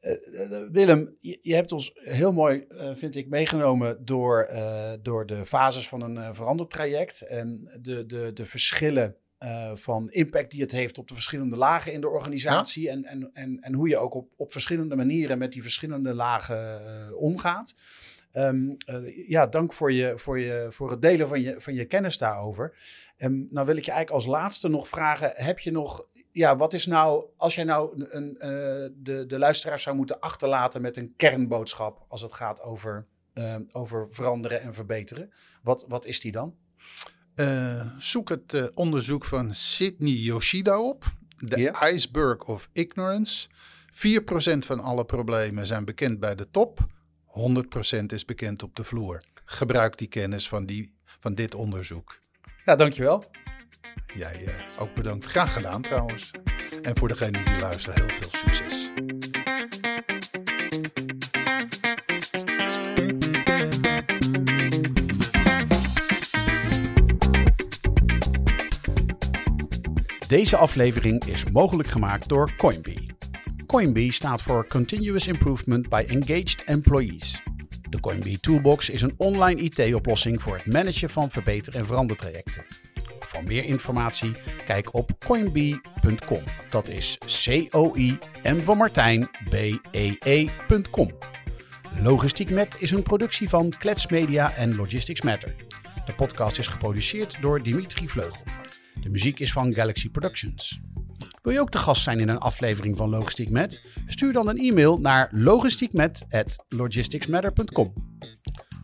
Eh, 0.00 0.42
eh, 0.42 0.62
Willem, 0.70 1.14
je, 1.18 1.38
je 1.40 1.54
hebt 1.54 1.72
ons 1.72 1.90
heel 1.94 2.32
mooi, 2.32 2.64
eh, 2.68 2.90
vind 2.94 3.16
ik, 3.16 3.28
meegenomen 3.28 4.04
door, 4.04 4.50
door 5.02 5.26
de 5.26 5.46
fases 5.46 5.88
van 5.88 6.02
een 6.02 6.34
verandertraject 6.34 7.20
en 7.20 7.78
de, 7.80 8.06
de, 8.06 8.32
de 8.32 8.46
verschillen 8.46 9.16
van 9.74 10.10
impact 10.10 10.50
die 10.50 10.60
het 10.60 10.72
heeft 10.72 10.98
op 10.98 11.08
de 11.08 11.14
verschillende 11.14 11.56
lagen 11.56 11.92
in 11.92 12.00
de 12.00 12.08
organisatie 12.08 12.82
ja. 12.82 12.90
en, 12.90 13.04
en, 13.04 13.30
en, 13.32 13.58
en 13.60 13.74
hoe 13.74 13.88
je 13.88 13.98
ook 13.98 14.14
op, 14.14 14.32
op 14.36 14.52
verschillende 14.52 14.96
manieren 14.96 15.38
met 15.38 15.52
die 15.52 15.62
verschillende 15.62 16.14
lagen 16.14 17.18
omgaat. 17.18 17.74
Ehm, 18.32 18.70
eh, 18.78 19.28
ja, 19.28 19.46
dank 19.46 19.72
voor, 19.72 19.92
je, 19.92 20.12
voor, 20.16 20.38
je, 20.38 20.66
voor 20.70 20.90
het 20.90 21.02
delen 21.02 21.28
van 21.28 21.40
je, 21.40 21.54
van 21.60 21.74
je 21.74 21.84
kennis 21.84 22.18
daarover. 22.18 22.74
Um, 23.18 23.48
nou 23.50 23.66
wil 23.66 23.76
ik 23.76 23.84
je 23.84 23.90
eigenlijk 23.90 24.24
als 24.24 24.34
laatste 24.34 24.68
nog 24.68 24.88
vragen, 24.88 25.32
heb 25.34 25.58
je 25.58 25.70
nog, 25.70 26.06
ja, 26.30 26.56
wat 26.56 26.72
is 26.72 26.86
nou, 26.86 27.24
als 27.36 27.54
jij 27.54 27.64
nou 27.64 28.06
een, 28.10 28.34
uh, 28.34 28.40
de, 28.94 29.24
de 29.26 29.38
luisteraars 29.38 29.82
zou 29.82 29.96
moeten 29.96 30.20
achterlaten 30.20 30.82
met 30.82 30.96
een 30.96 31.14
kernboodschap 31.16 32.04
als 32.08 32.22
het 32.22 32.32
gaat 32.32 32.62
over, 32.62 33.06
uh, 33.34 33.56
over 33.70 34.06
veranderen 34.10 34.60
en 34.60 34.74
verbeteren, 34.74 35.32
wat, 35.62 35.84
wat 35.88 36.06
is 36.06 36.20
die 36.20 36.32
dan? 36.32 36.54
Uh, 37.36 37.98
zoek 37.98 38.28
het 38.28 38.70
onderzoek 38.74 39.24
van 39.24 39.54
Sidney 39.54 40.12
Yoshida 40.12 40.80
op. 40.80 41.04
The 41.46 41.60
yeah. 41.60 41.92
Iceberg 41.92 42.44
of 42.44 42.68
Ignorance. 42.72 43.48
4% 43.90 44.58
van 44.58 44.80
alle 44.80 45.04
problemen 45.04 45.66
zijn 45.66 45.84
bekend 45.84 46.20
bij 46.20 46.34
de 46.34 46.50
top. 46.50 46.86
100% 47.30 48.04
is 48.06 48.24
bekend 48.24 48.62
op 48.62 48.76
de 48.76 48.84
vloer. 48.84 49.22
Gebruik 49.44 49.98
die 49.98 50.08
kennis 50.08 50.48
van, 50.48 50.66
die, 50.66 50.94
van 51.04 51.34
dit 51.34 51.54
onderzoek. 51.54 52.20
Ja, 52.64 52.76
dankjewel. 52.76 53.24
Jij 54.14 54.42
uh, 54.42 54.54
ook 54.78 54.94
bedankt. 54.94 55.24
Graag 55.24 55.52
gedaan 55.52 55.82
trouwens. 55.82 56.30
En 56.82 56.96
voor 56.96 57.08
degene 57.08 57.44
die 57.44 57.58
luisteren, 57.58 58.06
heel 58.06 58.14
veel 58.20 58.38
succes. 58.38 58.90
Deze 70.28 70.56
aflevering 70.56 71.24
is 71.24 71.50
mogelijk 71.50 71.88
gemaakt 71.88 72.28
door 72.28 72.56
Coinbee. 72.56 73.09
Coinbee 73.70 74.12
staat 74.12 74.42
voor 74.42 74.66
Continuous 74.66 75.26
Improvement 75.26 75.88
by 75.88 76.04
Engaged 76.08 76.62
Employees. 76.64 77.42
De 77.88 78.00
Coinbee 78.00 78.40
Toolbox 78.40 78.90
is 78.90 79.02
een 79.02 79.14
online 79.16 79.60
IT-oplossing 79.60 80.42
voor 80.42 80.56
het 80.56 80.66
managen 80.66 81.10
van 81.10 81.30
verbeter- 81.30 81.74
en 81.74 81.86
verandertrajecten. 81.86 82.64
Voor 83.18 83.42
meer 83.42 83.64
informatie 83.64 84.36
kijk 84.66 84.94
op 84.94 85.10
coinbee.com. 85.26 86.42
Dat 86.70 86.88
is 86.88 87.18
C-O-I 87.44 88.18
M 88.42 88.60
van 88.60 88.76
Martijn 88.76 89.28
B-E-E.com. 89.48 91.10
Logistiek 92.02 92.50
Met 92.50 92.76
is 92.78 92.90
een 92.90 93.02
productie 93.02 93.48
van 93.48 93.72
Klets 93.78 94.06
Media 94.06 94.54
en 94.54 94.74
Logistics 94.74 95.22
Matter. 95.22 95.54
De 96.04 96.14
podcast 96.14 96.58
is 96.58 96.66
geproduceerd 96.66 97.36
door 97.40 97.62
Dimitri 97.62 98.08
Vleugel. 98.08 98.44
De 99.00 99.08
muziek 99.08 99.38
is 99.38 99.52
van 99.52 99.74
Galaxy 99.74 100.10
Productions. 100.10 100.80
Wil 101.42 101.52
je 101.52 101.60
ook 101.60 101.70
te 101.70 101.78
gast 101.78 102.02
zijn 102.02 102.20
in 102.20 102.28
een 102.28 102.38
aflevering 102.38 102.96
van 102.96 103.10
Logistiek 103.10 103.50
Met? 103.50 103.82
Stuur 104.06 104.32
dan 104.32 104.48
een 104.48 104.58
e-mail 104.58 104.98
naar 104.98 105.28
logistiekmet@logisticsmatter.com. 105.32 107.92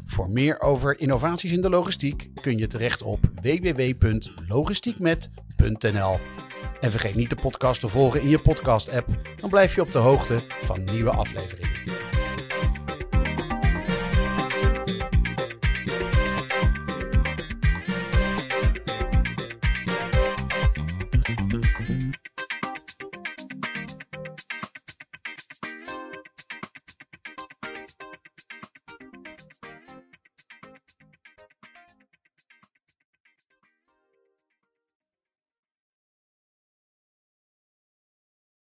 Voor 0.06 0.30
meer 0.30 0.60
over 0.60 1.00
innovaties 1.00 1.52
in 1.52 1.60
de 1.60 1.70
logistiek 1.70 2.30
kun 2.40 2.58
je 2.58 2.66
terecht 2.66 3.02
op 3.02 3.20
www.logistiekmet.nl. 3.42 6.18
En 6.80 6.90
vergeet 6.90 7.14
niet 7.14 7.30
de 7.30 7.36
podcast 7.36 7.80
te 7.80 7.88
volgen 7.88 8.22
in 8.22 8.28
je 8.28 8.38
podcast-app, 8.38 9.08
dan 9.40 9.50
blijf 9.50 9.74
je 9.74 9.80
op 9.80 9.92
de 9.92 9.98
hoogte 9.98 10.42
van 10.60 10.84
nieuwe 10.84 11.10
afleveringen. 11.10 12.15